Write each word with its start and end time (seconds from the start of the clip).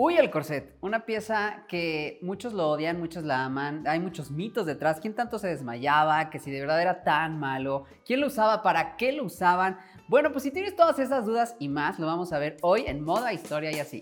Uy, 0.00 0.16
el 0.16 0.30
corset, 0.30 0.76
una 0.80 1.06
pieza 1.06 1.64
que 1.66 2.20
muchos 2.22 2.52
lo 2.52 2.68
odian, 2.68 3.00
muchos 3.00 3.24
la 3.24 3.44
aman, 3.44 3.82
hay 3.88 3.98
muchos 3.98 4.30
mitos 4.30 4.64
detrás, 4.64 5.00
quién 5.00 5.12
tanto 5.12 5.40
se 5.40 5.48
desmayaba, 5.48 6.30
que 6.30 6.38
si 6.38 6.52
de 6.52 6.60
verdad 6.60 6.80
era 6.80 7.02
tan 7.02 7.40
malo, 7.40 7.82
quién 8.06 8.20
lo 8.20 8.28
usaba, 8.28 8.62
para 8.62 8.96
qué 8.96 9.10
lo 9.10 9.24
usaban. 9.24 9.76
Bueno, 10.06 10.30
pues 10.30 10.44
si 10.44 10.52
tienes 10.52 10.76
todas 10.76 11.00
esas 11.00 11.26
dudas 11.26 11.56
y 11.58 11.66
más, 11.66 11.98
lo 11.98 12.06
vamos 12.06 12.32
a 12.32 12.38
ver 12.38 12.58
hoy 12.62 12.84
en 12.86 13.02
Moda, 13.02 13.32
Historia 13.32 13.72
y 13.72 13.80
así. 13.80 14.00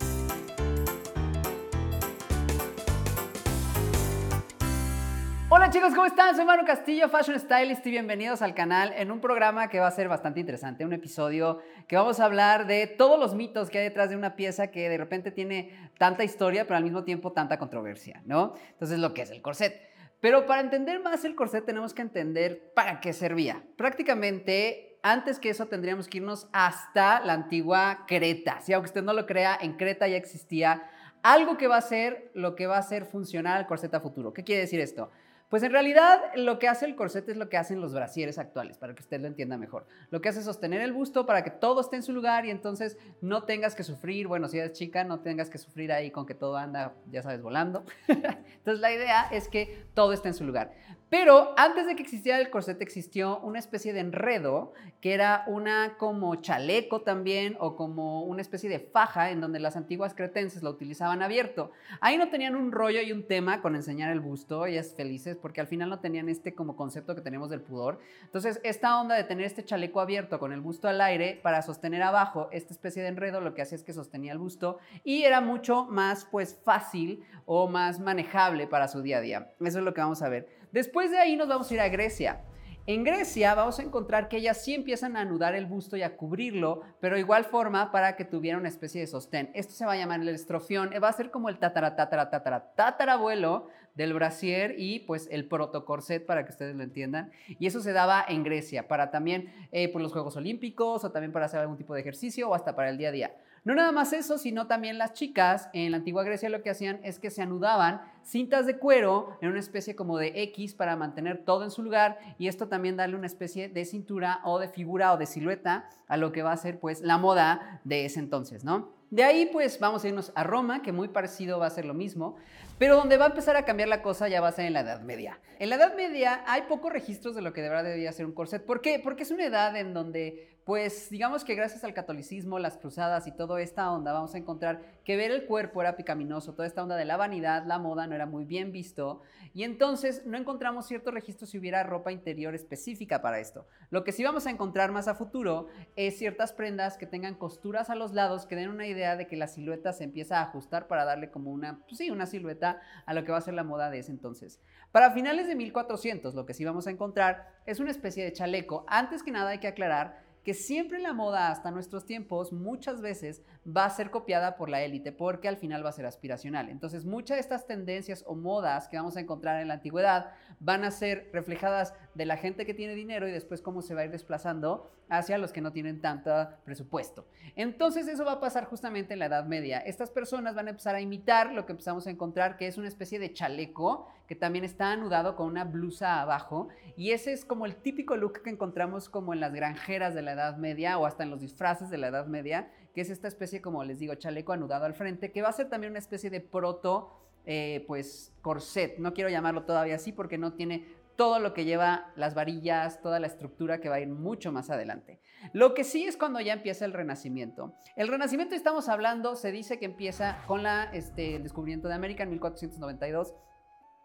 Hola 5.67 5.73
chicos, 5.73 5.95
¿cómo 5.95 6.07
están? 6.07 6.37
Soy 6.37 6.45
Manu 6.45 6.65
Castillo, 6.65 7.09
Fashion 7.09 7.41
Stylist 7.41 7.85
y 7.89 7.91
bienvenidos 7.91 8.41
al 8.41 8.55
canal 8.55 8.93
en 8.97 9.11
un 9.11 9.21
programa 9.21 9.69
que 9.69 9.81
va 9.81 9.89
a 9.89 9.91
ser 9.91 10.09
bastante 10.09 10.39
interesante, 10.39 10.85
un 10.85 10.93
episodio 10.93 11.59
que 11.89 11.97
vamos 11.97 12.21
a 12.21 12.25
hablar 12.25 12.69
de 12.69 12.87
todos 12.87 13.19
los 13.19 13.35
mitos 13.35 13.69
que 13.69 13.79
hay 13.79 13.85
detrás 13.85 14.11
de 14.11 14.15
una 14.15 14.37
pieza 14.37 14.69
que 14.69 14.89
de 14.89 14.97
repente 14.97 15.33
tiene 15.33 15.91
tanta 15.99 16.23
historia, 16.23 16.67
pero 16.67 16.77
al 16.77 16.85
mismo 16.85 17.03
tiempo 17.03 17.33
tanta 17.33 17.59
controversia, 17.59 18.23
¿no? 18.27 18.55
Entonces, 18.75 19.01
lo 19.01 19.13
que 19.13 19.23
es 19.23 19.33
el 19.33 19.43
corset. 19.43 19.91
Pero 20.21 20.47
para 20.47 20.61
entender 20.61 21.03
más 21.03 21.25
el 21.25 21.35
corset 21.35 21.67
tenemos 21.67 21.95
que 21.95 22.03
entender 22.03 22.73
para 22.73 23.01
qué 23.01 23.13
servía. 23.13 23.65
Prácticamente 23.77 25.01
antes 25.03 25.41
que 25.41 25.51
eso 25.51 25.67
tendríamos 25.67 26.07
que 26.07 26.19
irnos 26.19 26.47
hasta 26.53 27.19
la 27.25 27.33
antigua 27.33 28.05
Creta. 28.07 28.61
Si 28.61 28.73
aunque 28.73 28.91
usted 28.91 29.03
no 29.03 29.13
lo 29.13 29.27
crea, 29.27 29.59
en 29.61 29.73
Creta 29.73 30.07
ya 30.07 30.17
existía 30.17 30.89
algo 31.25 31.57
que 31.57 31.67
va 31.67 31.77
a 31.77 31.81
ser 31.81 32.31
lo 32.35 32.55
que 32.55 32.69
va 32.69 32.77
a 32.77 32.79
hacer 32.79 33.05
funcionar 33.05 33.59
el 33.59 33.67
corset 33.67 33.93
a 33.95 34.01
futuro. 34.01 34.33
¿Qué 34.33 34.45
quiere 34.45 34.61
decir 34.61 34.79
esto? 34.79 35.11
Pues 35.49 35.63
en 35.63 35.71
realidad 35.71 36.21
lo 36.35 36.59
que 36.59 36.67
hace 36.67 36.87
el 36.87 36.97
corset 36.97 37.29
es 37.29 37.37
lo 37.37 37.49
que 37.49 37.57
hacen 37.57 37.81
los 37.81 37.95
brasieres 37.95 38.37
actuales, 38.39 38.79
para 38.79 38.95
que 38.95 39.03
usted 39.03 39.21
lo 39.21 39.29
entienda 39.29 39.57
mejor. 39.57 39.87
Lo 40.11 40.21
que 40.21 40.29
hace 40.29 40.41
es 40.41 40.45
sostener 40.45 40.81
el 40.81 40.93
busto 40.93 41.25
para 41.25 41.45
que 41.45 41.51
todo 41.51 41.81
esté 41.81 41.97
en 41.97 42.03
su 42.03 42.13
lugar 42.13 42.47
y 42.47 42.51
entonces 42.51 42.99
no 43.21 43.45
tengas 43.45 43.77
que 43.77 43.85
sufrir, 43.85 44.27
bueno, 44.27 44.49
si 44.49 44.59
eres 44.59 44.73
chica, 44.73 45.05
no 45.05 45.21
tengas 45.21 45.49
que 45.49 45.59
sufrir 45.59 45.93
ahí 45.93 46.11
con 46.11 46.27
que 46.27 46.35
todo 46.35 46.57
anda, 46.57 46.95
ya 47.11 47.23
sabes, 47.23 47.43
volando. 47.43 47.85
entonces 48.09 48.81
la 48.81 48.93
idea 48.93 49.29
es 49.31 49.49
que 49.49 49.87
todo 49.95 50.13
esté 50.13 50.29
en 50.29 50.35
su 50.35 50.45
lugar. 50.45 50.73
Pero 51.09 51.55
antes 51.57 51.87
de 51.87 51.95
que 51.95 52.03
existiera 52.03 52.39
el 52.39 52.51
corset 52.51 52.83
existió 52.83 53.39
una 53.39 53.61
especie 53.61 53.93
de 53.93 54.01
enredo 54.01 54.73
que 55.01 55.15
era 55.15 55.45
una 55.47 55.97
como 55.99 56.35
chaleco 56.35 57.03
también 57.03 57.57
o 57.61 57.77
como 57.77 58.25
una 58.25 58.43
especie 58.43 58.69
de 58.69 58.81
faja 58.81 59.31
en 59.31 59.41
donde 59.41 59.61
las 59.61 59.77
antiguas 59.77 60.15
cretenses 60.15 60.65
lo 60.65 60.71
utilizaban 60.71 61.23
abierto. 61.23 61.71
Ahí 62.01 62.19
no 62.19 62.29
tenían 62.29 62.57
un 62.57 62.73
rollo 62.73 63.01
y 63.03 63.13
un 63.13 63.25
tema 63.25 63.63
con 63.63 63.77
enseñar 63.77 64.11
el 64.11 64.19
busto, 64.19 64.67
ellas 64.67 64.95
felices, 64.97 65.37
porque 65.37 65.61
al 65.61 65.69
final 65.69 65.91
no 65.91 66.01
tenían 66.01 66.29
este 66.29 66.55
como 66.55 66.75
concepto 66.75 67.15
que 67.15 67.21
tenemos 67.21 67.51
del 67.51 67.61
pudor. 67.61 68.01
Entonces 68.25 68.61
esta 68.65 69.01
onda 69.01 69.15
de 69.15 69.23
tener 69.23 69.47
este 69.47 69.65
chaleco 69.65 70.01
abierto 70.01 70.41
con 70.41 70.53
el 70.53 70.61
busto 70.61 70.89
al 70.89 71.01
aire 71.01 71.39
para 71.41 71.63
sostener 71.63 72.03
abajo 72.03 72.49
esta 72.51 72.73
especie 72.73 73.03
de 73.03 73.09
enredo 73.11 73.41
lo 73.41 73.55
que 73.55 73.63
hacía 73.63 73.77
es 73.77 73.85
que 73.85 73.93
sostenía 73.93 74.33
el 74.33 74.39
busto 74.39 74.79
y 75.05 75.23
era 75.23 75.41
mucho 75.41 75.85
más 75.85 76.25
pues 76.25 76.59
fácil 76.65 77.23
o 77.45 77.69
más 77.69 78.01
manejable 78.01 78.67
para 78.67 78.89
su 78.89 79.03
día 79.03 79.19
a 79.19 79.21
día. 79.21 79.53
Eso 79.61 79.79
es 79.79 79.85
lo 79.85 79.95
que 79.95 80.01
vamos 80.01 80.23
a 80.23 80.29
ver. 80.29 80.66
Después 80.77 81.11
de 81.11 81.17
ahí 81.17 81.37
nos 81.37 81.49
vamos 81.49 81.71
a 81.71 81.75
ir 81.75 81.81
a 81.81 81.89
Grecia. 81.89 82.43
En 82.87 83.03
Grecia 83.03 83.55
vamos 83.55 83.79
a 83.79 83.83
encontrar 83.83 84.29
que 84.29 84.37
ellas 84.37 84.63
sí 84.63 84.75
empiezan 84.75 85.17
a 85.17 85.23
anudar 85.23 85.55
el 85.55 85.65
busto 85.65 85.97
y 85.97 86.03
a 86.03 86.19
cubrirlo, 86.19 86.83
pero 87.01 87.17
igual 87.17 87.47
forma 87.47 87.91
para 87.91 88.15
que 88.15 88.27
tuviera 88.27 88.59
una 88.59 88.69
especie 88.69 89.01
de 89.01 89.07
sostén. 89.07 89.51
Esto 89.55 89.73
se 89.73 89.87
va 89.87 89.93
a 89.93 89.97
llamar 89.97 90.21
el 90.21 90.29
estrofión, 90.29 90.91
va 91.03 91.09
a 91.09 91.13
ser 91.15 91.31
como 91.31 91.49
el 91.49 91.59
tatara, 91.59 91.97
tatara, 91.97 92.29
tatara, 92.29 92.75
tatarabuelo 92.75 93.69
del 93.95 94.13
brasier 94.13 94.75
y 94.77 94.99
pues 94.99 95.29
el 95.31 95.49
protocorset 95.49 96.27
para 96.27 96.45
que 96.45 96.53
ustedes 96.53 96.77
lo 96.77 96.83
entiendan. 96.83 97.33
Y 97.49 97.67
eso 97.67 97.81
se 97.81 97.95
daba 97.95 98.23
en 98.29 98.43
Grecia 98.43 98.87
para 98.87 99.11
también 99.11 99.51
eh, 99.73 99.91
por 99.91 100.03
los 100.03 100.13
Juegos 100.13 100.37
Olímpicos 100.37 101.03
o 101.05 101.11
también 101.11 101.33
para 101.33 101.47
hacer 101.47 101.61
algún 101.61 101.79
tipo 101.79 101.95
de 101.95 102.03
ejercicio 102.03 102.51
o 102.51 102.55
hasta 102.55 102.77
para 102.77 102.91
el 102.91 102.99
día 102.99 103.09
a 103.09 103.13
día. 103.13 103.35
No 103.67 103.75
nada 103.75 103.91
más 103.91 104.13
eso, 104.13 104.39
sino 104.39 104.69
también 104.69 104.97
las 104.97 105.13
chicas 105.13 105.71
en 105.73 105.91
la 105.91 105.97
antigua 105.97 106.23
Grecia 106.23 106.49
lo 106.49 106.63
que 106.63 106.71
hacían 106.71 107.01
es 107.03 107.19
que 107.19 107.31
se 107.33 107.43
anudaban 107.43 108.01
cintas 108.23 108.65
de 108.65 108.79
cuero 108.79 109.37
en 109.41 109.49
una 109.49 109.59
especie 109.59 109.97
como 109.97 110.19
de 110.19 110.41
X 110.41 110.75
para 110.75 110.95
mantener 110.95 111.45
todo 111.45 111.65
en 111.65 111.73
su 111.73 111.83
lugar 111.83 112.17
y 112.39 112.47
esto 112.47 112.69
también 112.69 112.97
darle 112.97 113.17
una 113.17 113.27
especie 113.27 113.69
de 113.69 113.85
cintura 113.85 114.39
o 114.45 114.61
de 114.61 114.69
figura 114.69 115.13
o 115.13 115.17
de 115.17 115.27
silueta 115.27 115.89
a 116.07 116.17
lo 116.17 116.31
que 116.31 116.45
va 116.45 116.53
a 116.53 116.57
ser 116.57 116.79
pues 116.79 117.01
la 117.01 117.19
moda 117.19 117.81
de 117.83 118.05
ese 118.05 118.21
entonces, 118.21 118.63
¿no? 118.63 118.93
De 119.11 119.25
ahí 119.25 119.51
pues 119.53 119.81
vamos 119.81 120.05
a 120.05 120.09
irnos 120.09 120.31
a 120.37 120.45
Roma, 120.45 120.81
que 120.83 120.93
muy 120.93 121.09
parecido 121.09 121.59
va 121.59 121.67
a 121.67 121.71
ser 121.71 121.87
lo 121.87 121.95
mismo, 121.95 122.37
pero 122.79 122.95
donde 122.95 123.17
va 123.17 123.25
a 123.25 123.29
empezar 123.31 123.57
a 123.57 123.65
cambiar 123.65 123.89
la 123.89 124.01
cosa 124.01 124.29
ya 124.29 124.41
va 124.41 124.47
a 124.47 124.53
ser 124.53 124.67
en 124.67 124.75
la 124.75 124.81
Edad 124.83 125.01
Media. 125.01 125.41
En 125.59 125.71
la 125.71 125.75
Edad 125.75 125.97
Media 125.97 126.45
hay 126.47 126.63
pocos 126.69 126.93
registros 126.93 127.35
de 127.35 127.43
lo 127.43 127.53
que 127.53 127.63
de 127.63 127.69
verdad 127.69 127.83
debía 127.83 128.13
ser 128.13 128.27
un 128.27 128.33
corset. 128.33 128.65
¿Por 128.65 128.81
qué? 128.81 129.01
Porque 129.03 129.25
es 129.25 129.33
una 129.33 129.45
edad 129.45 129.77
en 129.77 129.93
donde 129.93 130.56
pues 130.67 131.11
digamos 131.11 131.45
que 131.45 131.55
gracias 131.55 131.85
al 131.85 131.95
catolicismo, 131.95 132.59
las 132.59 132.77
cruzadas 132.77 133.29
y 133.29 133.31
toda 133.31 133.63
esta 133.63 133.89
onda, 133.93 134.13
vamos 134.13 134.35
a 134.35 134.39
encontrar 134.39 134.83
que 135.05 135.17
ver 135.17 135.31
el 135.31 135.47
cuerpo 135.47 135.81
era 135.81 135.95
picaminoso, 135.95 136.55
toda 136.55 136.67
esta 136.67 136.83
onda 136.83 136.97
de 136.97 137.05
la 137.05 137.17
vanidad, 137.17 137.65
la 137.67 137.79
moda 137.79 138.09
no 138.09 138.17
era 138.17 138.27
muy 138.27 138.45
bien 138.45 138.73
visto, 138.73 139.23
y 139.55 139.63
entonces 139.63 140.27
no 140.27 140.37
encontramos 140.37 140.89
cierto 140.89 141.13
registro 141.13 141.47
si 141.47 141.57
hubiera 141.57 141.85
ropa 141.85 142.11
interior 142.11 142.53
específica 142.57 143.23
para 143.23 143.39
esto. 143.39 143.69
Lo 143.91 144.03
que 144.03 144.11
sí 144.11 144.25
vamos 144.25 144.49
a 144.49 144.51
encontrar 144.51 144.91
más 144.91 145.07
a 145.07 145.15
futuro 145.15 145.69
es 145.95 146.19
ciertas 146.19 146.53
prendas 146.53 146.99
que 146.99 147.07
tengan 147.07 147.37
costuras 147.37 147.89
a 147.89 147.95
los 147.95 148.13
lados, 148.13 148.45
que 148.45 148.57
den 148.57 148.69
una 148.69 148.89
idea 148.89 149.15
de 149.15 149.29
que 149.29 149.37
la 149.37 149.47
silueta 149.47 149.93
se 149.93 150.03
empieza 150.03 150.41
a 150.41 150.43
ajustar 150.43 150.89
para 150.89 151.05
darle 151.05 151.31
como 151.31 151.53
una, 151.53 151.79
pues 151.87 151.99
sí, 151.99 152.11
una 152.11 152.27
silueta 152.27 152.81
a 153.07 153.15
lo 153.15 153.23
que 153.23 153.31
va 153.31 153.39
a 153.39 153.43
ser 153.43 153.55
la 153.55 153.63
moda 153.63 153.89
de 153.89 154.01
ese 154.01 154.11
entonces. 154.11 154.59
Para 154.91 155.13
finales 155.13 155.47
de 155.47 155.55
1400, 155.55 156.35
lo 156.35 156.45
que 156.45 156.55
sí 156.55 156.65
vamos 156.65 156.89
a 156.89 156.91
encontrar 156.91 157.55
es 157.67 157.79
una 157.79 157.93
especie 157.93 158.25
de 158.25 158.33
chaleco. 158.33 158.85
Antes 158.89 159.23
que 159.23 159.31
nada 159.31 159.51
hay 159.51 159.59
que 159.59 159.69
aclarar 159.69 160.26
que 160.47 160.55
siempre 160.55 161.01
la 161.01 161.13
moda 161.13 161.51
hasta 161.51 161.73
nuestros 161.73 162.07
tiempos 162.07 162.53
muchas 162.53 163.01
veces 163.01 163.43
va 163.67 163.85
a 163.85 163.91
ser 163.91 164.13
copiada 164.13 164.55
por 164.55 164.69
la 164.69 164.81
élite 164.81 165.11
porque 165.11 165.49
al 165.49 165.57
final 165.57 165.85
va 165.85 165.89
a 165.89 165.93
ser 165.93 166.07
aspiracional. 166.07 166.69
Entonces 166.69 167.05
muchas 167.05 167.39
de 167.39 167.41
estas 167.41 167.67
tendencias 167.67 168.23
o 168.29 168.37
modas 168.37 168.87
que 168.87 168.97
vamos 168.97 169.17
a 169.17 169.21
encontrar 169.21 169.61
en 169.61 169.67
la 169.67 169.75
antigüedad 169.75 170.31
van 170.61 170.85
a 170.85 170.93
ser 170.93 171.31
reflejadas 171.33 171.95
de 172.15 172.27
la 172.27 172.37
gente 172.37 172.65
que 172.65 172.75
tiene 172.75 172.95
dinero 172.95 173.27
y 173.27 173.33
después 173.33 173.61
cómo 173.61 173.83
se 173.83 173.97
va 173.97 174.03
a 174.03 174.05
ir 174.05 174.13
desplazando 174.13 174.89
hacia 175.09 175.39
los 175.39 175.53
que 175.53 175.61
no 175.61 175.73
tienen 175.73 176.01
tanto 176.01 176.31
presupuesto. 176.65 177.27
Entonces 177.55 178.09
eso 178.09 178.25
va 178.25 178.33
a 178.33 178.41
pasar 178.41 178.65
justamente 178.65 179.13
en 179.13 179.21
la 179.21 179.27
Edad 179.27 179.45
Media. 179.45 179.79
Estas 179.79 180.11
personas 180.11 180.55
van 180.55 180.67
a 180.67 180.71
empezar 180.71 180.95
a 180.95 181.01
imitar 181.01 181.53
lo 181.53 181.67
que 181.67 181.73
empezamos 181.73 182.07
a 182.07 182.11
encontrar 182.11 182.57
que 182.57 182.67
es 182.67 182.77
una 182.77 182.89
especie 182.89 183.19
de 183.19 183.33
chaleco 183.33 184.09
que 184.27 184.35
también 184.35 184.65
está 184.65 184.91
anudado 184.93 185.37
con 185.37 185.47
una 185.47 185.65
blusa 185.65 186.21
abajo 186.21 186.69
y 186.97 187.13
ese 187.13 187.33
es 187.33 187.45
como 187.45 187.67
el 187.67 187.77
típico 187.77 188.17
look 188.17 188.43
que 188.43 188.51
encontramos 188.51 189.09
como 189.09 189.33
en 189.33 189.41
las 189.41 189.55
granjeras 189.55 190.15
de 190.15 190.23
la 190.23 190.33
Edad 190.33 190.57
Media 190.57 190.99
o 190.99 191.07
hasta 191.07 191.23
en 191.23 191.31
los 191.31 191.41
disfraces 191.41 191.91
de 191.91 191.99
la 191.99 192.09
Edad 192.09 192.27
Media, 192.27 192.71
que 192.95 193.01
es 193.01 193.11
esta 193.11 193.29
especie 193.29 193.61
como 193.61 193.85
les 193.85 193.99
digo 193.99 194.15
chaleco 194.15 194.53
anudado 194.53 194.85
al 194.85 194.95
frente 194.95 195.31
que 195.31 195.43
va 195.43 195.49
a 195.49 195.53
ser 195.53 195.69
también 195.69 195.93
una 195.93 196.01
especie 196.01 196.31
de 196.31 196.41
proto 196.41 197.23
eh, 197.49 197.85
pues 197.87 198.33
corset. 198.43 198.99
No 198.99 199.15
quiero 199.15 199.31
llamarlo 199.31 199.63
todavía 199.63 199.95
así 199.95 200.11
porque 200.11 200.37
no 200.37 200.55
tiene 200.55 200.85
todo 201.17 201.39
lo 201.39 201.55
que 201.55 201.65
lleva 201.65 202.13
las 202.17 202.35
varillas, 202.35 203.01
toda 203.01 203.19
la 203.21 203.27
estructura 203.27 203.81
que 203.81 203.89
va 203.89 203.97
a 203.97 204.01
ir 204.01 204.09
mucho 204.09 204.53
más 204.53 204.71
adelante. 204.71 205.21
Lo 205.53 205.75
que 205.75 205.85
sí 205.85 206.05
es 206.05 206.17
cuando 206.17 206.41
ya 206.41 206.53
empieza 206.53 206.85
el 206.85 206.93
Renacimiento. 206.93 207.75
El 207.97 208.09
Renacimiento 208.09 208.55
estamos 208.55 208.89
hablando, 208.89 209.35
se 209.37 209.51
dice 209.51 209.79
que 209.79 209.87
empieza 209.87 210.39
con 210.47 210.63
la, 210.63 210.85
este, 210.93 211.37
el 211.37 211.43
descubrimiento 211.43 211.89
de 211.89 211.95
América 211.95 212.23
en 212.23 212.31
1492 212.31 213.35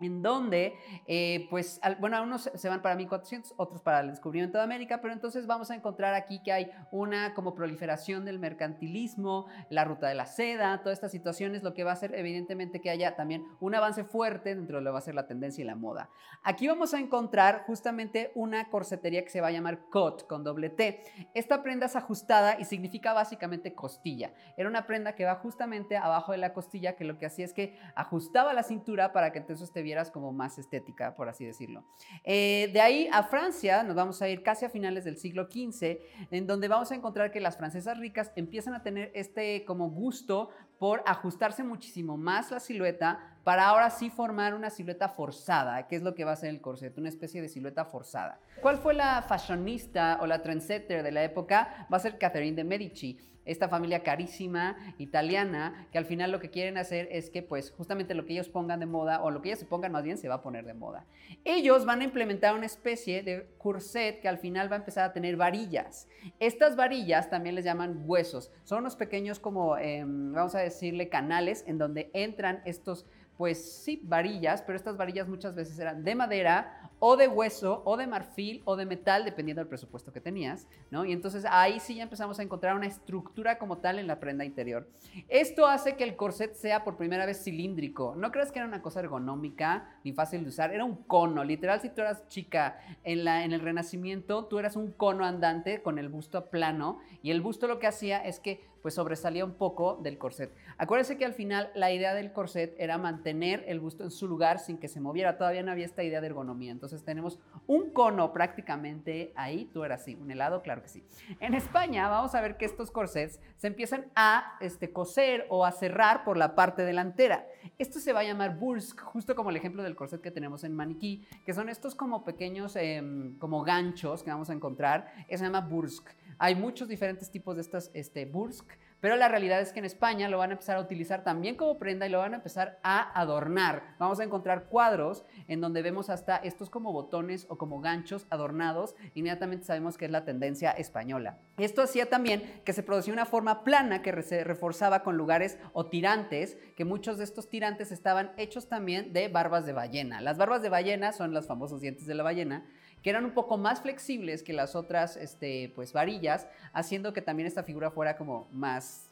en 0.02 0.22
donde, 0.22 0.76
eh, 1.08 1.48
pues, 1.50 1.80
bueno, 2.00 2.18
algunos 2.18 2.50
se 2.54 2.70
van 2.70 2.82
para 2.82 2.96
1400, 2.96 3.54
otros 3.58 3.82
para 3.82 4.02
el 4.02 4.10
descubrimiento 4.10 4.58
de 4.58 4.64
América, 4.64 5.02
pero 5.02 5.14
entonces 5.14 5.48
vamos 5.48 5.72
a 5.72 5.76
encontrar 5.76 6.14
aquí 6.14 6.42
que 6.44 6.52
hay 6.52 6.72
una 6.92 7.34
como 7.34 7.54
proliferación 7.54 8.26
del 8.26 8.40
mercantilismo, 8.40 9.48
la 9.70 9.86
ruta 9.86 10.08
de 10.08 10.16
la 10.16 10.26
seda, 10.26 10.80
todas 10.80 10.98
estas 10.98 11.12
situaciones, 11.12 11.64
lo 11.64 11.74
que 11.74 11.84
va 11.84 11.92
a 11.92 11.94
hacer 11.94 12.16
evidentemente 12.16 12.82
que 12.82 12.90
haya 12.90 13.16
también 13.16 13.46
un 13.60 13.76
avance 13.76 14.04
fuerte 14.04 14.56
dentro 14.56 14.78
de 14.78 14.84
lo 14.84 14.90
que 14.90 14.94
va 14.94 15.00
a 15.00 15.02
ser 15.02 15.16
la 15.16 15.28
tendencia 15.28 15.62
y 15.62 15.66
la 15.66 15.76
moda. 15.76 16.10
Aquí 16.44 16.68
vamos 16.68 16.94
a 16.94 17.00
encontrar 17.00 17.64
justamente 17.66 18.32
una 18.36 18.70
corsetería 18.70 19.24
que 19.24 19.30
se 19.30 19.42
va 19.42 19.48
a 19.48 19.52
llamar 19.52 19.86
cot 19.90 20.28
con 20.28 20.44
doble 20.44 20.70
T. 20.70 21.04
Esta 21.34 21.64
prenda 21.64 21.86
es 21.86 21.96
ajustada 21.96 22.60
y 22.60 22.66
significa 22.66 23.14
básicamente 23.14 23.74
costilla. 23.74 24.34
Era 24.58 24.70
una 24.70 24.86
prenda 24.88 25.16
que 25.16 25.26
va 25.26 25.36
justamente 25.36 25.98
abajo 25.98 26.32
de 26.32 26.38
la 26.38 26.54
costilla 26.54 26.96
que 26.96 27.04
lo 27.04 27.18
que 27.18 27.26
hacía 27.26 27.46
es 27.46 27.54
que 27.54 27.78
ajustaba 27.96 28.54
la 28.54 28.64
cintura 28.64 29.14
para 29.14 29.32
que 29.32 29.40
entonces 29.40 29.72
te 29.72 29.82
como 30.12 30.32
más 30.32 30.58
estética, 30.58 31.16
por 31.16 31.30
así 31.30 31.46
decirlo. 31.46 31.84
Eh, 32.24 32.70
de 32.74 32.82
ahí 32.82 33.10
a 33.12 33.24
Francia 33.24 33.84
nos 33.84 33.96
vamos 33.96 34.22
a 34.22 34.30
ir 34.30 34.44
casi 34.44 34.66
a 34.66 34.70
finales 34.70 35.04
del 35.04 35.18
siglo 35.18 35.48
XV, 35.52 36.00
en 36.32 36.48
donde 36.48 36.68
vamos 36.68 36.92
a 36.92 36.96
encontrar 36.96 37.32
que 37.32 37.40
las 37.40 37.58
francesas 37.58 37.98
ricas 37.98 38.32
empiezan 38.36 38.74
a 38.74 38.84
tener 38.84 39.12
este 39.14 39.66
como 39.66 39.90
gusto 39.90 40.50
por 40.80 41.04
ajustarse 41.06 41.64
muchísimo 41.64 42.18
más 42.18 42.50
la 42.50 42.60
silueta 42.60 43.38
para 43.44 43.68
ahora 43.68 43.90
sí 43.90 44.10
formar 44.10 44.54
una 44.54 44.70
silueta 44.70 45.10
forzada, 45.10 45.88
que 45.88 45.96
es 45.96 46.02
lo 46.02 46.16
que 46.16 46.26
va 46.26 46.32
a 46.32 46.36
ser 46.36 46.50
el 46.50 46.62
corset, 46.62 46.98
una 46.98 47.10
especie 47.10 47.42
de 47.42 47.50
silueta 47.50 47.86
forzada. 47.86 48.40
¿Cuál 48.62 48.78
fue 48.78 48.94
la 48.94 49.22
fashionista 49.22 50.18
o 50.22 50.26
la 50.26 50.42
trendsetter 50.42 51.04
de 51.04 51.12
la 51.12 51.24
época? 51.24 51.88
Va 51.92 51.98
a 51.98 52.00
ser 52.00 52.18
Catherine 52.18 52.56
de 52.56 52.64
Medici. 52.64 53.20
Esta 53.46 53.68
familia 53.70 54.04
carísima 54.04 54.78
italiana 54.98 55.88
que 55.92 55.98
al 55.98 56.06
final 56.06 56.32
lo 56.32 56.40
que 56.40 56.50
quieren 56.50 56.78
hacer 56.78 57.08
es 57.12 57.30
que 57.30 57.42
pues 57.42 57.72
justamente 57.72 58.14
lo 58.14 58.26
que 58.26 58.34
ellos 58.34 58.50
pongan 58.50 58.80
de 58.80 58.86
moda 58.86 59.24
o 59.24 59.32
lo 59.32 59.42
que 59.42 59.50
ellos 59.50 59.60
se 59.60 59.66
pongan 59.66 59.92
más 59.92 60.04
bien 60.04 60.18
se 60.18 60.28
va 60.28 60.36
a 60.36 60.42
poner 60.42 60.66
de 60.66 60.74
moda. 60.74 61.06
Ellos 61.44 61.86
van 61.86 62.02
a 62.02 62.04
implementar 62.04 62.56
una 62.56 62.66
especie 62.66 63.24
de 63.24 63.48
corset 63.58 64.22
que 64.22 64.28
al 64.28 64.38
final 64.38 64.72
va 64.72 64.76
a 64.76 64.80
empezar 64.80 65.10
a 65.10 65.14
tener 65.14 65.36
varillas. 65.38 66.08
Estas 66.40 66.76
varillas 66.76 67.30
también 67.30 67.56
les 67.56 67.66
llaman 67.66 68.04
huesos. 68.06 68.52
Son 68.64 68.80
unos 68.80 68.96
pequeños 68.96 69.40
como, 69.40 69.78
em, 69.78 70.34
vamos 70.34 70.56
a 70.56 70.60
decirle, 70.60 71.10
canales 71.10 71.64
en 71.68 71.78
donde 71.78 72.10
entran 72.14 72.62
estos 72.66 73.06
pues 73.38 73.84
sí, 73.84 74.00
varillas, 74.04 74.62
pero 74.62 74.76
estas 74.76 74.98
varillas 74.98 75.28
muchas 75.28 75.56
veces 75.56 75.80
eran 75.80 76.04
de 76.04 76.14
madera 76.14 76.81
o 77.04 77.18
de 77.18 77.28
hueso, 77.28 77.82
o 77.84 77.98
de 77.98 78.06
marfil, 78.06 78.62
o 78.64 78.76
de 78.76 78.86
metal, 78.86 79.26
dependiendo 79.26 79.60
del 79.60 79.68
presupuesto 79.68 80.14
que 80.14 80.22
tenías, 80.22 80.68
¿no? 80.92 81.04
Y 81.04 81.12
entonces 81.12 81.46
ahí 81.50 81.80
sí 81.80 81.96
ya 81.96 82.04
empezamos 82.04 82.38
a 82.38 82.44
encontrar 82.44 82.76
una 82.76 82.86
estructura 82.86 83.58
como 83.58 83.80
tal 83.80 83.98
en 83.98 84.06
la 84.06 84.20
prenda 84.20 84.46
interior. 84.46 84.88
Esto 85.28 85.66
hace 85.66 85.96
que 85.96 86.04
el 86.04 86.16
corset 86.16 86.54
sea 86.54 86.84
por 86.84 86.98
primera 86.98 87.26
vez 87.26 87.44
cilíndrico. 87.44 88.14
No 88.16 88.32
creas 88.32 88.52
que 88.52 88.60
era 88.60 88.68
una 88.68 88.84
cosa 88.84 89.00
ergonómica 89.00 89.90
ni 90.04 90.14
fácil 90.14 90.44
de 90.44 90.50
usar, 90.50 90.72
era 90.76 90.86
un 90.86 90.96
cono. 90.96 91.44
Literal, 91.44 91.82
si 91.82 91.90
tú 91.90 92.02
eras 92.02 92.28
chica 92.28 92.78
en, 93.04 93.26
la, 93.26 93.46
en 93.46 93.52
el 93.52 93.62
Renacimiento, 93.62 94.46
tú 94.46 94.60
eras 94.60 94.76
un 94.76 94.92
cono 94.92 95.26
andante 95.26 95.82
con 95.82 95.98
el 95.98 96.08
busto 96.08 96.52
plano, 96.52 97.00
y 97.24 97.32
el 97.32 97.42
busto 97.42 97.66
lo 97.66 97.80
que 97.80 97.88
hacía 97.88 98.20
es 98.20 98.40
que 98.40 98.71
pues 98.82 98.96
sobresalía 98.96 99.46
un 99.46 99.54
poco 99.54 100.00
del 100.02 100.18
corset. 100.18 100.54
Acuérdense 100.78 101.18
que 101.18 101.26
al 101.26 101.34
final 101.34 101.72
la 101.76 101.92
idea 101.92 102.14
del 102.14 102.32
corset 102.32 102.76
era 102.78 102.98
mantener 102.98 103.64
el 103.68 103.80
busto 103.80 104.04
en 104.04 104.12
su 104.12 104.28
lugar 104.28 104.60
sin 104.60 104.78
que 104.78 104.88
se 104.88 105.00
moviera. 105.00 105.38
Todavía 105.38 105.64
no 105.64 105.72
había 105.72 105.86
esta 105.86 106.04
idea 106.04 106.22
de 106.22 106.28
ergonomía. 106.28 106.72
Entonces 106.72 107.04
tenemos 107.04 107.40
un 107.68 107.92
cono 107.92 108.34
prácticamente 108.34 109.32
ahí. 109.36 109.70
Tú 109.74 109.84
eras 109.84 110.02
así, 110.02 110.16
un 110.16 110.32
helado, 110.32 110.62
claro 110.62 110.82
que 110.82 110.90
sí. 110.90 111.04
En 111.40 111.54
España 111.54 112.10
vamos 112.10 112.34
a 112.36 112.42
ver 112.42 112.58
que 112.58 112.66
estos 112.66 112.92
corsets 112.92 113.40
se 113.58 113.68
empiezan 113.68 114.08
a 114.16 114.58
este, 114.62 114.92
coser 114.92 115.46
o 115.50 115.66
a 115.66 115.72
cerrar 115.72 116.24
por 116.24 116.38
la 116.38 116.56
parte 116.56 116.84
delantera. 116.84 117.48
Esto 117.78 118.00
se 118.00 118.14
va 118.14 118.22
a 118.22 118.24
llamar 118.24 118.58
bursk, 118.58 119.00
justo 119.02 119.36
como 119.36 119.50
el 119.52 119.56
ejemplo 119.56 119.84
del 119.84 119.96
corset 119.96 120.22
que 120.22 120.32
tenemos 120.32 120.64
en 120.64 120.74
maniquí, 120.76 121.26
que 121.46 121.54
son 121.54 121.70
estos 121.70 121.96
como 121.96 122.24
pequeños 122.24 122.76
em, 122.76 123.38
como 123.38 123.64
ganchos 123.64 124.24
que 124.24 124.32
vamos 124.32 124.50
a 124.50 124.54
encontrar. 124.54 125.12
Eso 125.28 125.40
se 125.40 125.46
llama 125.46 125.62
bursk. 125.62 126.10
Hay 126.44 126.56
muchos 126.56 126.88
diferentes 126.88 127.30
tipos 127.30 127.56
de 127.56 127.62
estas 127.62 127.92
este, 127.94 128.26
bursk. 128.26 128.68
Pero 129.00 129.16
la 129.16 129.28
realidad 129.28 129.62
es 129.62 129.74
que 129.74 129.78
en 129.78 129.86
España 129.86 130.28
lo 130.28 130.40
van 130.40 130.50
a 130.50 130.54
empezar 130.54 130.78
a 130.78 130.82
utilizar 130.82 131.24
también 131.24 131.56
como 131.56 131.78
prenda 131.78 132.08
y 132.08 132.10
lo 132.10 132.18
van 132.18 132.34
a 132.34 132.38
empezar 132.38 132.80
a 132.82 133.20
adornar. 133.20 133.96
Vamos 134.00 134.20
a 134.20 134.24
encontrar 134.24 134.66
cuadros 134.66 135.24
en 135.48 135.62
donde 135.62 135.84
vemos 135.84 136.10
hasta 136.10 136.38
estos 136.38 136.72
como 136.72 136.94
botones 136.94 137.46
o 137.48 137.60
como 137.60 137.80
ganchos 137.80 138.26
adornados. 138.32 138.96
Inmediatamente 139.14 139.66
sabemos 139.66 140.00
que 140.00 140.06
es 140.06 140.12
la 140.12 140.26
tendencia 140.26 140.72
española. 140.72 141.38
Esto 141.58 141.84
hacía 141.84 142.10
también 142.10 142.62
que 142.66 142.74
se 142.74 142.82
producía 142.82 143.14
una 143.14 143.28
forma 143.28 143.64
plana 143.64 144.02
que 144.02 144.20
se 144.24 144.44
reforzaba 144.44 145.04
con 145.04 145.18
lugares 145.18 145.60
o 145.74 145.86
tirantes, 145.86 146.58
que 146.76 146.86
muchos 146.86 147.20
de 147.20 147.24
estos 147.24 147.50
tirantes 147.50 147.92
estaban 147.92 148.32
hechos 148.38 148.68
también 148.68 149.14
de 149.14 149.28
barbas 149.28 149.68
de 149.68 149.74
ballena. 149.74 150.22
Las 150.22 150.40
barbas 150.40 150.64
de 150.64 150.70
ballena 150.70 151.12
son 151.12 151.36
los 151.36 151.46
famosos 151.46 151.82
dientes 151.82 152.08
de 152.08 152.16
la 152.16 152.24
ballena 152.24 152.66
que 153.04 153.10
eran 153.10 153.26
un 153.26 153.32
poco 153.32 153.58
más 153.58 153.82
flexibles 153.82 154.44
que 154.44 154.54
las 154.54 154.76
otras 154.76 155.18
este, 155.18 155.72
pues, 155.76 155.94
varillas, 155.94 156.48
haciendo 156.74 157.14
que 157.14 157.22
también 157.22 157.48
esta 157.48 157.64
figura 157.64 157.92
fuera 157.92 158.18
como 158.18 158.48
más 158.52 159.08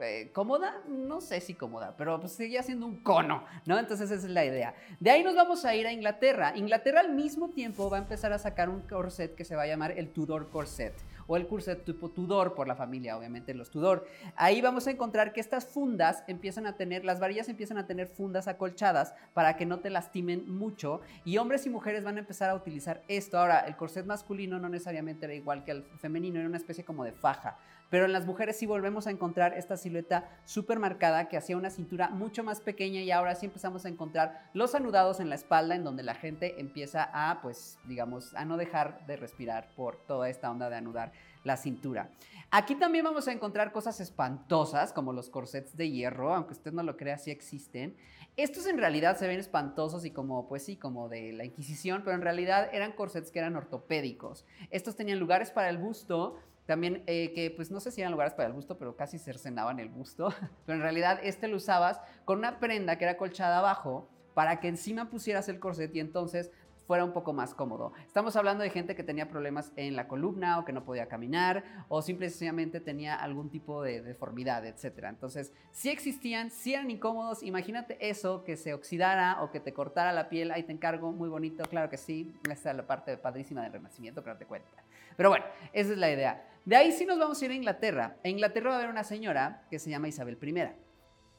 eh, 0.00 0.30
cómoda, 0.32 0.74
no 0.88 1.20
sé 1.20 1.40
si 1.40 1.54
cómoda, 1.54 1.94
pero 1.96 2.18
pues 2.18 2.32
seguía 2.32 2.62
siendo 2.62 2.86
un 2.86 2.96
cono, 2.96 3.44
¿no? 3.66 3.78
Entonces 3.78 4.10
esa 4.10 4.26
es 4.26 4.32
la 4.32 4.44
idea. 4.44 4.74
De 5.00 5.10
ahí 5.10 5.22
nos 5.22 5.34
vamos 5.34 5.64
a 5.64 5.74
ir 5.74 5.86
a 5.86 5.92
Inglaterra. 5.92 6.54
Inglaterra 6.56 7.00
al 7.00 7.12
mismo 7.12 7.50
tiempo 7.50 7.90
va 7.90 7.98
a 7.98 8.00
empezar 8.00 8.32
a 8.32 8.38
sacar 8.38 8.68
un 8.68 8.80
corset 8.80 9.34
que 9.34 9.44
se 9.44 9.54
va 9.54 9.62
a 9.62 9.66
llamar 9.66 9.92
el 9.92 10.08
Tudor 10.08 10.48
Corset 10.50 10.94
o 11.32 11.36
el 11.38 11.46
corset 11.46 11.82
tipo 11.82 12.10
Tudor 12.10 12.54
por 12.54 12.68
la 12.68 12.76
familia, 12.76 13.16
obviamente 13.16 13.54
los 13.54 13.70
Tudor. 13.70 14.06
Ahí 14.36 14.60
vamos 14.60 14.86
a 14.86 14.90
encontrar 14.90 15.32
que 15.32 15.40
estas 15.40 15.64
fundas 15.64 16.24
empiezan 16.26 16.66
a 16.66 16.76
tener, 16.76 17.06
las 17.06 17.20
varillas 17.20 17.48
empiezan 17.48 17.78
a 17.78 17.86
tener 17.86 18.06
fundas 18.06 18.48
acolchadas 18.48 19.14
para 19.32 19.56
que 19.56 19.64
no 19.64 19.78
te 19.78 19.88
lastimen 19.88 20.46
mucho 20.46 21.00
y 21.24 21.38
hombres 21.38 21.64
y 21.64 21.70
mujeres 21.70 22.04
van 22.04 22.16
a 22.16 22.20
empezar 22.20 22.50
a 22.50 22.54
utilizar 22.54 23.02
esto. 23.08 23.38
Ahora, 23.38 23.60
el 23.60 23.76
corset 23.76 24.04
masculino 24.04 24.58
no 24.58 24.68
necesariamente 24.68 25.24
era 25.24 25.34
igual 25.34 25.64
que 25.64 25.70
el 25.70 25.84
femenino, 26.00 26.38
era 26.38 26.48
una 26.48 26.58
especie 26.58 26.84
como 26.84 27.02
de 27.02 27.12
faja. 27.12 27.56
Pero 27.92 28.06
en 28.06 28.12
las 28.14 28.24
mujeres 28.24 28.58
sí 28.58 28.64
volvemos 28.64 29.06
a 29.06 29.10
encontrar 29.10 29.52
esta 29.52 29.76
silueta 29.76 30.26
súper 30.46 30.78
marcada 30.78 31.28
que 31.28 31.36
hacía 31.36 31.58
una 31.58 31.68
cintura 31.68 32.08
mucho 32.08 32.42
más 32.42 32.62
pequeña 32.62 33.02
y 33.02 33.10
ahora 33.10 33.34
sí 33.34 33.44
empezamos 33.44 33.84
a 33.84 33.90
encontrar 33.90 34.48
los 34.54 34.74
anudados 34.74 35.20
en 35.20 35.28
la 35.28 35.34
espalda 35.34 35.74
en 35.74 35.84
donde 35.84 36.02
la 36.02 36.14
gente 36.14 36.58
empieza 36.58 37.10
a, 37.12 37.42
pues, 37.42 37.78
digamos, 37.84 38.34
a 38.34 38.46
no 38.46 38.56
dejar 38.56 39.04
de 39.06 39.18
respirar 39.18 39.68
por 39.76 39.96
toda 40.06 40.30
esta 40.30 40.50
onda 40.50 40.70
de 40.70 40.76
anudar 40.76 41.12
la 41.44 41.56
cintura. 41.56 42.10
Aquí 42.50 42.74
también 42.74 43.04
vamos 43.04 43.28
a 43.28 43.32
encontrar 43.32 43.72
cosas 43.72 43.98
espantosas 44.00 44.92
como 44.92 45.12
los 45.12 45.30
corsets 45.30 45.76
de 45.76 45.90
hierro, 45.90 46.34
aunque 46.34 46.52
usted 46.52 46.72
no 46.72 46.82
lo 46.82 46.96
crea, 46.96 47.16
sí 47.16 47.30
existen. 47.30 47.96
Estos 48.36 48.66
en 48.66 48.78
realidad 48.78 49.16
se 49.16 49.26
ven 49.26 49.40
espantosos 49.40 50.04
y 50.04 50.10
como, 50.10 50.48
pues 50.48 50.64
sí, 50.64 50.76
como 50.76 51.08
de 51.08 51.32
la 51.32 51.44
Inquisición, 51.44 52.02
pero 52.04 52.14
en 52.14 52.22
realidad 52.22 52.68
eran 52.72 52.92
corsets 52.92 53.30
que 53.30 53.38
eran 53.38 53.56
ortopédicos. 53.56 54.44
Estos 54.70 54.96
tenían 54.96 55.18
lugares 55.18 55.50
para 55.50 55.70
el 55.70 55.78
busto, 55.78 56.36
también 56.66 57.02
eh, 57.06 57.32
que 57.34 57.50
pues 57.50 57.70
no 57.70 57.80
sé 57.80 57.90
si 57.90 58.00
eran 58.00 58.12
lugares 58.12 58.34
para 58.34 58.48
el 58.48 58.54
busto, 58.54 58.78
pero 58.78 58.96
casi 58.96 59.18
cercenaban 59.18 59.80
el 59.80 59.88
busto. 59.88 60.28
Pero 60.66 60.76
en 60.76 60.82
realidad 60.82 61.20
este 61.22 61.48
lo 61.48 61.56
usabas 61.56 62.00
con 62.24 62.38
una 62.38 62.60
prenda 62.60 62.96
que 62.96 63.04
era 63.04 63.16
colchada 63.16 63.58
abajo 63.58 64.08
para 64.34 64.60
que 64.60 64.68
encima 64.68 65.10
pusieras 65.10 65.48
el 65.48 65.58
corset 65.58 65.94
y 65.94 66.00
entonces 66.00 66.50
fuera 66.86 67.04
un 67.04 67.12
poco 67.12 67.32
más 67.32 67.54
cómodo. 67.54 67.92
Estamos 68.06 68.36
hablando 68.36 68.62
de 68.62 68.70
gente 68.70 68.94
que 68.94 69.02
tenía 69.02 69.28
problemas 69.28 69.72
en 69.76 69.96
la 69.96 70.08
columna 70.08 70.58
o 70.58 70.64
que 70.64 70.72
no 70.72 70.84
podía 70.84 71.08
caminar 71.08 71.64
o 71.88 72.02
simplemente 72.02 72.80
tenía 72.80 73.14
algún 73.14 73.50
tipo 73.50 73.82
de 73.82 74.02
deformidad, 74.02 74.64
etc. 74.66 75.04
Entonces, 75.08 75.52
si 75.70 75.90
existían, 75.90 76.50
si 76.50 76.74
eran 76.74 76.90
incómodos, 76.90 77.42
imagínate 77.42 77.96
eso, 78.08 78.44
que 78.44 78.56
se 78.56 78.74
oxidara 78.74 79.42
o 79.42 79.50
que 79.50 79.60
te 79.60 79.72
cortara 79.72 80.12
la 80.12 80.28
piel, 80.28 80.50
ahí 80.50 80.62
te 80.62 80.72
encargo, 80.72 81.12
muy 81.12 81.28
bonito, 81.28 81.64
claro 81.64 81.88
que 81.88 81.96
sí, 81.96 82.34
esta 82.50 82.70
es 82.70 82.76
la 82.76 82.86
parte 82.86 83.16
padrísima 83.16 83.62
del 83.62 83.72
renacimiento, 83.72 84.22
pero 84.22 84.36
te 84.36 84.46
cuenta. 84.46 84.82
Pero 85.16 85.28
bueno, 85.28 85.44
esa 85.72 85.92
es 85.92 85.98
la 85.98 86.10
idea. 86.10 86.48
De 86.64 86.76
ahí 86.76 86.92
sí 86.92 87.04
nos 87.04 87.18
vamos 87.18 87.40
a 87.40 87.44
ir 87.44 87.50
a 87.50 87.54
Inglaterra. 87.54 88.16
En 88.22 88.32
Inglaterra 88.32 88.70
va 88.70 88.76
a 88.76 88.78
haber 88.78 88.90
una 88.90 89.04
señora 89.04 89.62
que 89.70 89.78
se 89.78 89.90
llama 89.90 90.08
Isabel 90.08 90.38
I. 90.40 90.91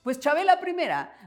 Pues 0.03 0.19
Chabela 0.19 0.59
I 0.61 0.75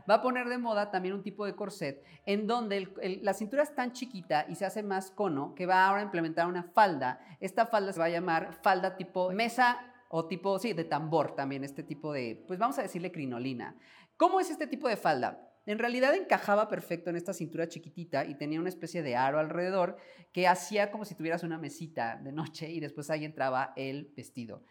va 0.08 0.14
a 0.14 0.22
poner 0.22 0.48
de 0.48 0.58
moda 0.58 0.90
también 0.90 1.14
un 1.14 1.22
tipo 1.22 1.46
de 1.46 1.54
corset 1.54 2.04
en 2.26 2.46
donde 2.46 2.92
la 3.22 3.32
cintura 3.32 3.62
es 3.62 3.74
tan 3.74 3.92
chiquita 3.92 4.44
y 4.50 4.54
se 4.54 4.66
hace 4.66 4.82
más 4.82 5.10
cono 5.10 5.54
que 5.54 5.64
va 5.64 5.86
ahora 5.86 6.02
a 6.02 6.04
implementar 6.04 6.46
una 6.46 6.62
falda. 6.62 7.18
Esta 7.40 7.64
falda 7.64 7.94
se 7.94 8.00
va 8.00 8.04
a 8.04 8.10
llamar 8.10 8.52
falda 8.62 8.98
tipo 8.98 9.30
mesa 9.32 9.78
o 10.10 10.26
tipo, 10.26 10.58
sí, 10.58 10.74
de 10.74 10.84
tambor 10.84 11.34
también, 11.34 11.64
este 11.64 11.82
tipo 11.82 12.12
de, 12.12 12.44
pues 12.46 12.58
vamos 12.58 12.78
a 12.78 12.82
decirle 12.82 13.10
crinolina. 13.10 13.76
¿Cómo 14.18 14.40
es 14.40 14.50
este 14.50 14.66
tipo 14.66 14.88
de 14.88 14.98
falda? 14.98 15.42
En 15.64 15.78
realidad 15.78 16.14
encajaba 16.14 16.68
perfecto 16.68 17.10
en 17.10 17.16
esta 17.16 17.32
cintura 17.32 17.68
chiquitita 17.68 18.24
y 18.26 18.36
tenía 18.36 18.60
una 18.60 18.68
especie 18.68 19.02
de 19.02 19.16
aro 19.16 19.40
alrededor 19.40 19.96
que 20.32 20.46
hacía 20.46 20.92
como 20.92 21.04
si 21.04 21.14
tuvieras 21.14 21.42
una 21.42 21.58
mesita 21.58 22.20
de 22.22 22.30
noche 22.30 22.70
y 22.70 22.78
después 22.78 23.08
ahí 23.08 23.24
entraba 23.24 23.72
el 23.74 24.12
vestido. 24.14 24.62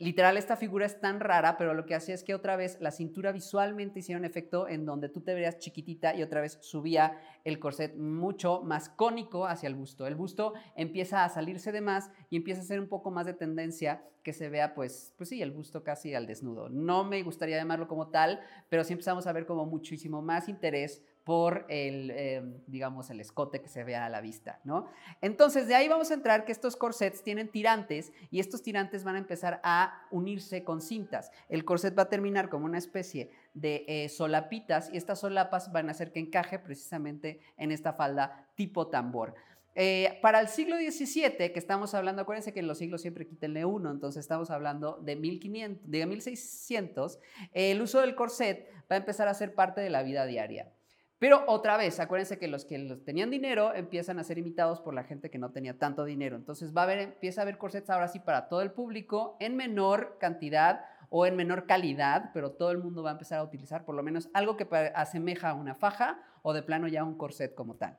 Literal, 0.00 0.38
esta 0.38 0.56
figura 0.56 0.86
es 0.86 0.98
tan 0.98 1.20
rara, 1.20 1.58
pero 1.58 1.74
lo 1.74 1.84
que 1.84 1.94
hacía 1.94 2.14
es 2.14 2.24
que 2.24 2.34
otra 2.34 2.56
vez 2.56 2.78
la 2.80 2.90
cintura 2.90 3.32
visualmente 3.32 3.98
hiciera 3.98 4.18
un 4.18 4.24
efecto 4.24 4.66
en 4.66 4.86
donde 4.86 5.10
tú 5.10 5.20
te 5.20 5.34
verías 5.34 5.58
chiquitita 5.58 6.16
y 6.16 6.22
otra 6.22 6.40
vez 6.40 6.56
subía 6.62 7.18
el 7.44 7.58
corset 7.58 7.94
mucho 7.96 8.62
más 8.62 8.88
cónico 8.88 9.44
hacia 9.44 9.66
el 9.66 9.74
busto. 9.74 10.06
El 10.06 10.14
busto 10.14 10.54
empieza 10.74 11.22
a 11.22 11.28
salirse 11.28 11.70
de 11.70 11.82
más 11.82 12.10
y 12.30 12.36
empieza 12.36 12.62
a 12.62 12.64
ser 12.64 12.80
un 12.80 12.88
poco 12.88 13.10
más 13.10 13.26
de 13.26 13.34
tendencia 13.34 14.02
que 14.22 14.32
se 14.32 14.48
vea, 14.48 14.72
pues, 14.72 15.12
pues 15.18 15.28
sí, 15.28 15.42
el 15.42 15.50
busto 15.50 15.84
casi 15.84 16.14
al 16.14 16.26
desnudo. 16.26 16.70
No 16.70 17.04
me 17.04 17.22
gustaría 17.22 17.58
llamarlo 17.58 17.86
como 17.86 18.08
tal, 18.08 18.40
pero 18.70 18.84
sí 18.84 18.94
empezamos 18.94 19.26
a 19.26 19.34
ver 19.34 19.44
como 19.44 19.66
muchísimo 19.66 20.22
más 20.22 20.48
interés 20.48 21.02
por 21.30 21.64
el, 21.68 22.10
em, 22.10 22.54
digamos, 22.66 23.08
el 23.08 23.20
escote 23.20 23.62
que 23.62 23.68
se 23.68 23.84
vea 23.84 24.04
a 24.04 24.08
la 24.08 24.20
vista, 24.20 24.58
¿no? 24.64 24.88
Entonces, 25.20 25.68
de 25.68 25.76
ahí 25.76 25.86
vamos 25.86 26.10
a 26.10 26.14
entrar 26.14 26.44
que 26.44 26.50
estos 26.50 26.74
corsets 26.74 27.22
tienen 27.22 27.46
tirantes 27.46 28.12
y 28.32 28.40
estos 28.40 28.62
tirantes 28.62 29.04
van 29.04 29.14
a 29.14 29.18
empezar 29.18 29.60
a 29.62 30.08
unirse 30.10 30.64
con 30.64 30.80
cintas. 30.80 31.30
El 31.48 31.64
corset 31.64 31.96
va 31.96 32.02
a 32.02 32.08
terminar 32.08 32.48
como 32.48 32.64
una 32.64 32.78
especie 32.78 33.30
de 33.54 33.84
eh, 33.86 34.08
solapitas 34.08 34.90
y 34.92 34.96
estas 34.96 35.20
solapas 35.20 35.70
van 35.70 35.86
a 35.86 35.92
hacer 35.92 36.10
que 36.10 36.18
encaje 36.18 36.58
precisamente 36.58 37.38
en 37.56 37.70
esta 37.70 37.92
falda 37.92 38.48
tipo 38.56 38.88
tambor. 38.88 39.36
Eh, 39.76 40.18
para 40.22 40.40
el 40.40 40.48
siglo 40.48 40.78
XVII, 40.78 41.52
que 41.52 41.60
estamos 41.60 41.94
hablando, 41.94 42.22
acuérdense 42.22 42.52
que 42.52 42.58
en 42.58 42.66
los 42.66 42.78
siglos 42.78 43.02
siempre 43.02 43.28
quítenle 43.28 43.64
uno, 43.64 43.92
entonces 43.92 44.22
estamos 44.22 44.50
hablando 44.50 44.98
de, 45.00 45.14
1500, 45.14 45.88
de 45.88 46.06
1600, 46.06 47.20
el 47.52 47.80
uso 47.80 48.00
del 48.00 48.16
corset 48.16 48.68
va 48.90 48.96
a 48.96 48.98
empezar 48.98 49.28
a 49.28 49.34
ser 49.34 49.54
parte 49.54 49.80
de 49.80 49.90
la 49.90 50.02
vida 50.02 50.26
diaria. 50.26 50.72
Pero 51.20 51.44
otra 51.48 51.76
vez, 51.76 52.00
acuérdense 52.00 52.38
que 52.38 52.48
los 52.48 52.64
que 52.64 52.78
tenían 53.04 53.28
dinero 53.28 53.74
empiezan 53.74 54.18
a 54.18 54.24
ser 54.24 54.38
imitados 54.38 54.80
por 54.80 54.94
la 54.94 55.04
gente 55.04 55.28
que 55.28 55.36
no 55.36 55.52
tenía 55.52 55.78
tanto 55.78 56.06
dinero. 56.06 56.34
Entonces 56.34 56.74
va 56.74 56.80
a 56.80 56.84
haber, 56.84 56.98
empieza 56.98 57.42
a 57.42 57.44
haber 57.44 57.58
corsets 57.58 57.90
ahora 57.90 58.08
sí 58.08 58.20
para 58.20 58.48
todo 58.48 58.62
el 58.62 58.72
público 58.72 59.36
en 59.38 59.54
menor 59.54 60.16
cantidad 60.18 60.82
o 61.10 61.26
en 61.26 61.36
menor 61.36 61.66
calidad, 61.66 62.30
pero 62.32 62.52
todo 62.52 62.70
el 62.70 62.78
mundo 62.78 63.02
va 63.02 63.10
a 63.10 63.12
empezar 63.12 63.38
a 63.38 63.42
utilizar 63.42 63.84
por 63.84 63.96
lo 63.96 64.02
menos 64.02 64.30
algo 64.32 64.56
que 64.56 64.66
asemeja 64.94 65.50
a 65.50 65.54
una 65.54 65.74
faja 65.74 66.22
o 66.40 66.54
de 66.54 66.62
plano 66.62 66.88
ya 66.88 67.04
un 67.04 67.18
corset 67.18 67.54
como 67.54 67.76
tal. 67.76 67.98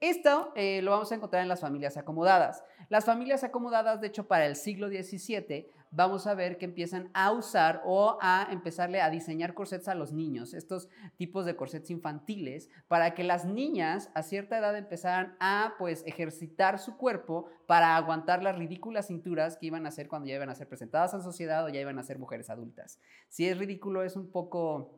Esto 0.00 0.52
eh, 0.54 0.82
lo 0.82 0.90
vamos 0.90 1.10
a 1.10 1.14
encontrar 1.14 1.42
en 1.42 1.48
las 1.48 1.60
familias 1.60 1.96
acomodadas. 1.96 2.62
Las 2.90 3.06
familias 3.06 3.44
acomodadas, 3.44 4.02
de 4.02 4.08
hecho, 4.08 4.28
para 4.28 4.44
el 4.44 4.56
siglo 4.56 4.88
XVII 4.88 5.70
vamos 5.90 6.26
a 6.26 6.34
ver 6.34 6.58
que 6.58 6.64
empiezan 6.64 7.10
a 7.14 7.32
usar 7.32 7.82
o 7.84 8.18
a 8.20 8.48
empezarle 8.50 9.00
a 9.00 9.10
diseñar 9.10 9.54
corsets 9.54 9.88
a 9.88 9.94
los 9.94 10.12
niños, 10.12 10.54
estos 10.54 10.88
tipos 11.16 11.44
de 11.44 11.56
corsets 11.56 11.90
infantiles, 11.90 12.68
para 12.88 13.14
que 13.14 13.24
las 13.24 13.44
niñas 13.44 14.10
a 14.14 14.22
cierta 14.22 14.58
edad 14.58 14.76
empezaran 14.76 15.36
a 15.40 15.74
pues 15.78 16.02
ejercitar 16.06 16.78
su 16.78 16.96
cuerpo 16.96 17.46
para 17.66 17.96
aguantar 17.96 18.42
las 18.42 18.56
ridículas 18.56 19.06
cinturas 19.06 19.56
que 19.56 19.66
iban 19.66 19.86
a 19.86 19.90
ser 19.90 20.08
cuando 20.08 20.28
ya 20.28 20.36
iban 20.36 20.50
a 20.50 20.54
ser 20.54 20.68
presentadas 20.68 21.14
a 21.14 21.18
la 21.18 21.22
sociedad 21.22 21.64
o 21.64 21.68
ya 21.68 21.80
iban 21.80 21.98
a 21.98 22.02
ser 22.02 22.18
mujeres 22.18 22.50
adultas. 22.50 22.98
Si 23.28 23.48
es 23.48 23.58
ridículo, 23.58 24.02
es 24.02 24.16
un 24.16 24.30
poco 24.30 24.97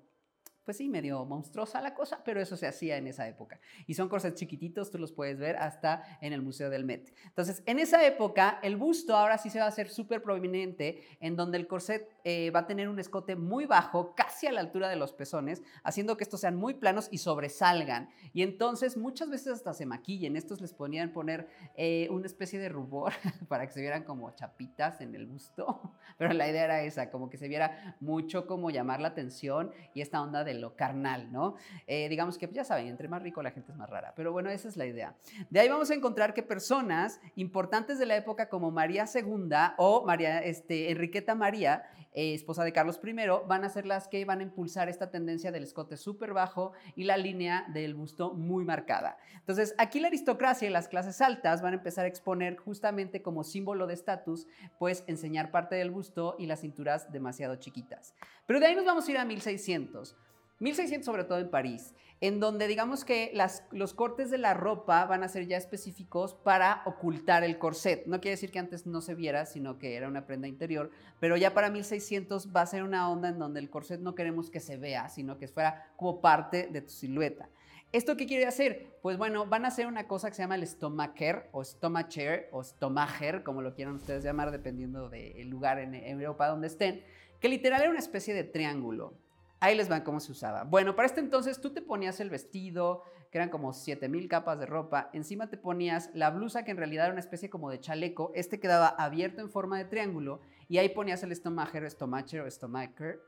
pues 0.70 0.76
sí, 0.76 0.88
medio 0.88 1.24
monstruosa 1.24 1.80
la 1.80 1.94
cosa, 1.94 2.22
pero 2.24 2.40
eso 2.40 2.56
se 2.56 2.68
hacía 2.68 2.96
en 2.96 3.08
esa 3.08 3.26
época. 3.26 3.58
Y 3.88 3.94
son 3.94 4.08
corsets 4.08 4.38
chiquititos, 4.38 4.92
tú 4.92 4.98
los 4.98 5.10
puedes 5.10 5.36
ver 5.36 5.56
hasta 5.56 6.04
en 6.20 6.32
el 6.32 6.42
Museo 6.42 6.70
del 6.70 6.84
Met. 6.84 7.12
Entonces, 7.24 7.64
en 7.66 7.80
esa 7.80 8.06
época, 8.06 8.60
el 8.62 8.76
busto 8.76 9.16
ahora 9.16 9.36
sí 9.36 9.50
se 9.50 9.58
va 9.58 9.64
a 9.64 9.68
hacer 9.68 9.88
súper 9.88 10.22
prominente, 10.22 11.02
en 11.18 11.34
donde 11.34 11.58
el 11.58 11.66
corset 11.66 12.08
eh, 12.24 12.50
va 12.50 12.60
a 12.60 12.66
tener 12.66 12.88
un 12.88 12.98
escote 12.98 13.36
muy 13.36 13.66
bajo, 13.66 14.14
casi 14.14 14.46
a 14.46 14.52
la 14.52 14.60
altura 14.60 14.88
de 14.88 14.96
los 14.96 15.12
pezones, 15.12 15.62
haciendo 15.82 16.16
que 16.16 16.24
estos 16.24 16.40
sean 16.40 16.56
muy 16.56 16.74
planos 16.74 17.08
y 17.10 17.18
sobresalgan. 17.18 18.08
Y 18.32 18.42
entonces, 18.42 18.96
muchas 18.96 19.30
veces 19.30 19.54
hasta 19.54 19.74
se 19.74 19.86
maquillen. 19.86 20.36
Estos 20.36 20.60
les 20.60 20.72
ponían 20.72 21.12
poner 21.12 21.48
eh, 21.76 22.08
una 22.10 22.26
especie 22.26 22.58
de 22.58 22.68
rubor 22.68 23.12
para 23.48 23.66
que 23.66 23.72
se 23.72 23.80
vieran 23.80 24.04
como 24.04 24.30
chapitas 24.34 25.00
en 25.00 25.14
el 25.14 25.26
busto. 25.26 25.94
Pero 26.18 26.32
la 26.32 26.48
idea 26.48 26.64
era 26.64 26.82
esa, 26.82 27.10
como 27.10 27.30
que 27.30 27.38
se 27.38 27.48
viera 27.48 27.96
mucho 28.00 28.46
como 28.46 28.70
llamar 28.70 29.00
la 29.00 29.08
atención 29.08 29.72
y 29.94 30.00
esta 30.00 30.20
onda 30.20 30.44
del 30.44 30.60
lo 30.60 30.76
carnal, 30.76 31.32
¿no? 31.32 31.54
Eh, 31.86 32.08
digamos 32.08 32.38
que 32.38 32.48
ya 32.52 32.64
saben, 32.64 32.86
entre 32.86 33.08
más 33.08 33.22
rico 33.22 33.42
la 33.42 33.50
gente 33.50 33.72
es 33.72 33.78
más 33.78 33.88
rara, 33.88 34.12
pero 34.14 34.32
bueno, 34.32 34.50
esa 34.50 34.68
es 34.68 34.76
la 34.76 34.86
idea. 34.86 35.14
De 35.48 35.60
ahí 35.60 35.68
vamos 35.68 35.90
a 35.90 35.94
encontrar 35.94 36.34
que 36.34 36.42
personas 36.42 37.20
importantes 37.36 37.98
de 37.98 38.06
la 38.06 38.16
época 38.16 38.48
como 38.48 38.70
María 38.70 39.06
II 39.12 39.48
o 39.78 40.04
María, 40.04 40.40
este, 40.40 40.90
Enriqueta 40.90 41.34
María, 41.34 41.84
eh, 42.12 42.34
esposa 42.34 42.64
de 42.64 42.72
Carlos 42.72 43.00
I, 43.02 43.12
van 43.46 43.64
a 43.64 43.68
ser 43.68 43.86
las 43.86 44.08
que 44.08 44.24
van 44.24 44.40
a 44.40 44.42
impulsar 44.42 44.88
esta 44.88 45.10
tendencia 45.10 45.52
del 45.52 45.62
escote 45.62 45.96
súper 45.96 46.32
bajo 46.32 46.72
y 46.96 47.04
la 47.04 47.16
línea 47.16 47.66
del 47.72 47.94
busto 47.94 48.34
muy 48.34 48.64
marcada. 48.64 49.16
Entonces, 49.36 49.74
aquí 49.78 50.00
la 50.00 50.08
aristocracia 50.08 50.68
y 50.68 50.72
las 50.72 50.88
clases 50.88 51.20
altas 51.20 51.62
van 51.62 51.74
a 51.74 51.76
empezar 51.76 52.04
a 52.04 52.08
exponer 52.08 52.56
justamente 52.56 53.22
como 53.22 53.44
símbolo 53.44 53.86
de 53.86 53.94
estatus, 53.94 54.46
pues 54.78 55.04
enseñar 55.06 55.50
parte 55.50 55.76
del 55.76 55.90
busto 55.90 56.36
y 56.38 56.46
las 56.46 56.60
cinturas 56.60 57.12
demasiado 57.12 57.56
chiquitas. 57.56 58.14
Pero 58.46 58.60
de 58.60 58.66
ahí 58.66 58.74
nos 58.74 58.84
vamos 58.84 59.06
a 59.06 59.10
ir 59.10 59.18
a 59.18 59.24
1600. 59.24 60.16
1600 60.60 61.04
sobre 61.04 61.24
todo 61.24 61.38
en 61.38 61.50
París, 61.50 61.94
en 62.20 62.38
donde 62.38 62.68
digamos 62.68 63.06
que 63.06 63.32
los 63.72 63.94
cortes 63.94 64.30
de 64.30 64.36
la 64.36 64.52
ropa 64.52 65.06
van 65.06 65.22
a 65.22 65.28
ser 65.28 65.46
ya 65.46 65.56
específicos 65.56 66.34
para 66.34 66.82
ocultar 66.84 67.44
el 67.44 67.58
corset. 67.58 68.06
No 68.06 68.20
quiere 68.20 68.32
decir 68.32 68.50
que 68.50 68.58
antes 68.58 68.86
no 68.86 69.00
se 69.00 69.14
viera, 69.14 69.46
sino 69.46 69.78
que 69.78 69.96
era 69.96 70.06
una 70.06 70.26
prenda 70.26 70.46
interior, 70.46 70.90
pero 71.18 71.38
ya 71.38 71.54
para 71.54 71.70
1600 71.70 72.54
va 72.54 72.60
a 72.60 72.66
ser 72.66 72.82
una 72.82 73.08
onda 73.10 73.30
en 73.30 73.38
donde 73.38 73.58
el 73.58 73.70
corset 73.70 74.00
no 74.00 74.14
queremos 74.14 74.50
que 74.50 74.60
se 74.60 74.76
vea, 74.76 75.08
sino 75.08 75.38
que 75.38 75.48
fuera 75.48 75.92
como 75.96 76.20
parte 76.20 76.68
de 76.70 76.82
tu 76.82 76.90
silueta. 76.90 77.48
¿Esto 77.92 78.16
qué 78.16 78.26
quiere 78.26 78.46
hacer? 78.46 78.98
Pues 79.00 79.16
bueno, 79.16 79.46
van 79.46 79.64
a 79.64 79.68
hacer 79.68 79.86
una 79.86 80.06
cosa 80.06 80.28
que 80.28 80.36
se 80.36 80.42
llama 80.42 80.54
el 80.56 80.66
stomacher 80.66 81.48
o 81.52 81.64
stomacher 81.64 82.48
o 82.52 82.62
stomacher, 82.62 83.42
como 83.42 83.62
lo 83.62 83.74
quieran 83.74 83.94
ustedes 83.94 84.22
llamar, 84.22 84.50
dependiendo 84.50 85.08
del 85.08 85.48
lugar 85.48 85.78
en 85.78 85.94
Europa 85.94 86.46
donde 86.48 86.66
estén, 86.66 87.02
que 87.40 87.48
literal 87.48 87.80
era 87.80 87.90
una 87.90 87.98
especie 87.98 88.34
de 88.34 88.44
triángulo. 88.44 89.14
Ahí 89.60 89.76
les 89.76 89.88
van 89.88 90.02
cómo 90.02 90.20
se 90.20 90.32
usaba. 90.32 90.64
Bueno, 90.64 90.96
para 90.96 91.06
este 91.06 91.20
entonces 91.20 91.60
tú 91.60 91.74
te 91.74 91.82
ponías 91.82 92.18
el 92.20 92.30
vestido, 92.30 93.04
que 93.30 93.38
eran 93.38 93.50
como 93.50 93.72
7000 93.72 94.26
capas 94.28 94.58
de 94.58 94.66
ropa, 94.66 95.10
encima 95.12 95.48
te 95.48 95.56
ponías 95.56 96.10
la 96.14 96.30
blusa 96.30 96.64
que 96.64 96.70
en 96.70 96.78
realidad 96.78 97.04
era 97.04 97.12
una 97.12 97.20
especie 97.20 97.50
como 97.50 97.70
de 97.70 97.78
chaleco, 97.78 98.32
este 98.34 98.58
quedaba 98.58 98.88
abierto 98.88 99.40
en 99.40 99.50
forma 99.50 99.78
de 99.78 99.84
triángulo 99.84 100.40
y 100.68 100.78
ahí 100.78 100.88
ponías 100.88 101.22
el 101.22 101.32
estomacher, 101.32 101.84
estomacher 101.84 102.40
o 102.40 102.50
stomacher, 102.50 103.20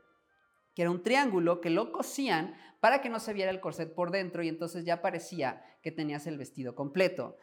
que 0.75 0.81
era 0.81 0.91
un 0.91 1.03
triángulo 1.03 1.61
que 1.61 1.69
lo 1.69 1.91
cosían 1.91 2.55
para 2.83 2.99
que 2.99 3.07
no 3.07 3.21
se 3.21 3.31
viera 3.31 3.49
el 3.49 3.61
corset 3.61 3.95
por 3.95 4.11
dentro 4.11 4.43
y 4.43 4.49
entonces 4.49 4.83
ya 4.83 5.01
parecía 5.01 5.63
que 5.81 5.89
tenías 5.89 6.27
el 6.27 6.37
vestido 6.37 6.75
completo. 6.75 7.37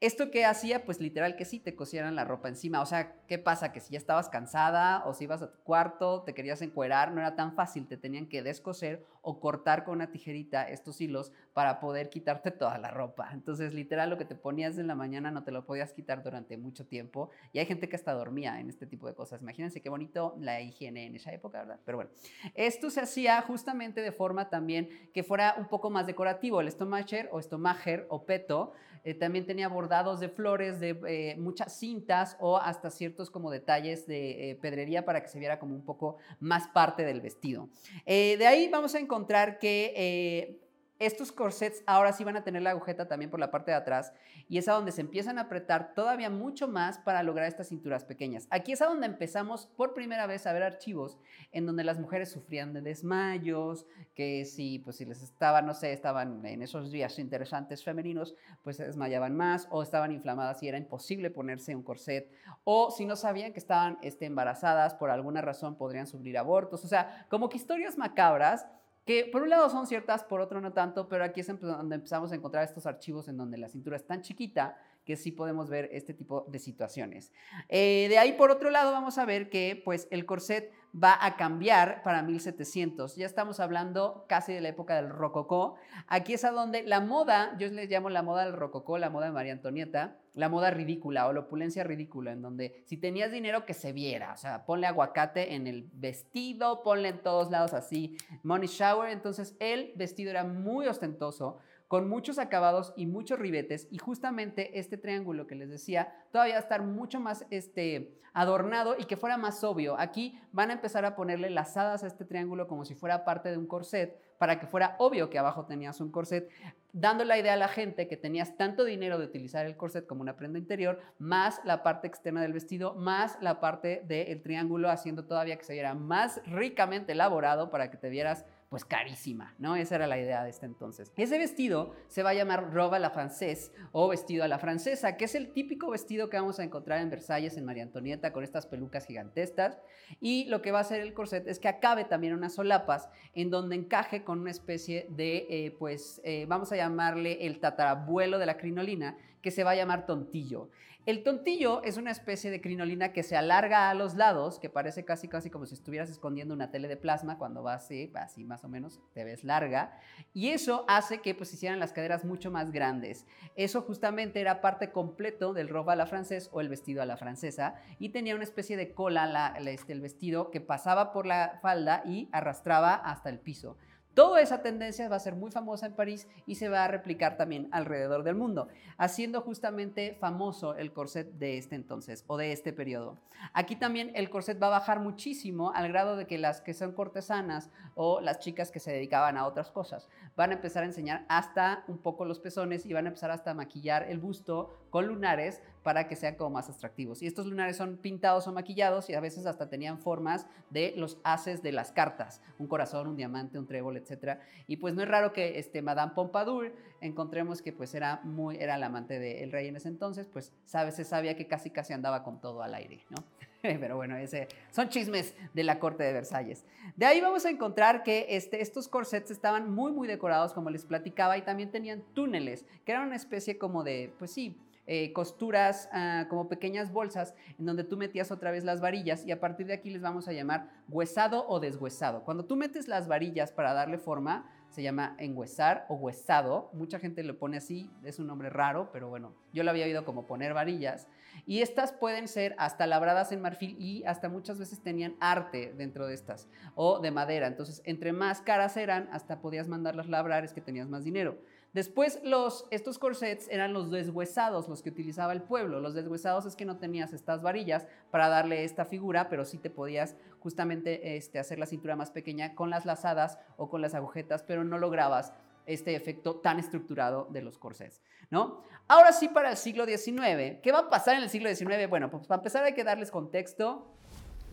¿Esto 0.00 0.30
qué 0.30 0.44
hacía? 0.44 0.84
Pues 0.84 1.00
literal 1.00 1.36
que 1.36 1.46
sí 1.46 1.58
te 1.58 1.74
cosieran 1.74 2.14
la 2.14 2.24
ropa 2.24 2.48
encima. 2.48 2.82
O 2.82 2.86
sea, 2.86 3.14
¿qué 3.26 3.38
pasa? 3.38 3.72
Que 3.72 3.80
si 3.80 3.92
ya 3.92 3.98
estabas 3.98 4.28
cansada 4.28 5.02
o 5.06 5.14
si 5.14 5.24
ibas 5.24 5.40
a 5.40 5.50
tu 5.50 5.58
cuarto, 5.62 6.22
te 6.22 6.34
querías 6.34 6.60
encuerar, 6.60 7.12
no 7.12 7.20
era 7.20 7.34
tan 7.34 7.54
fácil, 7.54 7.86
te 7.86 7.96
tenían 7.96 8.26
que 8.26 8.42
descoser 8.42 9.06
o 9.22 9.40
cortar 9.40 9.84
con 9.84 9.94
una 9.94 10.10
tijerita 10.10 10.68
estos 10.68 11.00
hilos 11.00 11.32
para 11.54 11.80
poder 11.80 12.10
quitarte 12.10 12.50
toda 12.50 12.76
la 12.78 12.90
ropa. 12.90 13.30
Entonces, 13.32 13.72
literal, 13.72 14.10
lo 14.10 14.18
que 14.18 14.26
te 14.26 14.34
ponías 14.34 14.76
en 14.76 14.86
la 14.86 14.94
mañana 14.94 15.30
no 15.30 15.44
te 15.44 15.50
lo 15.50 15.64
podías 15.64 15.94
quitar 15.94 16.22
durante 16.22 16.58
mucho 16.58 16.86
tiempo. 16.86 17.30
Y 17.54 17.58
hay 17.58 17.64
gente 17.66 17.88
que 17.88 17.96
hasta 17.96 18.12
dormía 18.12 18.60
en 18.60 18.68
este 18.68 18.86
tipo 18.86 19.08
de 19.08 19.14
cosas. 19.14 19.40
Imagínense 19.40 19.80
qué 19.80 19.88
bonito 19.88 20.36
la 20.38 20.60
higiene 20.60 21.06
en 21.06 21.16
esa 21.16 21.32
época, 21.32 21.60
¿verdad? 21.60 21.80
Pero 21.86 21.96
bueno, 21.96 22.10
esto 22.54 22.90
se 22.90 23.00
hacía 23.00 23.40
justamente 23.40 24.02
de 24.02 24.12
forma 24.12 24.50
también 24.50 24.85
que 25.12 25.22
fuera 25.22 25.54
un 25.58 25.68
poco 25.68 25.90
más 25.90 26.06
decorativo. 26.06 26.60
El 26.60 26.70
stomacher 26.70 27.28
o 27.32 27.40
stomacher 27.40 28.06
o 28.08 28.24
peto 28.24 28.72
eh, 29.06 29.14
también 29.14 29.46
tenía 29.46 29.68
bordados 29.68 30.18
de 30.18 30.28
flores, 30.28 30.80
de 30.80 30.98
eh, 31.06 31.36
muchas 31.38 31.78
cintas 31.78 32.36
o 32.40 32.56
hasta 32.56 32.90
ciertos 32.90 33.30
como 33.30 33.52
detalles 33.52 34.04
de 34.08 34.50
eh, 34.50 34.54
pedrería 34.56 35.04
para 35.04 35.22
que 35.22 35.28
se 35.28 35.38
viera 35.38 35.60
como 35.60 35.76
un 35.76 35.84
poco 35.84 36.16
más 36.40 36.66
parte 36.66 37.04
del 37.04 37.20
vestido. 37.20 37.68
de 38.04 38.46
ahí 38.46 38.68
vamos 38.68 38.96
a 38.96 38.98
encontrar 38.98 39.60
que 39.60 40.58
estos 40.98 41.32
corsets 41.32 41.82
ahora 41.86 42.12
sí 42.12 42.24
van 42.24 42.36
a 42.36 42.44
tener 42.44 42.62
la 42.62 42.70
agujeta 42.70 43.08
también 43.08 43.30
por 43.30 43.40
la 43.40 43.50
parte 43.50 43.70
de 43.70 43.76
atrás 43.76 44.12
y 44.48 44.58
es 44.58 44.68
a 44.68 44.72
donde 44.72 44.92
se 44.92 45.00
empiezan 45.00 45.38
a 45.38 45.42
apretar 45.42 45.94
todavía 45.94 46.30
mucho 46.30 46.68
más 46.68 46.98
para 46.98 47.22
lograr 47.22 47.46
estas 47.46 47.68
cinturas 47.68 48.04
pequeñas. 48.04 48.46
Aquí 48.50 48.72
es 48.72 48.82
a 48.82 48.86
donde 48.86 49.06
empezamos 49.06 49.66
por 49.66 49.94
primera 49.94 50.26
vez 50.26 50.46
a 50.46 50.52
ver 50.52 50.62
archivos 50.62 51.18
en 51.52 51.66
donde 51.66 51.84
las 51.84 51.98
mujeres 51.98 52.30
sufrían 52.30 52.72
de 52.72 52.80
desmayos, 52.80 53.86
que 54.14 54.44
si, 54.44 54.78
pues 54.78 54.96
si 54.96 55.04
les 55.04 55.22
estaban, 55.22 55.66
no 55.66 55.74
sé, 55.74 55.92
estaban 55.92 56.44
en 56.46 56.62
esos 56.62 56.90
días 56.90 57.18
interesantes 57.18 57.84
femeninos, 57.84 58.34
pues 58.62 58.76
se 58.76 58.86
desmayaban 58.86 59.36
más 59.36 59.66
o 59.70 59.82
estaban 59.82 60.12
inflamadas 60.12 60.62
y 60.62 60.68
era 60.68 60.78
imposible 60.78 61.30
ponerse 61.30 61.74
un 61.74 61.82
corset 61.82 62.30
o 62.64 62.90
si 62.90 63.04
no 63.04 63.16
sabían 63.16 63.52
que 63.52 63.58
estaban 63.58 63.98
este, 64.02 64.26
embarazadas 64.26 64.94
por 64.94 65.10
alguna 65.10 65.40
razón 65.40 65.76
podrían 65.76 66.06
sufrir 66.06 66.38
abortos, 66.38 66.84
o 66.84 66.88
sea, 66.88 67.26
como 67.28 67.48
que 67.48 67.56
historias 67.56 67.98
macabras 67.98 68.66
que 69.06 69.24
por 69.32 69.42
un 69.42 69.50
lado 69.50 69.70
son 69.70 69.86
ciertas, 69.86 70.24
por 70.24 70.40
otro 70.40 70.60
no 70.60 70.72
tanto, 70.72 71.08
pero 71.08 71.24
aquí 71.24 71.40
es 71.40 71.46
donde 71.46 71.94
empezamos 71.94 72.32
a 72.32 72.34
encontrar 72.34 72.64
estos 72.64 72.86
archivos 72.86 73.28
en 73.28 73.36
donde 73.36 73.56
la 73.56 73.68
cintura 73.68 73.96
es 73.96 74.04
tan 74.04 74.20
chiquita 74.20 74.76
que 75.06 75.16
sí 75.16 75.30
podemos 75.30 75.70
ver 75.70 75.88
este 75.92 76.12
tipo 76.12 76.44
de 76.48 76.58
situaciones. 76.58 77.32
Eh, 77.68 78.08
de 78.10 78.18
ahí, 78.18 78.32
por 78.32 78.50
otro 78.50 78.70
lado, 78.70 78.92
vamos 78.92 79.16
a 79.16 79.24
ver 79.24 79.48
que 79.48 79.80
pues, 79.84 80.08
el 80.10 80.26
corset 80.26 80.72
va 80.92 81.16
a 81.24 81.36
cambiar 81.36 82.02
para 82.02 82.22
1700. 82.22 83.16
Ya 83.16 83.26
estamos 83.26 83.60
hablando 83.60 84.24
casi 84.28 84.52
de 84.52 84.60
la 84.60 84.68
época 84.68 84.96
del 84.96 85.10
rococó. 85.10 85.76
Aquí 86.08 86.34
es 86.34 86.44
a 86.44 86.50
donde 86.50 86.82
la 86.82 87.00
moda, 87.00 87.56
yo 87.58 87.68
les 87.68 87.88
llamo 87.88 88.10
la 88.10 88.22
moda 88.22 88.44
del 88.44 88.54
rococó, 88.54 88.98
la 88.98 89.10
moda 89.10 89.26
de 89.26 89.32
María 89.32 89.52
Antonieta, 89.52 90.18
la 90.34 90.48
moda 90.48 90.70
ridícula 90.70 91.28
o 91.28 91.32
la 91.32 91.40
opulencia 91.40 91.84
ridícula, 91.84 92.32
en 92.32 92.42
donde 92.42 92.82
si 92.84 92.96
tenías 92.96 93.30
dinero 93.30 93.64
que 93.64 93.74
se 93.74 93.92
viera, 93.92 94.32
o 94.32 94.36
sea, 94.36 94.66
ponle 94.66 94.86
aguacate 94.86 95.54
en 95.54 95.66
el 95.66 95.88
vestido, 95.92 96.82
ponle 96.82 97.08
en 97.08 97.22
todos 97.22 97.50
lados 97.50 97.72
así, 97.72 98.16
money 98.42 98.68
shower, 98.68 99.10
entonces 99.10 99.56
el 99.60 99.92
vestido 99.96 100.30
era 100.30 100.44
muy 100.44 100.86
ostentoso, 100.86 101.58
con 101.88 102.08
muchos 102.08 102.38
acabados 102.38 102.92
y 102.96 103.06
muchos 103.06 103.38
ribetes 103.38 103.88
y 103.90 103.98
justamente 103.98 104.78
este 104.78 104.96
triángulo 104.96 105.46
que 105.46 105.54
les 105.54 105.70
decía 105.70 106.12
todavía 106.32 106.58
estar 106.58 106.82
mucho 106.82 107.20
más 107.20 107.46
este, 107.50 108.18
adornado 108.36 108.96
y 108.98 109.04
que 109.04 109.16
fuera 109.16 109.38
más 109.38 109.64
obvio. 109.64 109.98
Aquí 109.98 110.38
van 110.52 110.70
a 110.70 110.74
empezar 110.74 111.04
a 111.04 111.16
ponerle 111.16 111.48
lazadas 111.48 112.04
a 112.04 112.06
este 112.06 112.24
triángulo 112.24 112.68
como 112.68 112.84
si 112.84 112.94
fuera 112.94 113.24
parte 113.24 113.50
de 113.50 113.56
un 113.56 113.66
corset 113.66 114.20
para 114.38 114.60
que 114.60 114.66
fuera 114.66 114.96
obvio 114.98 115.30
que 115.30 115.38
abajo 115.38 115.64
tenías 115.64 116.00
un 116.02 116.10
corset, 116.10 116.50
dando 116.92 117.24
la 117.24 117.38
idea 117.38 117.54
a 117.54 117.56
la 117.56 117.68
gente 117.68 118.08
que 118.08 118.18
tenías 118.18 118.56
tanto 118.58 118.84
dinero 118.84 119.18
de 119.18 119.24
utilizar 119.24 119.64
el 119.64 119.78
corset 119.78 120.06
como 120.06 120.20
una 120.20 120.36
prenda 120.36 120.58
interior, 120.58 121.00
más 121.18 121.62
la 121.64 121.82
parte 121.82 122.06
externa 122.06 122.42
del 122.42 122.52
vestido, 122.52 122.94
más 122.94 123.38
la 123.40 123.60
parte 123.60 124.02
del 124.06 124.42
triángulo, 124.42 124.90
haciendo 124.90 125.24
todavía 125.24 125.56
que 125.56 125.64
se 125.64 125.72
viera 125.72 125.94
más 125.94 126.42
ricamente 126.44 127.12
elaborado 127.12 127.70
para 127.70 127.90
que 127.90 127.96
te 127.96 128.10
vieras 128.10 128.44
pues 128.68 128.84
carísima, 128.84 129.54
¿no? 129.58 129.76
Esa 129.76 129.94
era 129.94 130.06
la 130.06 130.18
idea 130.18 130.42
de 130.42 130.50
este 130.50 130.66
entonces. 130.66 131.12
Ese 131.16 131.38
vestido 131.38 131.94
se 132.08 132.22
va 132.22 132.30
a 132.30 132.34
llamar 132.34 132.72
robe 132.72 132.96
a 132.96 133.00
la 133.00 133.10
francesa 133.10 133.70
o 133.92 134.08
vestido 134.08 134.44
a 134.44 134.48
la 134.48 134.58
francesa, 134.58 135.16
que 135.16 135.26
es 135.26 135.34
el 135.34 135.52
típico 135.52 135.90
vestido 135.90 136.28
que 136.28 136.36
vamos 136.36 136.58
a 136.58 136.64
encontrar 136.64 137.00
en 137.00 137.10
Versalles, 137.10 137.56
en 137.56 137.64
María 137.64 137.84
Antonieta, 137.84 138.32
con 138.32 138.42
estas 138.42 138.66
pelucas 138.66 139.06
gigantescas. 139.06 139.78
Y 140.20 140.46
lo 140.46 140.62
que 140.62 140.72
va 140.72 140.78
a 140.78 140.82
hacer 140.82 141.00
el 141.00 141.14
corset 141.14 141.46
es 141.46 141.60
que 141.60 141.68
acabe 141.68 142.04
también 142.04 142.34
unas 142.34 142.54
solapas 142.54 143.08
en 143.34 143.50
donde 143.50 143.76
encaje 143.76 144.24
con 144.24 144.40
una 144.40 144.50
especie 144.50 145.06
de, 145.10 145.46
eh, 145.48 145.76
pues, 145.78 146.20
eh, 146.24 146.46
vamos 146.48 146.72
a 146.72 146.76
llamarle 146.76 147.46
el 147.46 147.60
tatarabuelo 147.60 148.38
de 148.38 148.46
la 148.46 148.56
crinolina, 148.56 149.16
que 149.42 149.52
se 149.52 149.62
va 149.62 149.70
a 149.70 149.76
llamar 149.76 150.06
tontillo. 150.06 150.70
El 151.06 151.22
tontillo 151.22 151.84
es 151.84 151.98
una 151.98 152.10
especie 152.10 152.50
de 152.50 152.60
crinolina 152.60 153.12
que 153.12 153.22
se 153.22 153.36
alarga 153.36 153.90
a 153.90 153.94
los 153.94 154.16
lados, 154.16 154.58
que 154.58 154.68
parece 154.68 155.04
casi 155.04 155.28
casi 155.28 155.50
como 155.50 155.64
si 155.64 155.74
estuvieras 155.74 156.10
escondiendo 156.10 156.52
una 156.52 156.72
tele 156.72 156.88
de 156.88 156.96
plasma 156.96 157.38
cuando 157.38 157.62
va 157.62 157.74
así, 157.74 158.10
así 158.16 158.42
más 158.42 158.64
o 158.64 158.68
menos, 158.68 159.00
te 159.14 159.22
ves 159.22 159.44
larga, 159.44 160.00
y 160.34 160.48
eso 160.48 160.84
hace 160.88 161.20
que 161.20 161.36
pues 161.36 161.54
hicieran 161.54 161.78
las 161.78 161.92
caderas 161.92 162.24
mucho 162.24 162.50
más 162.50 162.72
grandes. 162.72 163.24
Eso 163.54 163.82
justamente 163.82 164.40
era 164.40 164.60
parte 164.60 164.90
completo 164.90 165.52
del 165.52 165.68
robe 165.68 165.92
a 165.92 165.96
la 165.96 166.06
francés 166.06 166.50
o 166.52 166.60
el 166.60 166.68
vestido 166.68 167.00
a 167.02 167.06
la 167.06 167.16
francesa 167.16 167.76
y 168.00 168.08
tenía 168.08 168.34
una 168.34 168.42
especie 168.42 168.76
de 168.76 168.92
cola 168.92 169.54
este, 169.64 169.92
el 169.92 170.00
vestido 170.00 170.50
que 170.50 170.60
pasaba 170.60 171.12
por 171.12 171.24
la 171.24 171.60
falda 171.62 172.02
y 172.04 172.28
arrastraba 172.32 172.94
hasta 172.94 173.28
el 173.28 173.38
piso. 173.38 173.76
Toda 174.16 174.40
esa 174.40 174.62
tendencia 174.62 175.10
va 175.10 175.16
a 175.16 175.20
ser 175.20 175.36
muy 175.36 175.50
famosa 175.50 175.84
en 175.84 175.92
París 175.92 176.26
y 176.46 176.54
se 176.54 176.70
va 176.70 176.86
a 176.86 176.88
replicar 176.88 177.36
también 177.36 177.68
alrededor 177.70 178.22
del 178.22 178.34
mundo, 178.34 178.68
haciendo 178.96 179.42
justamente 179.42 180.16
famoso 180.18 180.74
el 180.74 180.94
corset 180.94 181.30
de 181.32 181.58
este 181.58 181.74
entonces 181.74 182.24
o 182.26 182.38
de 182.38 182.52
este 182.52 182.72
periodo. 182.72 183.18
Aquí 183.52 183.76
también 183.76 184.12
el 184.14 184.30
corset 184.30 184.60
va 184.60 184.68
a 184.68 184.78
bajar 184.78 185.00
muchísimo 185.00 185.70
al 185.72 185.88
grado 185.88 186.16
de 186.16 186.26
que 186.26 186.38
las 186.38 186.62
que 186.62 186.72
son 186.72 186.92
cortesanas 186.92 187.68
o 187.94 188.22
las 188.22 188.38
chicas 188.38 188.70
que 188.70 188.80
se 188.80 188.90
dedicaban 188.90 189.36
a 189.36 189.46
otras 189.46 189.70
cosas 189.70 190.08
van 190.34 190.50
a 190.50 190.54
empezar 190.54 190.82
a 190.82 190.86
enseñar 190.86 191.26
hasta 191.28 191.84
un 191.86 191.98
poco 191.98 192.24
los 192.24 192.40
pezones 192.40 192.86
y 192.86 192.94
van 192.94 193.04
a 193.04 193.08
empezar 193.08 193.30
hasta 193.30 193.50
a 193.50 193.54
maquillar 193.54 194.04
el 194.08 194.18
busto 194.18 194.85
con 194.96 195.08
lunares 195.08 195.60
para 195.82 196.08
que 196.08 196.16
sean 196.16 196.36
como 196.36 196.48
más 196.48 196.70
atractivos. 196.70 197.22
Y 197.22 197.26
estos 197.26 197.44
lunares 197.44 197.76
son 197.76 197.98
pintados 197.98 198.48
o 198.48 198.52
maquillados 198.52 199.10
y 199.10 199.14
a 199.14 199.20
veces 199.20 199.44
hasta 199.44 199.68
tenían 199.68 199.98
formas 199.98 200.46
de 200.70 200.94
los 200.96 201.18
haces 201.22 201.62
de 201.62 201.70
las 201.70 201.92
cartas, 201.92 202.40
un 202.58 202.66
corazón, 202.66 203.06
un 203.06 203.14
diamante, 203.14 203.58
un 203.58 203.66
trébol, 203.66 203.98
etc. 203.98 204.38
Y 204.66 204.78
pues 204.78 204.94
no 204.94 205.02
es 205.02 205.08
raro 205.08 205.34
que 205.34 205.58
este 205.58 205.82
Madame 205.82 206.12
Pompadour 206.14 206.72
encontremos 207.02 207.60
que 207.60 207.74
pues 207.74 207.94
era 207.94 208.22
muy 208.24 208.56
era 208.56 208.76
el 208.76 208.82
amante 208.84 209.18
del 209.18 209.52
rey 209.52 209.68
en 209.68 209.76
ese 209.76 209.88
entonces, 209.88 210.26
pues 210.32 210.50
sabe, 210.64 210.92
se 210.92 211.04
sabía 211.04 211.36
que 211.36 211.46
casi 211.46 211.68
casi 211.68 211.92
andaba 211.92 212.22
con 212.22 212.40
todo 212.40 212.62
al 212.62 212.74
aire, 212.74 213.04
¿no? 213.10 213.22
Pero 213.80 213.96
bueno, 213.96 214.16
ese, 214.16 214.48
son 214.70 214.88
chismes 214.88 215.34
de 215.52 215.62
la 215.62 215.78
corte 215.78 216.04
de 216.04 216.14
Versalles. 216.14 216.64
De 216.96 217.04
ahí 217.04 217.20
vamos 217.20 217.44
a 217.44 217.50
encontrar 217.50 218.02
que 218.02 218.26
este, 218.30 218.62
estos 218.62 218.88
corsets 218.88 219.30
estaban 219.30 219.70
muy, 219.70 219.92
muy 219.92 220.08
decorados, 220.08 220.54
como 220.54 220.70
les 220.70 220.86
platicaba, 220.86 221.36
y 221.36 221.42
también 221.42 221.70
tenían 221.70 222.02
túneles, 222.14 222.64
que 222.84 222.92
eran 222.92 223.06
una 223.06 223.16
especie 223.16 223.58
como 223.58 223.84
de, 223.84 224.12
pues 224.18 224.30
sí, 224.30 224.56
eh, 224.86 225.12
costuras 225.12 225.88
ah, 225.92 226.26
como 226.28 226.48
pequeñas 226.48 226.92
bolsas 226.92 227.34
en 227.58 227.66
donde 227.66 227.84
tú 227.84 227.96
metías 227.96 228.30
otra 228.30 228.50
vez 228.50 228.64
las 228.64 228.80
varillas 228.80 229.26
y 229.26 229.32
a 229.32 229.40
partir 229.40 229.66
de 229.66 229.74
aquí 229.74 229.90
les 229.90 230.02
vamos 230.02 230.28
a 230.28 230.32
llamar 230.32 230.70
huesado 230.88 231.46
o 231.48 231.60
deshuesado. 231.60 232.22
Cuando 232.24 232.44
tú 232.44 232.56
metes 232.56 232.86
las 232.86 233.08
varillas 233.08 233.52
para 233.52 233.74
darle 233.74 233.98
forma, 233.98 234.48
se 234.70 234.82
llama 234.82 235.16
enhuesar 235.18 235.86
o 235.88 235.94
huesado. 235.94 236.70
Mucha 236.72 236.98
gente 236.98 237.22
lo 237.22 237.38
pone 237.38 237.56
así, 237.56 237.90
es 238.04 238.18
un 238.18 238.26
nombre 238.26 238.50
raro, 238.50 238.90
pero 238.92 239.08
bueno, 239.08 239.32
yo 239.52 239.62
lo 239.62 239.70
había 239.70 239.86
oído 239.86 240.04
como 240.04 240.26
poner 240.26 240.54
varillas. 240.54 241.06
Y 241.46 241.60
estas 241.60 241.92
pueden 241.92 242.28
ser 242.28 242.54
hasta 242.58 242.86
labradas 242.86 243.32
en 243.32 243.40
marfil 243.40 243.76
y 243.78 244.04
hasta 244.04 244.28
muchas 244.28 244.58
veces 244.58 244.80
tenían 244.80 245.16
arte 245.20 245.74
dentro 245.76 246.06
de 246.06 246.14
estas 246.14 246.48
o 246.74 246.98
de 247.00 247.10
madera. 247.10 247.46
Entonces, 247.46 247.82
entre 247.84 248.12
más 248.12 248.40
caras 248.40 248.76
eran, 248.76 249.08
hasta 249.12 249.40
podías 249.40 249.68
mandarlas 249.68 250.08
labrar, 250.08 250.44
es 250.44 250.52
que 250.52 250.60
tenías 250.60 250.88
más 250.88 251.04
dinero. 251.04 251.38
Después, 251.76 252.20
los, 252.24 252.66
estos 252.70 252.98
corsets 252.98 253.48
eran 253.50 253.74
los 253.74 253.90
deshuesados, 253.90 254.66
los 254.66 254.80
que 254.80 254.88
utilizaba 254.88 255.34
el 255.34 255.42
pueblo. 255.42 255.78
Los 255.78 255.92
deshuesados 255.92 256.46
es 256.46 256.56
que 256.56 256.64
no 256.64 256.78
tenías 256.78 257.12
estas 257.12 257.42
varillas 257.42 257.86
para 258.10 258.30
darle 258.30 258.64
esta 258.64 258.86
figura, 258.86 259.28
pero 259.28 259.44
sí 259.44 259.58
te 259.58 259.68
podías 259.68 260.16
justamente 260.38 261.18
este, 261.18 261.38
hacer 261.38 261.58
la 261.58 261.66
cintura 261.66 261.94
más 261.94 262.10
pequeña 262.10 262.54
con 262.54 262.70
las 262.70 262.86
lazadas 262.86 263.38
o 263.58 263.68
con 263.68 263.82
las 263.82 263.94
agujetas, 263.94 264.42
pero 264.42 264.64
no 264.64 264.78
lograbas 264.78 265.34
este 265.66 265.94
efecto 265.94 266.36
tan 266.36 266.58
estructurado 266.58 267.28
de 267.30 267.42
los 267.42 267.58
corsets, 267.58 268.00
¿no? 268.30 268.62
Ahora 268.88 269.12
sí 269.12 269.28
para 269.28 269.50
el 269.50 269.58
siglo 269.58 269.84
XIX. 269.84 270.62
¿Qué 270.62 270.72
va 270.72 270.78
a 270.78 270.88
pasar 270.88 271.16
en 271.16 271.24
el 271.24 271.28
siglo 271.28 271.54
XIX? 271.54 271.90
Bueno, 271.90 272.08
pues 272.10 272.26
para 272.26 272.38
empezar 272.38 272.64
hay 272.64 272.72
que 272.72 272.84
darles 272.84 273.10
contexto. 273.10 273.86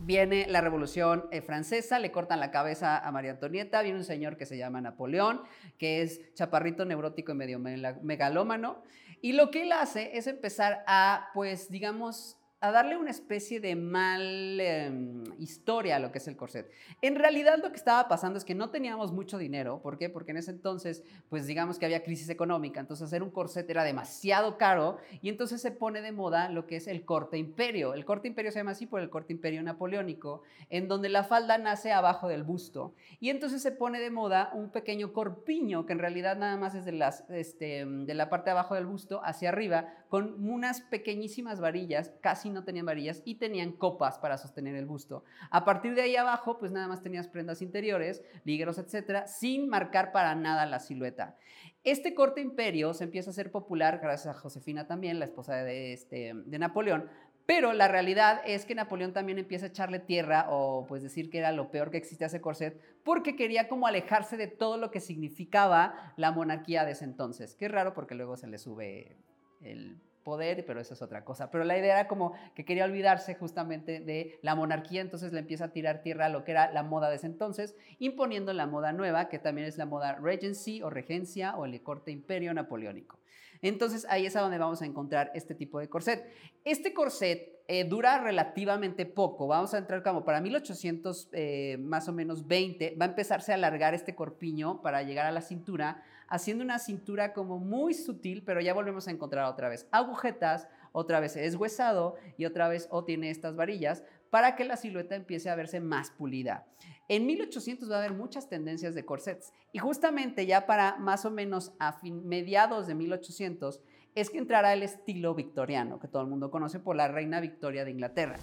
Viene 0.00 0.46
la 0.48 0.60
Revolución 0.60 1.26
eh, 1.30 1.40
Francesa, 1.40 1.98
le 1.98 2.10
cortan 2.10 2.40
la 2.40 2.50
cabeza 2.50 2.98
a 2.98 3.10
María 3.10 3.30
Antonieta, 3.30 3.80
viene 3.82 3.98
un 3.98 4.04
señor 4.04 4.36
que 4.36 4.44
se 4.44 4.58
llama 4.58 4.80
Napoleón, 4.80 5.42
que 5.78 6.02
es 6.02 6.34
chaparrito, 6.34 6.84
neurótico 6.84 7.32
y 7.32 7.36
medio 7.36 7.58
megalómano, 7.58 8.82
y 9.22 9.32
lo 9.32 9.50
que 9.50 9.62
él 9.62 9.72
hace 9.72 10.18
es 10.18 10.26
empezar 10.26 10.84
a, 10.86 11.30
pues, 11.32 11.70
digamos, 11.70 12.36
a 12.64 12.72
darle 12.72 12.96
una 12.96 13.10
especie 13.10 13.60
de 13.60 13.76
mal 13.76 14.58
em, 14.58 15.22
historia 15.38 15.96
a 15.96 15.98
lo 15.98 16.10
que 16.10 16.16
es 16.16 16.28
el 16.28 16.36
corset. 16.36 16.70
En 17.02 17.14
realidad 17.14 17.58
lo 17.62 17.68
que 17.68 17.76
estaba 17.76 18.08
pasando 18.08 18.38
es 18.38 18.44
que 18.46 18.54
no 18.54 18.70
teníamos 18.70 19.12
mucho 19.12 19.36
dinero. 19.36 19.82
¿Por 19.82 19.98
qué? 19.98 20.08
Porque 20.08 20.30
en 20.30 20.38
ese 20.38 20.52
entonces, 20.52 21.04
pues 21.28 21.46
digamos 21.46 21.78
que 21.78 21.84
había 21.84 22.02
crisis 22.02 22.30
económica. 22.30 22.80
Entonces 22.80 23.04
hacer 23.04 23.22
un 23.22 23.30
corset 23.30 23.68
era 23.68 23.84
demasiado 23.84 24.56
caro 24.56 24.96
y 25.20 25.28
entonces 25.28 25.60
se 25.60 25.72
pone 25.72 26.00
de 26.00 26.12
moda 26.12 26.48
lo 26.48 26.66
que 26.66 26.76
es 26.76 26.88
el 26.88 27.04
corte 27.04 27.36
imperio. 27.36 27.92
El 27.92 28.06
corte 28.06 28.28
imperio 28.28 28.50
se 28.50 28.60
llama 28.60 28.70
así 28.70 28.86
por 28.86 29.02
el 29.02 29.10
corte 29.10 29.34
imperio 29.34 29.62
napoleónico, 29.62 30.40
en 30.70 30.88
donde 30.88 31.10
la 31.10 31.24
falda 31.24 31.58
nace 31.58 31.92
abajo 31.92 32.28
del 32.28 32.44
busto. 32.44 32.94
Y 33.20 33.28
entonces 33.28 33.60
se 33.60 33.72
pone 33.72 34.00
de 34.00 34.10
moda 34.10 34.50
un 34.54 34.70
pequeño 34.70 35.12
corpiño 35.12 35.84
que 35.84 35.92
en 35.92 35.98
realidad 35.98 36.38
nada 36.38 36.56
más 36.56 36.74
es 36.74 36.86
de, 36.86 36.92
las, 36.92 37.28
este, 37.28 37.84
de 37.84 38.14
la 38.14 38.30
parte 38.30 38.46
de 38.46 38.52
abajo 38.52 38.74
del 38.74 38.86
busto 38.86 39.20
hacia 39.22 39.50
arriba, 39.50 39.92
con 40.08 40.48
unas 40.48 40.80
pequeñísimas 40.80 41.60
varillas, 41.60 42.12
casi 42.22 42.53
no 42.54 42.64
tenían 42.64 42.86
varillas 42.86 43.22
y 43.24 43.34
tenían 43.34 43.72
copas 43.72 44.18
para 44.18 44.38
sostener 44.38 44.74
el 44.76 44.86
busto. 44.86 45.24
A 45.50 45.64
partir 45.64 45.94
de 45.94 46.02
ahí 46.02 46.16
abajo, 46.16 46.58
pues 46.58 46.72
nada 46.72 46.88
más 46.88 47.02
tenías 47.02 47.28
prendas 47.28 47.60
interiores, 47.60 48.22
ligueros, 48.44 48.78
etcétera, 48.78 49.26
sin 49.26 49.68
marcar 49.68 50.12
para 50.12 50.34
nada 50.34 50.64
la 50.66 50.78
silueta. 50.78 51.36
Este 51.82 52.14
corte 52.14 52.40
imperio 52.40 52.94
se 52.94 53.04
empieza 53.04 53.30
a 53.30 53.32
hacer 53.32 53.50
popular 53.50 53.98
gracias 54.02 54.34
a 54.34 54.38
Josefina 54.38 54.86
también, 54.86 55.18
la 55.18 55.26
esposa 55.26 55.56
de, 55.56 55.92
este, 55.92 56.32
de 56.34 56.58
Napoleón, 56.58 57.10
pero 57.46 57.74
la 57.74 57.88
realidad 57.88 58.40
es 58.46 58.64
que 58.64 58.74
Napoleón 58.74 59.12
también 59.12 59.38
empieza 59.38 59.66
a 59.66 59.68
echarle 59.68 59.98
tierra 59.98 60.46
o 60.48 60.86
pues 60.86 61.02
decir 61.02 61.28
que 61.28 61.38
era 61.38 61.52
lo 61.52 61.70
peor 61.70 61.90
que 61.90 61.98
existía 61.98 62.28
ese 62.28 62.40
corset 62.40 62.80
porque 63.02 63.36
quería 63.36 63.68
como 63.68 63.86
alejarse 63.86 64.38
de 64.38 64.46
todo 64.46 64.78
lo 64.78 64.90
que 64.90 65.00
significaba 65.00 66.14
la 66.16 66.32
monarquía 66.32 66.86
de 66.86 66.92
ese 66.92 67.04
entonces. 67.04 67.54
Qué 67.54 67.68
raro 67.68 67.92
porque 67.92 68.14
luego 68.14 68.38
se 68.38 68.46
le 68.46 68.56
sube 68.56 69.18
el 69.60 70.00
poder, 70.24 70.64
pero 70.66 70.80
eso 70.80 70.94
es 70.94 71.02
otra 71.02 71.24
cosa. 71.24 71.50
Pero 71.50 71.64
la 71.64 71.78
idea 71.78 72.00
era 72.00 72.08
como 72.08 72.32
que 72.54 72.64
quería 72.64 72.84
olvidarse 72.84 73.34
justamente 73.34 74.00
de 74.00 74.38
la 74.42 74.54
monarquía, 74.54 75.00
entonces 75.00 75.32
le 75.32 75.40
empieza 75.40 75.66
a 75.66 75.72
tirar 75.72 76.02
tierra 76.02 76.26
a 76.26 76.30
lo 76.30 76.44
que 76.44 76.52
era 76.52 76.72
la 76.72 76.82
moda 76.82 77.10
de 77.10 77.16
ese 77.16 77.26
entonces, 77.26 77.76
imponiendo 77.98 78.52
la 78.52 78.66
moda 78.66 78.92
nueva, 78.92 79.28
que 79.28 79.38
también 79.38 79.68
es 79.68 79.78
la 79.78 79.86
moda 79.86 80.14
Regency 80.16 80.82
o 80.82 80.90
Regencia 80.90 81.54
o 81.56 81.66
el 81.66 81.80
corte 81.82 82.10
imperio 82.10 82.52
napoleónico. 82.54 83.20
Entonces 83.62 84.06
ahí 84.10 84.26
es 84.26 84.36
a 84.36 84.40
donde 84.40 84.58
vamos 84.58 84.82
a 84.82 84.86
encontrar 84.86 85.30
este 85.34 85.54
tipo 85.54 85.78
de 85.78 85.88
corset. 85.88 86.26
Este 86.64 86.92
corset 86.92 87.54
eh, 87.66 87.84
dura 87.84 88.18
relativamente 88.18 89.06
poco, 89.06 89.46
vamos 89.46 89.72
a 89.72 89.78
entrar 89.78 90.02
como 90.02 90.22
para 90.22 90.42
1800 90.42 91.30
eh, 91.32 91.78
más 91.80 92.06
o 92.08 92.12
menos 92.12 92.46
20, 92.46 92.96
va 93.00 93.06
a 93.06 93.08
empezarse 93.08 93.52
a 93.52 93.54
alargar 93.54 93.94
este 93.94 94.14
corpiño 94.14 94.82
para 94.82 95.02
llegar 95.02 95.24
a 95.24 95.32
la 95.32 95.40
cintura, 95.40 96.02
haciendo 96.28 96.64
una 96.64 96.78
cintura 96.78 97.32
como 97.32 97.58
muy 97.58 97.94
sutil, 97.94 98.42
pero 98.44 98.60
ya 98.60 98.74
volvemos 98.74 99.08
a 99.08 99.10
encontrar 99.10 99.44
otra 99.46 99.68
vez 99.68 99.86
agujetas, 99.90 100.68
otra 100.92 101.20
vez 101.20 101.36
es 101.36 101.56
huesado 101.56 102.16
y 102.36 102.44
otra 102.44 102.68
vez 102.68 102.88
o 102.90 103.04
tiene 103.04 103.30
estas 103.30 103.56
varillas 103.56 104.04
para 104.30 104.56
que 104.56 104.64
la 104.64 104.76
silueta 104.76 105.14
empiece 105.14 105.50
a 105.50 105.54
verse 105.54 105.80
más 105.80 106.10
pulida. 106.10 106.66
En 107.08 107.26
1800 107.26 107.90
va 107.90 107.96
a 107.96 107.98
haber 107.98 108.14
muchas 108.14 108.48
tendencias 108.48 108.94
de 108.94 109.04
corsets 109.04 109.52
y 109.72 109.78
justamente 109.78 110.46
ya 110.46 110.66
para 110.66 110.96
más 110.96 111.24
o 111.24 111.30
menos 111.30 111.72
a 111.78 111.98
mediados 112.02 112.86
de 112.86 112.94
1800 112.94 113.80
es 114.14 114.30
que 114.30 114.38
entrará 114.38 114.72
el 114.72 114.82
estilo 114.82 115.34
victoriano, 115.34 115.98
que 115.98 116.08
todo 116.08 116.22
el 116.22 116.28
mundo 116.28 116.50
conoce 116.50 116.78
por 116.78 116.96
la 116.96 117.08
reina 117.08 117.40
Victoria 117.40 117.84
de 117.84 117.90
Inglaterra. 117.90 118.36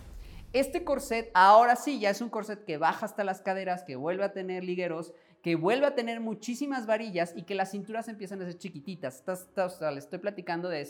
Este 0.53 0.83
corset 0.83 1.31
ahora 1.33 1.77
sí 1.77 1.99
ya 1.99 2.09
es 2.09 2.19
un 2.19 2.29
corset 2.29 2.65
que 2.65 2.77
baja 2.77 3.05
hasta 3.05 3.23
las 3.23 3.41
caderas, 3.41 3.83
que 3.83 3.95
vuelve 3.95 4.25
a 4.25 4.33
tener 4.33 4.65
ligueros 4.65 5.13
que 5.41 5.55
vuelve 5.55 5.87
a 5.87 5.95
tener 5.95 6.19
muchísimas 6.19 6.85
varillas 6.85 7.33
y 7.35 7.43
que 7.43 7.55
las 7.55 7.71
cinturas 7.71 8.07
empiezan 8.07 8.41
a 8.41 8.45
ser 8.45 8.57
chiquititas. 8.57 9.23
le 9.25 9.97
estoy 9.97 10.19
platicando 10.19 10.69
de 10.69 10.87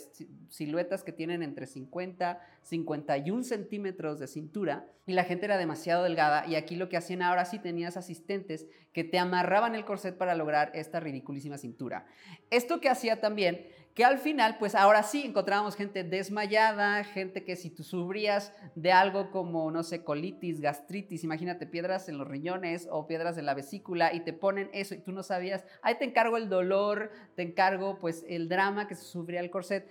siluetas 0.48 1.02
que 1.02 1.12
tienen 1.12 1.42
entre 1.42 1.66
50, 1.66 2.38
51 2.62 3.42
centímetros 3.44 4.18
de 4.18 4.26
cintura 4.26 4.86
y 5.06 5.14
la 5.14 5.24
gente 5.24 5.46
era 5.46 5.56
demasiado 5.56 6.02
delgada 6.04 6.46
y 6.46 6.56
aquí 6.56 6.76
lo 6.76 6.88
que 6.88 6.98
hacían 6.98 7.22
ahora 7.22 7.46
sí 7.46 7.58
tenías 7.58 7.96
asistentes 7.96 8.66
que 8.92 9.04
te 9.04 9.18
amarraban 9.18 9.74
el 9.74 9.86
corset 9.86 10.16
para 10.16 10.34
lograr 10.34 10.70
esta 10.74 11.00
ridiculísima 11.00 11.56
cintura. 11.56 12.06
Esto 12.50 12.80
que 12.80 12.90
hacía 12.90 13.20
también 13.20 13.66
que 13.94 14.04
al 14.04 14.18
final, 14.18 14.56
pues 14.58 14.74
ahora 14.74 15.02
sí 15.02 15.22
encontrábamos 15.24 15.76
gente 15.76 16.02
desmayada, 16.02 17.04
gente 17.04 17.44
que 17.44 17.56
si 17.56 17.68
tú 17.68 17.82
sufrías 17.82 18.52
de 18.74 18.90
algo 18.90 19.30
como, 19.30 19.70
no 19.70 19.82
sé, 19.82 20.02
colitis, 20.02 20.60
gastritis, 20.60 21.24
imagínate 21.24 21.66
piedras 21.66 22.08
en 22.08 22.16
los 22.16 22.26
riñones 22.26 22.88
o 22.90 23.06
piedras 23.06 23.36
en 23.36 23.46
la 23.46 23.54
vesícula 23.54 24.14
y 24.14 24.20
te 24.20 24.32
ponen 24.32 24.70
eso 24.72 24.94
y 24.94 24.98
tú 24.98 25.12
no 25.12 25.22
sabías, 25.22 25.64
ahí 25.82 25.96
te 25.96 26.04
encargo 26.04 26.38
el 26.38 26.48
dolor, 26.48 27.10
te 27.36 27.42
encargo 27.42 27.98
pues 27.98 28.24
el 28.28 28.48
drama 28.48 28.88
que 28.88 28.94
se 28.94 29.04
sufría 29.04 29.40
el 29.40 29.50
corset, 29.50 29.88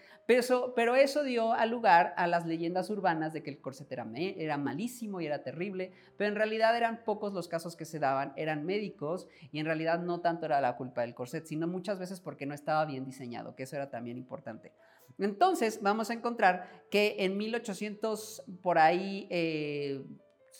pero 0.76 0.96
eso, 0.96 1.24
dio 1.24 1.52
al 1.54 1.70
lugar 1.70 2.14
a 2.16 2.26
las 2.26 2.46
leyendas 2.46 2.90
urbanas 2.90 3.34
de 3.34 3.44
que 3.44 3.50
el 3.50 3.60
corset 3.60 3.92
era, 3.92 4.08
era 4.16 4.58
malísimo 4.58 5.20
y 5.20 5.26
era 5.26 5.44
terrible, 5.44 5.92
pero 6.18 6.30
en 6.30 6.36
realidad 6.36 6.76
eran 6.76 7.04
pocos 7.04 7.34
los 7.34 7.48
casos 7.48 7.76
que 7.76 7.86
se 7.86 8.00
daban, 8.00 8.34
eran 8.36 8.66
médicos 8.66 9.28
y 9.52 9.60
en 9.60 9.66
realidad 9.66 10.00
no 10.00 10.22
tanto 10.22 10.46
era 10.46 10.62
la 10.62 10.78
culpa 10.78 11.02
del 11.02 11.14
corset, 11.14 11.46
sino 11.46 11.68
muchas 11.68 12.00
veces 12.00 12.22
porque 12.22 12.46
no 12.46 12.54
estaba 12.54 12.86
bien 12.86 13.04
diseñado, 13.04 13.56
que 13.56 13.64
eso 13.64 13.76
era 13.76 13.91
también 13.92 14.18
importante. 14.18 14.72
Entonces 15.20 15.80
vamos 15.82 16.10
a 16.10 16.14
encontrar 16.14 16.86
que 16.90 17.18
en 17.20 17.38
1800 17.38 18.44
por 18.62 18.80
ahí... 18.80 19.28
Eh, 19.30 20.04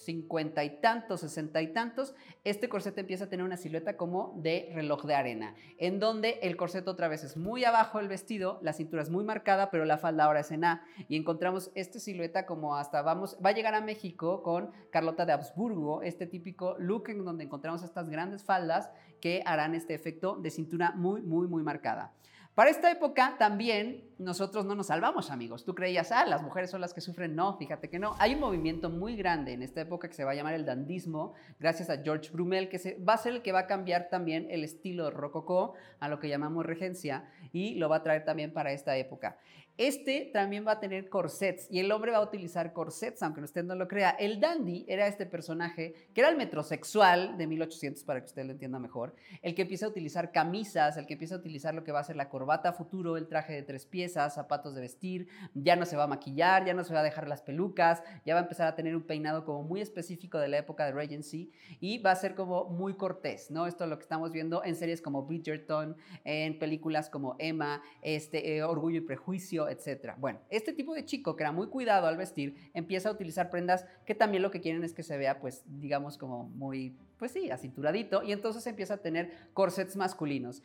cincuenta 0.02 0.64
y 0.64 0.82
tantos, 0.82 1.22
sesenta 1.22 1.62
y 1.62 1.74
tantos, 1.74 2.16
este 2.44 2.70
corset 2.70 2.98
empieza 2.98 3.26
a 3.26 3.30
tener 3.30 3.46
una 3.46 3.58
silueta 3.58 3.98
como 3.98 4.34
de 4.38 4.72
reloj 4.74 5.06
de 5.06 5.16
arena, 5.16 5.56
en 5.78 6.00
donde 6.00 6.40
el 6.42 6.58
corset 6.58 6.88
otra 6.88 7.08
vez 7.08 7.24
es 7.24 7.38
muy 7.38 7.64
abajo 7.66 8.00
del 8.00 8.08
vestido, 8.08 8.60
la 8.64 8.74
cintura 8.74 9.04
es 9.04 9.10
muy 9.10 9.24
marcada, 9.24 9.70
pero 9.70 9.86
la 9.86 9.98
falda 9.98 10.26
ahora 10.26 10.40
es 10.40 10.52
en 10.52 10.66
A, 10.66 10.84
y 11.08 11.16
encontramos 11.18 11.72
esta 11.76 12.00
silueta 12.00 12.46
como 12.46 12.76
hasta 12.76 13.02
vamos, 13.02 13.38
va 13.44 13.50
a 13.52 13.54
llegar 13.54 13.76
a 13.76 13.82
México 13.82 14.42
con 14.44 14.72
Carlota 14.92 15.26
de 15.26 15.34
Habsburgo, 15.34 16.02
este 16.02 16.26
típico 16.26 16.76
look 16.80 17.10
en 17.10 17.24
donde 17.24 17.44
encontramos 17.44 17.84
estas 17.84 18.10
grandes 18.10 18.44
faldas 18.44 18.92
que 19.20 19.44
harán 19.46 19.76
este 19.76 19.94
efecto 19.94 20.36
de 20.36 20.50
cintura 20.50 20.92
muy, 20.96 21.22
muy, 21.22 21.48
muy 21.48 21.64
marcada. 21.64 22.14
Para 22.62 22.70
esta 22.70 22.92
época 22.92 23.38
también 23.40 24.04
nosotros 24.20 24.66
no 24.66 24.76
nos 24.76 24.86
salvamos, 24.86 25.32
amigos. 25.32 25.66
Tú 25.66 25.74
creías, 25.74 26.12
ah, 26.12 26.28
las 26.28 26.44
mujeres 26.44 26.70
son 26.70 26.80
las 26.80 26.94
que 26.94 27.02
sufren. 27.02 27.36
No, 27.36 27.58
fíjate 27.58 27.90
que 27.90 27.98
no. 27.98 28.16
Hay 28.20 28.36
un 28.36 28.40
movimiento 28.40 28.92
muy 28.92 29.16
grande 29.16 29.54
en 29.54 29.64
esta 29.64 29.82
época 29.82 30.08
que 30.08 30.14
se 30.14 30.24
va 30.24 30.30
a 30.30 30.36
llamar 30.36 30.54
el 30.54 30.64
dandismo, 30.64 31.34
gracias 31.60 31.90
a 31.90 32.04
George 32.04 32.30
Brumel, 32.30 32.70
que 32.70 32.78
se, 32.78 33.00
va 33.00 33.14
a 33.14 33.18
ser 33.18 33.34
el 33.34 33.42
que 33.42 33.52
va 33.52 33.62
a 33.62 33.66
cambiar 33.66 34.10
también 34.10 34.46
el 34.52 34.64
estilo 34.64 35.10
rococó 35.10 35.74
a 36.00 36.08
lo 36.08 36.20
que 36.20 36.30
llamamos 36.30 36.64
regencia 36.64 37.28
y 37.52 37.74
lo 37.80 37.90
va 37.90 37.96
a 37.96 38.04
traer 38.04 38.26
también 38.26 38.54
para 38.54 38.72
esta 38.74 38.96
época. 38.96 39.40
Este 39.78 40.30
también 40.34 40.66
va 40.68 40.74
a 40.74 40.80
tener 40.80 41.10
corsets 41.10 41.68
y 41.72 41.80
el 41.80 41.92
hombre 41.92 42.12
va 42.12 42.18
a 42.18 42.24
utilizar 42.24 42.74
corsets, 42.74 43.24
aunque 43.24 43.42
usted 43.42 43.64
no 43.64 43.76
lo 43.76 43.88
crea. 43.88 44.12
El 44.12 44.40
dandy 44.40 44.86
era 44.88 45.08
este 45.08 45.26
personaje 45.26 45.94
que 46.14 46.22
era 46.22 46.30
el 46.30 46.38
metrosexual 46.38 47.38
de 47.38 47.48
1800, 47.48 48.04
para 48.04 48.20
que 48.20 48.28
usted 48.28 48.46
lo 48.46 48.52
entienda 48.52 48.80
mejor, 48.80 49.16
el 49.42 49.56
que 49.56 49.64
empieza 49.64 49.86
a 49.86 49.90
utilizar 49.90 50.32
camisas, 50.32 50.98
el 50.98 51.06
que 51.06 51.14
empieza 51.14 51.36
a 51.36 51.38
utilizar 51.40 51.74
lo 51.74 51.84
que 51.84 51.92
va 51.92 52.00
a 52.00 52.04
ser 52.04 52.16
la 52.16 52.30
corbata 52.30 52.74
futuro, 52.74 53.18
el 53.18 53.28
traje 53.28 53.54
de 53.54 53.64
tres 53.64 53.86
piezas, 53.86 54.36
zapatos 54.36 54.76
de 54.76 54.82
vestir, 54.82 55.28
ya 55.54 55.76
no 55.76 55.86
se 55.86 55.96
va 55.96 56.04
a 56.04 56.08
maquillar, 56.08 56.66
ya 56.66 56.74
no 56.74 56.84
se 56.84 56.94
va 56.94 57.00
a 57.00 57.04
dejar 57.04 57.28
las 57.28 57.42
pelucas, 57.42 58.04
ya 58.26 58.34
va 58.34 58.42
a 58.42 58.44
empezar 58.44 58.68
a 58.68 58.76
tener 58.76 58.96
un 58.96 59.04
peinado 59.04 59.46
como 59.46 59.64
muy 59.64 59.82
específico 59.82 60.38
de 60.38 60.48
la 60.48 60.58
época 60.58 60.86
de 60.86 60.92
Regency 60.92 61.52
y 61.80 61.98
va 62.00 62.12
a 62.12 62.16
ser 62.16 62.36
como 62.36 62.66
muy 62.66 62.96
cortés, 62.96 63.52
¿no? 63.52 63.68
Esto 63.68 63.86
es 63.86 63.90
lo 63.90 63.98
que 63.98 64.04
estamos 64.04 64.32
viendo 64.32 64.64
en 64.64 64.76
series 64.76 65.02
como 65.02 65.24
Bridgerton, 65.24 65.96
en 66.24 66.60
películas 66.60 67.10
como 67.10 67.36
Emma, 67.40 67.82
este, 68.02 68.58
eh, 68.58 68.64
Orgullo 68.64 68.98
y 68.98 69.02
Prejuicio, 69.02 69.61
etcétera. 69.70 70.16
Bueno, 70.20 70.40
este 70.50 70.74
tipo 70.74 70.94
de 70.94 71.06
chico 71.06 71.36
que 71.36 71.44
era 71.44 71.52
muy 71.52 71.68
cuidado 71.68 72.08
al 72.08 72.18
vestir 72.18 72.56
empieza 72.74 73.10
a 73.10 73.12
utilizar 73.12 73.50
prendas 73.50 73.86
que 74.06 74.16
también 74.16 74.44
lo 74.44 74.52
que 74.52 74.62
quieren 74.62 74.84
es 74.84 74.94
que 74.94 75.04
se 75.04 75.18
vea, 75.18 75.40
pues, 75.40 75.64
digamos, 75.66 76.18
como 76.18 76.50
muy, 76.50 76.98
pues 77.18 77.32
sí, 77.32 77.52
acinturadito, 77.52 78.24
y 78.24 78.32
entonces 78.32 78.66
empieza 78.68 78.96
a 78.96 78.98
tener 78.98 79.32
corsets 79.54 79.96
masculinos. 79.96 80.64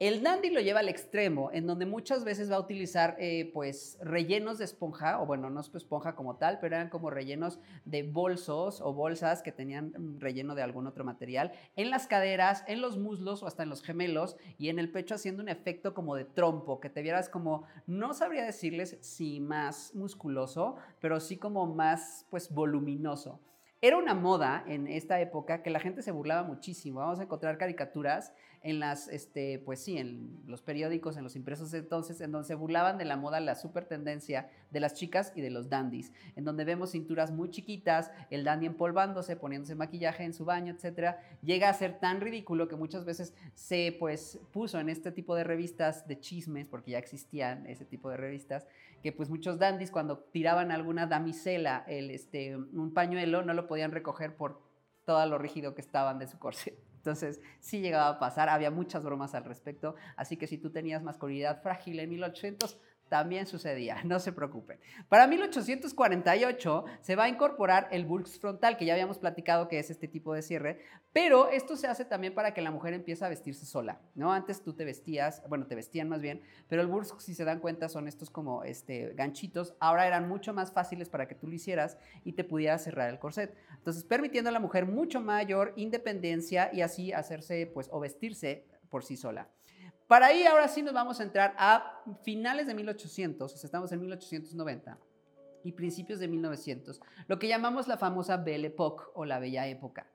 El 0.00 0.22
dandy 0.22 0.50
lo 0.50 0.60
lleva 0.60 0.78
al 0.78 0.88
extremo, 0.88 1.50
en 1.52 1.66
donde 1.66 1.84
muchas 1.84 2.22
veces 2.22 2.48
va 2.48 2.54
a 2.54 2.60
utilizar 2.60 3.16
eh, 3.18 3.50
pues 3.52 3.98
rellenos 4.00 4.58
de 4.58 4.64
esponja, 4.64 5.20
o 5.20 5.26
bueno, 5.26 5.50
no 5.50 5.60
es 5.60 5.74
esponja 5.74 6.14
como 6.14 6.36
tal, 6.36 6.60
pero 6.60 6.76
eran 6.76 6.88
como 6.88 7.10
rellenos 7.10 7.58
de 7.84 8.04
bolsos 8.04 8.80
o 8.80 8.92
bolsas 8.92 9.42
que 9.42 9.50
tenían 9.50 9.92
mm, 9.98 10.20
relleno 10.20 10.54
de 10.54 10.62
algún 10.62 10.86
otro 10.86 11.02
material, 11.02 11.50
en 11.74 11.90
las 11.90 12.06
caderas, 12.06 12.62
en 12.68 12.80
los 12.80 12.96
muslos 12.96 13.42
o 13.42 13.48
hasta 13.48 13.64
en 13.64 13.70
los 13.70 13.82
gemelos 13.82 14.36
y 14.56 14.68
en 14.68 14.78
el 14.78 14.92
pecho 14.92 15.16
haciendo 15.16 15.42
un 15.42 15.48
efecto 15.48 15.94
como 15.94 16.14
de 16.14 16.24
trompo, 16.24 16.78
que 16.78 16.90
te 16.90 17.02
vieras 17.02 17.28
como, 17.28 17.64
no 17.88 18.14
sabría 18.14 18.44
decirles 18.44 18.98
si 19.00 19.40
más 19.40 19.96
musculoso, 19.96 20.76
pero 21.00 21.18
sí 21.18 21.38
como 21.38 21.66
más 21.66 22.24
pues 22.30 22.54
voluminoso. 22.54 23.40
Era 23.80 23.96
una 23.96 24.14
moda 24.14 24.64
en 24.66 24.88
esta 24.88 25.20
época 25.20 25.62
que 25.62 25.70
la 25.70 25.78
gente 25.78 26.02
se 26.02 26.10
burlaba 26.10 26.42
muchísimo. 26.42 26.98
Vamos 26.98 27.20
a 27.20 27.22
encontrar 27.22 27.58
caricaturas 27.58 28.32
en 28.62 28.80
las, 28.80 29.08
este, 29.08 29.58
pues 29.58 29.80
sí, 29.80 29.98
en 29.98 30.40
los 30.46 30.62
periódicos, 30.62 31.16
en 31.16 31.24
los 31.24 31.36
impresos 31.36 31.72
entonces, 31.74 32.20
en 32.20 32.32
donde 32.32 32.46
se 32.46 32.54
burlaban 32.54 32.98
de 32.98 33.04
la 33.04 33.16
moda, 33.16 33.40
la 33.40 33.54
super 33.54 33.84
tendencia 33.84 34.50
de 34.70 34.80
las 34.80 34.94
chicas 34.94 35.32
y 35.34 35.40
de 35.40 35.50
los 35.50 35.68
dandies, 35.68 36.12
en 36.36 36.44
donde 36.44 36.64
vemos 36.64 36.90
cinturas 36.90 37.30
muy 37.30 37.50
chiquitas, 37.50 38.10
el 38.30 38.44
dandy 38.44 38.66
empolvándose, 38.66 39.36
poniéndose 39.36 39.74
maquillaje 39.74 40.24
en 40.24 40.34
su 40.34 40.44
baño, 40.44 40.72
etcétera, 40.72 41.20
llega 41.42 41.68
a 41.68 41.74
ser 41.74 41.98
tan 41.98 42.20
ridículo 42.20 42.68
que 42.68 42.76
muchas 42.76 43.04
veces 43.04 43.34
se, 43.54 43.96
pues, 43.98 44.38
puso 44.52 44.78
en 44.80 44.88
este 44.88 45.12
tipo 45.12 45.34
de 45.34 45.44
revistas 45.44 46.06
de 46.06 46.20
chismes, 46.20 46.68
porque 46.68 46.92
ya 46.92 46.98
existían 46.98 47.66
ese 47.66 47.84
tipo 47.84 48.10
de 48.10 48.16
revistas, 48.16 48.66
que 49.02 49.12
pues 49.12 49.30
muchos 49.30 49.58
dandies 49.58 49.90
cuando 49.90 50.18
tiraban 50.18 50.72
alguna 50.72 51.06
damisela 51.06 51.84
el, 51.86 52.10
este, 52.10 52.56
un 52.56 52.92
pañuelo 52.92 53.42
no 53.42 53.54
lo 53.54 53.66
podían 53.66 53.92
recoger 53.92 54.34
por 54.34 54.60
todo 55.04 55.24
lo 55.26 55.38
rígido 55.38 55.74
que 55.74 55.80
estaban 55.80 56.18
de 56.18 56.26
su 56.26 56.38
corset. 56.38 56.87
Entonces, 56.98 57.40
sí 57.60 57.80
llegaba 57.80 58.08
a 58.08 58.18
pasar, 58.18 58.48
había 58.48 58.70
muchas 58.70 59.04
bromas 59.04 59.34
al 59.34 59.44
respecto, 59.44 59.94
así 60.16 60.36
que 60.36 60.46
si 60.46 60.58
tú 60.58 60.70
tenías 60.70 61.02
masculinidad 61.02 61.62
frágil 61.62 62.00
en 62.00 62.10
1800, 62.10 62.78
también 63.08 63.46
sucedía, 63.46 64.02
no 64.04 64.18
se 64.18 64.32
preocupen. 64.32 64.78
Para 65.08 65.26
1848 65.26 66.84
se 67.00 67.16
va 67.16 67.24
a 67.24 67.28
incorporar 67.28 67.88
el 67.90 68.04
bulks 68.04 68.38
frontal, 68.38 68.76
que 68.76 68.84
ya 68.84 68.94
habíamos 68.94 69.18
platicado 69.18 69.68
que 69.68 69.78
es 69.78 69.90
este 69.90 70.08
tipo 70.08 70.34
de 70.34 70.42
cierre, 70.42 70.80
pero 71.12 71.48
esto 71.48 71.76
se 71.76 71.86
hace 71.86 72.04
también 72.04 72.34
para 72.34 72.54
que 72.54 72.62
la 72.62 72.70
mujer 72.70 72.94
empiece 72.94 73.24
a 73.24 73.28
vestirse 73.28 73.66
sola, 73.66 74.00
¿no? 74.14 74.32
Antes 74.32 74.62
tú 74.62 74.74
te 74.74 74.84
vestías, 74.84 75.42
bueno, 75.48 75.66
te 75.66 75.74
vestían 75.74 76.08
más 76.08 76.20
bien, 76.20 76.42
pero 76.68 76.82
el 76.82 76.88
bulks, 76.88 77.14
si 77.18 77.34
se 77.34 77.44
dan 77.44 77.60
cuenta, 77.60 77.88
son 77.88 78.08
estos 78.08 78.30
como 78.30 78.64
este, 78.64 79.12
ganchitos, 79.14 79.74
ahora 79.80 80.06
eran 80.06 80.28
mucho 80.28 80.52
más 80.52 80.72
fáciles 80.72 81.08
para 81.08 81.26
que 81.26 81.34
tú 81.34 81.48
lo 81.48 81.54
hicieras 81.54 81.98
y 82.24 82.32
te 82.32 82.44
pudieras 82.44 82.84
cerrar 82.84 83.10
el 83.10 83.18
corset. 83.18 83.54
Entonces, 83.74 84.04
permitiendo 84.04 84.50
a 84.50 84.52
la 84.52 84.60
mujer 84.60 84.86
mucho 84.86 85.20
mayor 85.20 85.72
independencia 85.76 86.70
y 86.72 86.82
así 86.82 87.12
hacerse, 87.12 87.66
pues, 87.66 87.88
o 87.90 88.00
vestirse 88.00 88.66
por 88.88 89.04
sí 89.04 89.16
sola. 89.16 89.48
Para 90.08 90.28
ahí 90.28 90.44
ahora 90.44 90.68
sí 90.68 90.82
nos 90.82 90.94
vamos 90.94 91.20
a 91.20 91.22
entrar 91.22 91.54
a 91.58 92.02
finales 92.22 92.66
de 92.66 92.72
1800, 92.72 93.52
o 93.52 93.56
sea, 93.56 93.68
estamos 93.68 93.92
en 93.92 94.00
1890 94.00 94.98
y 95.64 95.72
principios 95.72 96.18
de 96.18 96.28
1900, 96.28 96.98
lo 97.26 97.38
que 97.38 97.46
llamamos 97.46 97.88
la 97.88 97.98
famosa 97.98 98.38
Belle 98.38 98.68
Époque 98.68 99.04
o 99.14 99.26
la 99.26 99.38
Bella 99.38 99.66
Época. 99.66 100.06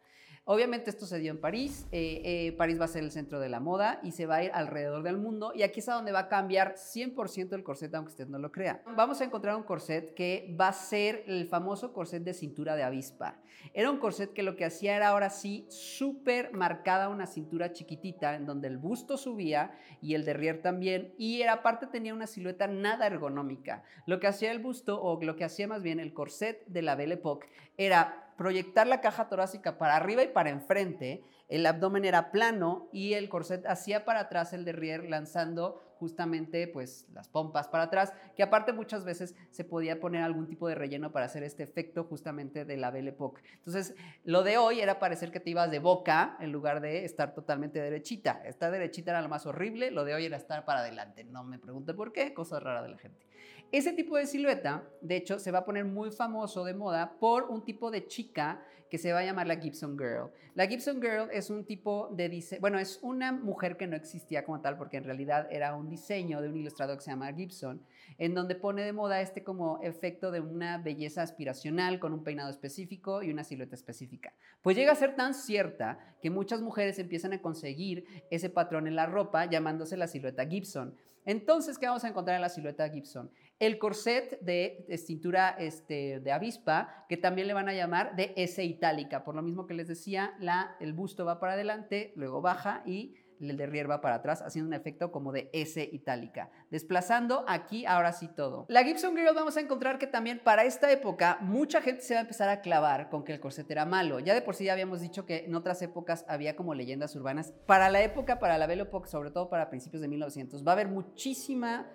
Obviamente 0.45 0.89
esto 0.89 1.06
se 1.06 1.19
dio 1.19 1.29
en 1.29 1.39
París, 1.39 1.86
eh, 1.91 2.21
eh, 2.25 2.51
París 2.53 2.82
va 2.82 2.86
a 2.86 2.88
ser 2.88 3.03
el 3.03 3.12
centro 3.12 3.39
de 3.39 3.49
la 3.49 3.60
moda 3.60 3.99
y 4.01 4.12
se 4.13 4.25
va 4.25 4.38
a 4.38 4.43
ir 4.43 4.51
alrededor 4.56 5.03
del 5.03 5.17
mundo 5.17 5.53
y 5.56 5.62
aquí 5.62 5.79
es 5.79 5.86
donde 5.86 6.12
va 6.12 6.21
a 6.21 6.27
cambiar 6.27 6.73
100% 6.73 7.53
el 7.53 7.63
corset, 7.63 7.93
aunque 7.93 8.10
usted 8.10 8.27
no 8.27 8.39
lo 8.39 8.51
crea. 8.51 8.82
Vamos 8.97 9.21
a 9.21 9.25
encontrar 9.25 9.56
un 9.56 9.63
corset 9.63 10.15
que 10.15 10.53
va 10.60 10.69
a 10.69 10.73
ser 10.73 11.23
el 11.27 11.47
famoso 11.47 11.93
corset 11.93 12.23
de 12.23 12.34
cintura 12.34 12.75
de 12.75 12.82
avispa. 12.82 13.39
Era 13.74 13.89
un 13.89 13.98
corset 13.98 14.34
que 14.34 14.44
lo 14.44 14.56
que 14.56 14.66
hacía 14.66 14.96
era 14.96 15.10
ahora 15.10 15.30
sí 15.30 15.66
súper 15.70 16.54
marcada 16.54 17.10
una 17.10 17.28
cintura 17.28 17.74
chiquitita 17.74 18.36
en 18.36 18.46
donde 18.46 18.68
el 18.68 18.78
busto 18.78 19.18
subía 19.18 19.72
y 20.02 20.16
el 20.16 20.26
derrier 20.26 20.62
también 20.62 21.13
y 21.18 21.42
era, 21.42 21.54
aparte 21.54 21.88
tenía 21.88 22.13
una 22.13 22.28
silueta 22.28 22.68
nada 22.68 23.08
ergonómica. 23.08 23.84
Lo 24.06 24.20
que 24.20 24.28
hacía 24.28 24.52
el 24.52 24.60
busto 24.60 25.02
o 25.02 25.22
lo 25.22 25.36
que 25.36 25.44
hacía 25.44 25.68
más 25.68 25.82
bien 25.82 26.00
el 26.00 26.13
corset 26.13 26.66
de 26.68 26.82
la 26.82 26.96
Belle 26.96 27.16
Époque 27.16 27.48
era 27.78 28.34
proyectar 28.38 28.88
la 28.88 29.02
caja 29.02 29.30
torácica 29.30 29.78
para 29.78 29.96
arriba 29.96 30.24
y 30.24 30.28
para 30.28 30.50
enfrente, 30.50 31.24
el 31.50 31.66
abdomen 31.66 32.06
era 32.06 32.32
plano 32.32 32.89
y 32.92 33.13
el 33.13 33.30
corset 33.30 33.66
hacía 33.68 34.06
para 34.06 34.22
atrás 34.22 34.54
el 34.54 34.66
derrier 34.66 35.10
lanzando 35.10 35.82
justamente 36.04 36.68
pues 36.68 37.08
las 37.13 37.30
pompas 37.30 37.70
para 37.70 37.86
atrás, 37.86 38.12
que 38.36 38.44
aparte 38.44 38.74
muchas 38.74 39.06
veces 39.06 39.36
se 39.52 39.63
podía 39.63 40.02
poner 40.02 40.22
algún 40.22 40.48
tipo 40.48 40.68
de 40.68 40.76
relleno 40.76 41.13
para 41.13 41.28
hacer 41.28 41.44
este 41.44 41.63
efecto 41.63 42.04
justamente 42.04 42.66
de 42.66 42.76
la 42.76 42.92
Belle 42.92 43.12
Époque. 43.12 43.42
Entonces, 43.60 43.96
lo 44.26 44.44
de 44.44 44.58
hoy 44.58 44.82
era 44.82 45.00
parecer 45.00 45.32
que 45.32 45.39
te 45.39 45.52
ibas 45.52 45.72
de 45.72 45.80
boca 45.80 46.36
en 46.42 46.52
lugar 46.52 46.82
de 46.82 47.06
estar 47.06 47.34
totalmente 47.34 47.80
derechita. 47.80 48.42
Estar 48.44 48.70
derechita 48.70 49.12
era 49.12 49.22
lo 49.22 49.30
más 49.30 49.46
horrible, 49.46 49.92
lo 49.92 50.04
de 50.04 50.13
hoy 50.13 50.26
era 50.26 50.36
estar 50.36 50.66
para 50.66 50.82
adelante. 50.82 51.24
No 51.24 51.46
me 51.46 51.58
pregunte 51.58 51.94
por 51.94 52.12
qué, 52.12 52.34
cosa 52.34 52.60
rara 52.60 52.84
de 52.84 52.89
la 52.89 52.98
gente. 52.98 53.26
Ese 53.73 53.91
tipo 53.91 54.17
de 54.17 54.27
silueta, 54.27 54.88
de 55.01 55.15
hecho, 55.15 55.39
se 55.39 55.49
va 55.49 55.57
a 55.57 55.65
poner 55.65 55.83
muy 55.83 56.12
famoso 56.12 56.63
de 56.63 56.75
moda 56.75 57.17
por 57.19 57.45
un 57.45 57.65
tipo 57.65 57.89
de 57.89 58.05
chica 58.05 58.62
que 58.88 58.99
se 58.99 59.12
va 59.12 59.21
a 59.21 59.25
llamar 59.25 59.47
la 59.47 59.55
Gibson 59.55 59.97
Girl. 59.97 60.29
La 60.53 60.67
Gibson 60.67 61.01
Girl 61.01 61.27
es 61.31 61.49
un 61.49 61.65
tipo 61.65 62.09
de 62.12 62.29
diseño, 62.29 62.62
bueno, 62.62 62.77
es 62.77 62.99
una 63.01 63.31
mujer 63.31 63.75
que 63.75 63.88
no 63.88 63.95
existía 63.95 64.45
como 64.45 64.62
tal 64.62 64.77
porque 64.77 64.97
en 64.97 65.05
realidad 65.05 65.47
era 65.49 65.75
un 65.75 65.89
diseño 65.89 66.39
de 66.39 66.49
un 66.49 66.57
ilustrador 66.57 66.97
que 66.97 67.03
se 67.03 67.09
llama 67.09 67.33
Gibson, 67.33 67.81
en 68.19 68.36
donde 68.36 68.53
pone 68.53 68.83
de 68.83 68.93
moda 68.93 69.21
este 69.21 69.43
como 69.43 69.81
efecto 69.81 70.29
de 70.29 70.39
una 70.39 70.77
belleza 70.77 71.23
aspiracional 71.23 71.99
con 71.99 72.13
un 72.13 72.23
peinado 72.23 72.51
específico 72.51 73.23
y 73.23 73.31
una 73.31 73.43
silueta 73.43 73.73
específica. 73.73 74.36
Pues 74.62 74.77
llega 74.77 74.91
a 74.91 74.95
ser 74.95 75.15
tan 75.15 75.33
cierta 75.33 75.97
que 76.21 76.29
muchas 76.29 76.62
mujeres 76.62 76.99
empiezan 76.99 77.33
a 77.33 77.41
conseguir 77.41 78.05
ese 78.29 78.51
patrón 78.51 78.86
en 78.86 78.95
la 78.95 79.07
ropa 79.07 79.45
llamándose 79.45 79.97
la 79.97 80.05
silueta 80.05 80.45
Gibson. 80.45 80.95
Entonces, 81.25 81.77
¿qué 81.77 81.86
vamos 81.86 82.03
a 82.03 82.09
encontrar 82.09 82.36
en 82.36 82.41
la 82.41 82.49
silueta 82.49 82.89
Gibson? 82.89 83.31
El 83.63 83.80
corset 83.80 84.41
de, 84.41 84.86
cintura 84.97 85.56
este, 85.58 86.19
de 86.19 86.32
avispa, 86.34 87.06
que 87.08 87.15
también 87.15 87.47
le 87.47 87.54
van 87.54 87.69
a 87.69 87.73
llamar 87.73 88.13
de 88.17 88.34
S 88.36 88.62
itálica. 88.62 89.23
Por 89.23 89.36
lo 89.36 89.41
mismo 89.41 89.65
que 89.65 89.73
les 89.73 89.88
decía, 89.88 90.34
la, 90.38 90.76
el 90.82 90.91
busto 90.91 91.23
va 91.23 91.39
para 91.39 91.54
adelante, 91.54 92.12
luego 92.17 92.41
baja 92.41 92.84
y 92.86 93.15
el 93.39 93.56
derrier 93.56 93.89
va 93.89 94.02
para 94.02 94.15
atrás, 94.15 94.41
haciendo 94.41 94.67
un 94.67 94.73
efecto 94.73 95.13
como 95.13 95.32
de 95.32 95.49
S 95.54 95.82
itálica. 95.93 96.49
Desplazando 96.71 97.45
aquí, 97.47 97.86
ahora 97.86 98.12
sí 98.12 98.28
todo. 98.28 98.65
La 98.67 98.84
Gibson 98.84 99.15
Girl 99.15 99.34
vamos 99.34 99.56
a 99.56 99.62
encontrar 99.62 99.97
que 99.97 100.08
también 100.08 100.41
para 100.43 100.65
esta 100.65 100.91
época 100.91 101.38
mucha 101.39 101.82
gente 101.82 102.02
se 102.02 102.15
va 102.15 102.19
a 102.19 102.23
empezar 102.23 102.49
a 102.49 102.60
clavar 102.60 103.10
con 103.10 103.23
que 103.23 103.34
el 103.34 103.39
corset 103.39 103.69
era 103.71 103.86
malo. 103.86 104.19
Ya 104.19 104.34
de 104.34 104.41
por 104.41 104.56
sí 104.56 104.65
ya 104.65 104.73
habíamos 104.73 104.99
dicho 104.99 105.26
que 105.26 105.45
en 105.45 105.56
otras 105.56 105.82
épocas 105.82 106.26
había 106.28 106.58
como 106.58 106.73
leyendas 106.73 107.15
urbanas. 107.15 107.54
Para 107.65 107.89
la 107.89 108.02
época, 108.02 108.39
para 108.39 108.58
la 108.58 108.67
Belle 108.67 108.84
Époque, 108.84 109.10
sobre 109.10 109.32
todo 109.32 109.49
para 109.49 109.69
principios 109.69 110.02
de 110.02 110.08
1900, 110.10 110.65
va 110.65 110.71
a 110.71 110.73
haber 110.73 110.88
muchísima 110.88 111.89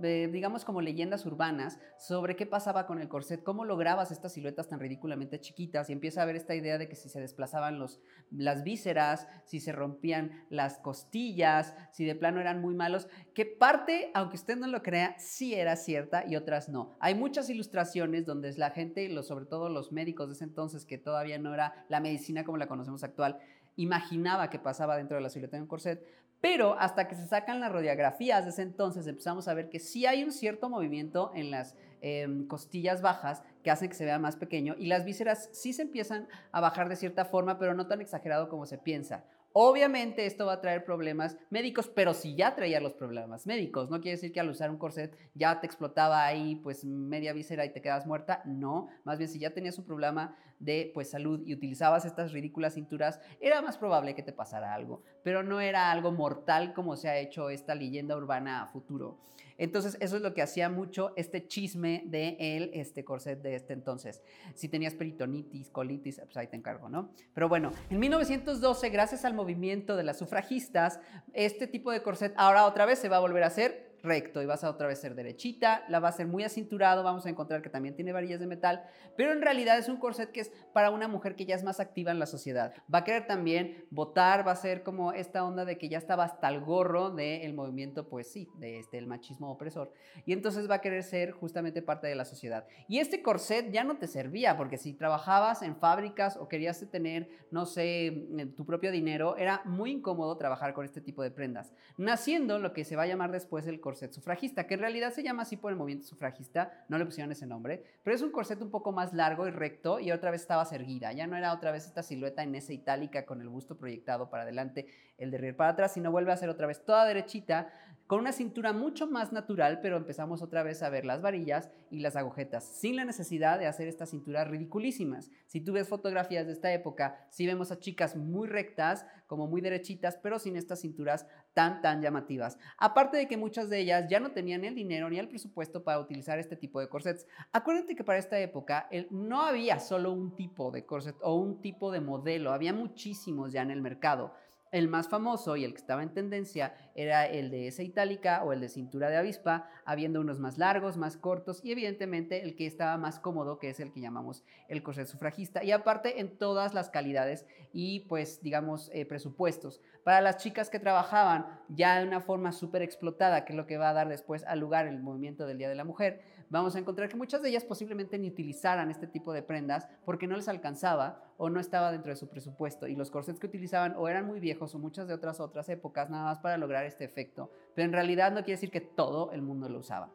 digamos, 0.00 0.64
como 0.64 0.80
leyendas 0.80 1.26
urbanas 1.26 1.78
sobre 1.98 2.36
qué 2.36 2.46
pasaba 2.46 2.86
con 2.86 3.00
el 3.00 3.08
corset, 3.08 3.42
cómo 3.42 3.64
lograbas 3.64 4.10
estas 4.10 4.32
siluetas 4.32 4.68
tan 4.68 4.80
ridículamente 4.80 5.40
chiquitas 5.40 5.88
y 5.88 5.92
empieza 5.92 6.20
a 6.20 6.22
haber 6.24 6.36
esta 6.36 6.54
idea 6.54 6.78
de 6.78 6.88
que 6.88 6.96
si 6.96 7.08
se 7.08 7.20
desplazaban 7.20 7.78
los, 7.78 8.00
las 8.30 8.64
vísceras, 8.64 9.28
si 9.44 9.60
se 9.60 9.72
rompían 9.72 10.44
las 10.50 10.78
costillas, 10.78 11.74
si 11.92 12.04
de 12.04 12.14
plano 12.14 12.40
eran 12.40 12.60
muy 12.60 12.74
malos, 12.74 13.08
que 13.34 13.46
parte, 13.46 14.10
aunque 14.14 14.36
usted 14.36 14.56
no 14.56 14.66
lo 14.66 14.82
crea, 14.82 15.16
sí 15.18 15.54
era 15.54 15.76
cierta 15.76 16.24
y 16.26 16.36
otras 16.36 16.68
no. 16.68 16.96
Hay 17.00 17.14
muchas 17.14 17.50
ilustraciones 17.50 18.26
donde 18.26 18.52
la 18.56 18.70
gente, 18.70 19.10
sobre 19.22 19.46
todo 19.46 19.68
los 19.68 19.92
médicos 19.92 20.28
de 20.28 20.34
ese 20.34 20.44
entonces, 20.44 20.84
que 20.84 20.98
todavía 20.98 21.38
no 21.38 21.52
era 21.54 21.84
la 21.88 22.00
medicina 22.00 22.44
como 22.44 22.56
la 22.56 22.66
conocemos 22.66 23.04
actual, 23.04 23.38
imaginaba 23.76 24.50
que 24.50 24.58
pasaba 24.58 24.96
dentro 24.96 25.16
de 25.16 25.22
la 25.22 25.30
silueta 25.30 25.56
de 25.56 25.62
un 25.62 25.68
corset, 25.68 26.04
pero 26.40 26.78
hasta 26.78 27.08
que 27.08 27.14
se 27.14 27.26
sacan 27.26 27.60
las 27.60 27.72
radiografías 27.72 28.44
de 28.44 28.50
ese 28.50 28.62
entonces 28.62 29.06
empezamos 29.06 29.48
a 29.48 29.54
ver 29.54 29.68
que 29.68 29.80
sí 29.80 30.06
hay 30.06 30.22
un 30.22 30.32
cierto 30.32 30.68
movimiento 30.68 31.32
en 31.34 31.50
las 31.50 31.74
em, 32.00 32.46
costillas 32.46 33.02
bajas 33.02 33.42
que 33.62 33.70
hacen 33.70 33.88
que 33.88 33.96
se 33.96 34.04
vea 34.04 34.18
más 34.18 34.36
pequeño 34.36 34.76
y 34.78 34.86
las 34.86 35.04
vísceras 35.04 35.48
sí 35.52 35.72
se 35.72 35.82
empiezan 35.82 36.28
a 36.52 36.60
bajar 36.60 36.88
de 36.88 36.96
cierta 36.96 37.24
forma, 37.24 37.58
pero 37.58 37.74
no 37.74 37.86
tan 37.86 38.00
exagerado 38.00 38.48
como 38.48 38.66
se 38.66 38.78
piensa. 38.78 39.24
Obviamente 39.52 40.26
esto 40.26 40.46
va 40.46 40.54
a 40.54 40.60
traer 40.60 40.84
problemas 40.84 41.38
médicos, 41.48 41.88
pero 41.88 42.12
si 42.12 42.36
ya 42.36 42.54
traía 42.54 42.80
los 42.80 42.92
problemas 42.92 43.46
médicos, 43.46 43.88
no 43.88 44.00
quiere 44.00 44.16
decir 44.16 44.30
que 44.30 44.40
al 44.40 44.50
usar 44.50 44.70
un 44.70 44.76
corset 44.76 45.16
ya 45.34 45.58
te 45.60 45.66
explotaba 45.66 46.26
ahí 46.26 46.56
pues 46.56 46.84
media 46.84 47.32
víscera 47.32 47.64
y 47.64 47.72
te 47.72 47.80
quedas 47.80 48.06
muerta, 48.06 48.42
no, 48.44 48.88
más 49.04 49.16
bien 49.18 49.30
si 49.30 49.38
ya 49.38 49.54
tenías 49.54 49.78
un 49.78 49.86
problema 49.86 50.36
de 50.58 50.90
pues 50.92 51.10
salud 51.10 51.42
y 51.46 51.54
utilizabas 51.54 52.04
estas 52.04 52.32
ridículas 52.32 52.74
cinturas, 52.74 53.20
era 53.40 53.62
más 53.62 53.78
probable 53.78 54.14
que 54.14 54.22
te 54.22 54.32
pasara 54.32 54.74
algo, 54.74 55.02
pero 55.22 55.42
no 55.42 55.60
era 55.60 55.90
algo 55.90 56.12
mortal 56.12 56.74
como 56.74 56.96
se 56.96 57.08
ha 57.08 57.16
hecho 57.18 57.48
esta 57.48 57.74
leyenda 57.74 58.16
urbana 58.16 58.62
a 58.62 58.66
futuro. 58.66 59.18
Entonces, 59.58 59.96
eso 60.00 60.16
es 60.16 60.22
lo 60.22 60.32
que 60.32 60.40
hacía 60.40 60.70
mucho 60.70 61.12
este 61.16 61.46
chisme 61.46 62.04
de 62.06 62.36
el 62.38 62.70
este 62.72 63.04
corset 63.04 63.42
de 63.42 63.56
este 63.56 63.72
entonces. 63.72 64.22
Si 64.54 64.68
tenías 64.68 64.94
peritonitis, 64.94 65.68
colitis, 65.70 66.20
pues 66.24 66.36
ahí 66.36 66.46
te 66.46 66.56
encargo, 66.56 66.88
¿no? 66.88 67.10
Pero 67.34 67.48
bueno, 67.48 67.72
en 67.90 67.98
1912, 67.98 68.88
gracias 68.90 69.24
al 69.24 69.34
movimiento 69.34 69.96
de 69.96 70.04
las 70.04 70.18
sufragistas, 70.18 71.00
este 71.32 71.66
tipo 71.66 71.90
de 71.90 72.02
corset 72.02 72.32
ahora 72.36 72.64
otra 72.66 72.86
vez 72.86 72.98
se 72.98 73.08
va 73.08 73.16
a 73.16 73.20
volver 73.20 73.42
a 73.42 73.48
hacer 73.48 73.87
recto 74.02 74.42
y 74.42 74.46
vas 74.46 74.64
a 74.64 74.70
otra 74.70 74.86
vez 74.86 75.00
ser 75.00 75.14
derechita, 75.14 75.84
la 75.88 76.00
va 76.00 76.08
a 76.08 76.12
ser 76.12 76.26
muy 76.26 76.44
acinturado, 76.44 77.02
vamos 77.02 77.26
a 77.26 77.30
encontrar 77.30 77.62
que 77.62 77.70
también 77.70 77.94
tiene 77.94 78.12
varillas 78.12 78.40
de 78.40 78.46
metal, 78.46 78.84
pero 79.16 79.32
en 79.32 79.42
realidad 79.42 79.78
es 79.78 79.88
un 79.88 79.96
corset 79.96 80.30
que 80.30 80.40
es 80.40 80.52
para 80.72 80.90
una 80.90 81.08
mujer 81.08 81.34
que 81.34 81.44
ya 81.44 81.54
es 81.54 81.64
más 81.64 81.80
activa 81.80 82.10
en 82.10 82.18
la 82.18 82.26
sociedad. 82.26 82.72
Va 82.92 82.98
a 82.98 83.04
querer 83.04 83.26
también 83.26 83.86
votar, 83.90 84.46
va 84.46 84.52
a 84.52 84.56
ser 84.56 84.82
como 84.82 85.12
esta 85.12 85.44
onda 85.44 85.64
de 85.64 85.78
que 85.78 85.88
ya 85.88 85.98
estaba 85.98 86.24
hasta 86.24 86.48
el 86.48 86.60
gorro 86.60 87.10
del 87.10 87.54
movimiento, 87.54 88.08
pues 88.08 88.30
sí, 88.30 88.48
de 88.58 88.78
este, 88.78 89.00
machismo 89.02 89.50
opresor. 89.50 89.92
Y 90.24 90.32
entonces 90.32 90.70
va 90.70 90.76
a 90.76 90.80
querer 90.80 91.02
ser 91.02 91.32
justamente 91.32 91.82
parte 91.82 92.06
de 92.06 92.14
la 92.14 92.24
sociedad. 92.24 92.66
Y 92.86 92.98
este 92.98 93.22
corset 93.22 93.70
ya 93.72 93.84
no 93.84 93.98
te 93.98 94.06
servía, 94.06 94.56
porque 94.56 94.78
si 94.78 94.94
trabajabas 94.94 95.62
en 95.62 95.76
fábricas 95.76 96.36
o 96.36 96.48
querías 96.48 96.88
tener, 96.90 97.28
no 97.50 97.66
sé, 97.66 98.28
tu 98.56 98.64
propio 98.64 98.92
dinero, 98.92 99.36
era 99.36 99.62
muy 99.64 99.90
incómodo 99.90 100.36
trabajar 100.36 100.74
con 100.74 100.84
este 100.84 101.00
tipo 101.00 101.22
de 101.22 101.30
prendas. 101.30 101.72
Naciendo 101.96 102.58
lo 102.58 102.72
que 102.72 102.84
se 102.84 102.96
va 102.96 103.02
a 103.02 103.06
llamar 103.06 103.32
después 103.32 103.66
el 103.66 103.80
corset 103.80 103.87
sufragista, 103.96 104.66
que 104.66 104.74
en 104.74 104.80
realidad 104.80 105.12
se 105.12 105.22
llama 105.22 105.42
así 105.42 105.56
por 105.56 105.72
el 105.72 105.78
movimiento 105.78 106.06
sufragista, 106.06 106.84
no 106.88 106.98
le 106.98 107.04
pusieron 107.04 107.32
ese 107.32 107.46
nombre, 107.46 107.84
pero 108.02 108.14
es 108.14 108.22
un 108.22 108.30
corset 108.30 108.60
un 108.60 108.70
poco 108.70 108.92
más 108.92 109.12
largo 109.12 109.46
y 109.46 109.50
recto 109.50 109.98
y 110.00 110.12
otra 110.12 110.30
vez 110.30 110.42
estaba 110.42 110.66
erguida, 110.70 111.12
ya 111.12 111.26
no 111.26 111.36
era 111.36 111.52
otra 111.52 111.70
vez 111.70 111.86
esta 111.86 112.02
silueta 112.02 112.42
en 112.42 112.54
esa 112.54 112.72
itálica 112.72 113.24
con 113.24 113.40
el 113.40 113.48
busto 113.48 113.76
proyectado 113.76 114.28
para 114.28 114.42
adelante, 114.42 114.86
el 115.16 115.30
de 115.30 115.54
para 115.54 115.70
atrás, 115.70 115.94
sino 115.94 116.10
vuelve 116.10 116.32
a 116.32 116.36
ser 116.36 116.48
otra 116.48 116.66
vez 116.66 116.84
toda 116.84 117.04
derechita, 117.04 117.72
con 118.08 118.20
una 118.20 118.32
cintura 118.32 118.72
mucho 118.72 119.06
más 119.06 119.32
natural, 119.32 119.80
pero 119.82 119.98
empezamos 119.98 120.40
otra 120.40 120.62
vez 120.62 120.82
a 120.82 120.88
ver 120.88 121.04
las 121.04 121.20
varillas 121.20 121.68
y 121.90 122.00
las 122.00 122.16
agujetas, 122.16 122.64
sin 122.64 122.96
la 122.96 123.04
necesidad 123.04 123.58
de 123.58 123.66
hacer 123.66 123.86
estas 123.86 124.08
cinturas 124.08 124.48
ridiculísimas. 124.48 125.30
Si 125.46 125.60
tú 125.60 125.74
ves 125.74 125.88
fotografías 125.88 126.46
de 126.46 126.54
esta 126.54 126.72
época, 126.72 127.18
si 127.28 127.46
vemos 127.46 127.70
a 127.70 127.78
chicas 127.78 128.16
muy 128.16 128.48
rectas, 128.48 129.04
como 129.26 129.46
muy 129.46 129.60
derechitas, 129.60 130.16
pero 130.22 130.38
sin 130.38 130.56
estas 130.56 130.80
cinturas 130.80 131.26
tan, 131.58 131.82
tan 131.82 132.00
llamativas. 132.00 132.56
Aparte 132.76 133.16
de 133.16 133.26
que 133.26 133.36
muchas 133.36 133.68
de 133.68 133.80
ellas 133.80 134.06
ya 134.08 134.20
no 134.20 134.30
tenían 134.30 134.64
el 134.64 134.76
dinero 134.76 135.10
ni 135.10 135.18
el 135.18 135.26
presupuesto 135.26 135.82
para 135.82 135.98
utilizar 135.98 136.38
este 136.38 136.54
tipo 136.54 136.78
de 136.78 136.88
corsets. 136.88 137.26
Acuérdate 137.50 137.96
que 137.96 138.04
para 138.04 138.20
esta 138.20 138.38
época 138.38 138.88
no 139.10 139.42
había 139.42 139.80
solo 139.80 140.12
un 140.12 140.36
tipo 140.36 140.70
de 140.70 140.86
corset 140.86 141.16
o 141.20 141.34
un 141.34 141.60
tipo 141.60 141.90
de 141.90 142.00
modelo, 142.00 142.52
había 142.52 142.72
muchísimos 142.72 143.50
ya 143.52 143.62
en 143.62 143.72
el 143.72 143.82
mercado. 143.82 144.34
El 144.70 144.88
más 144.88 145.08
famoso 145.08 145.56
y 145.56 145.64
el 145.64 145.72
que 145.72 145.78
estaba 145.78 146.02
en 146.02 146.12
tendencia 146.12 146.74
era 146.94 147.26
el 147.26 147.50
de 147.50 147.68
esa 147.68 147.82
itálica 147.82 148.44
o 148.44 148.52
el 148.52 148.60
de 148.60 148.68
cintura 148.68 149.08
de 149.08 149.16
avispa, 149.16 149.66
habiendo 149.86 150.20
unos 150.20 150.40
más 150.40 150.58
largos, 150.58 150.98
más 150.98 151.16
cortos 151.16 151.64
y 151.64 151.72
evidentemente 151.72 152.42
el 152.42 152.54
que 152.54 152.66
estaba 152.66 152.98
más 152.98 153.18
cómodo, 153.18 153.58
que 153.58 153.70
es 153.70 153.80
el 153.80 153.92
que 153.92 154.00
llamamos 154.00 154.44
el 154.68 154.82
corset 154.82 155.06
sufragista. 155.06 155.64
Y 155.64 155.72
aparte 155.72 156.20
en 156.20 156.36
todas 156.36 156.74
las 156.74 156.90
calidades 156.90 157.46
y 157.72 158.00
pues 158.00 158.42
digamos 158.42 158.90
eh, 158.92 159.06
presupuestos. 159.06 159.80
Para 160.04 160.20
las 160.20 160.38
chicas 160.38 160.70
que 160.70 160.78
trabajaban 160.78 161.46
ya 161.68 162.00
de 162.00 162.06
una 162.06 162.20
forma 162.20 162.52
súper 162.52 162.82
explotada, 162.82 163.44
que 163.44 163.52
es 163.52 163.56
lo 163.56 163.66
que 163.66 163.78
va 163.78 163.90
a 163.90 163.92
dar 163.92 164.08
después 164.08 164.44
al 164.44 164.60
lugar 164.60 164.86
el 164.86 165.00
movimiento 165.00 165.46
del 165.46 165.58
Día 165.58 165.68
de 165.68 165.74
la 165.74 165.84
Mujer, 165.84 166.22
vamos 166.50 166.76
a 166.76 166.78
encontrar 166.78 167.08
que 167.08 167.16
muchas 167.16 167.42
de 167.42 167.50
ellas 167.50 167.64
posiblemente 167.64 168.18
ni 168.18 168.28
utilizaran 168.28 168.90
este 168.90 169.06
tipo 169.06 169.32
de 169.32 169.42
prendas 169.42 169.88
porque 170.04 170.26
no 170.26 170.36
les 170.36 170.48
alcanzaba 170.48 171.22
o 171.36 171.50
no 171.50 171.60
estaba 171.60 171.92
dentro 171.92 172.10
de 172.10 172.16
su 172.16 172.28
presupuesto. 172.28 172.86
Y 172.86 172.96
los 172.96 173.10
corsets 173.10 173.38
que 173.38 173.46
utilizaban 173.46 173.94
o 173.96 174.08
eran 174.08 174.26
muy 174.26 174.40
viejos 174.40 174.74
o 174.74 174.78
muchas 174.78 175.08
de 175.08 175.14
otras 175.14 175.40
otras 175.40 175.68
épocas 175.68 176.10
nada 176.10 176.24
más 176.24 176.38
para 176.38 176.56
lograr 176.56 176.84
este 176.84 177.04
efecto. 177.04 177.50
Pero 177.74 177.86
en 177.86 177.92
realidad 177.92 178.30
no 178.30 178.38
quiere 178.38 178.52
decir 178.52 178.70
que 178.70 178.80
todo 178.80 179.32
el 179.32 179.42
mundo 179.42 179.68
lo 179.68 179.78
usaba. 179.78 180.10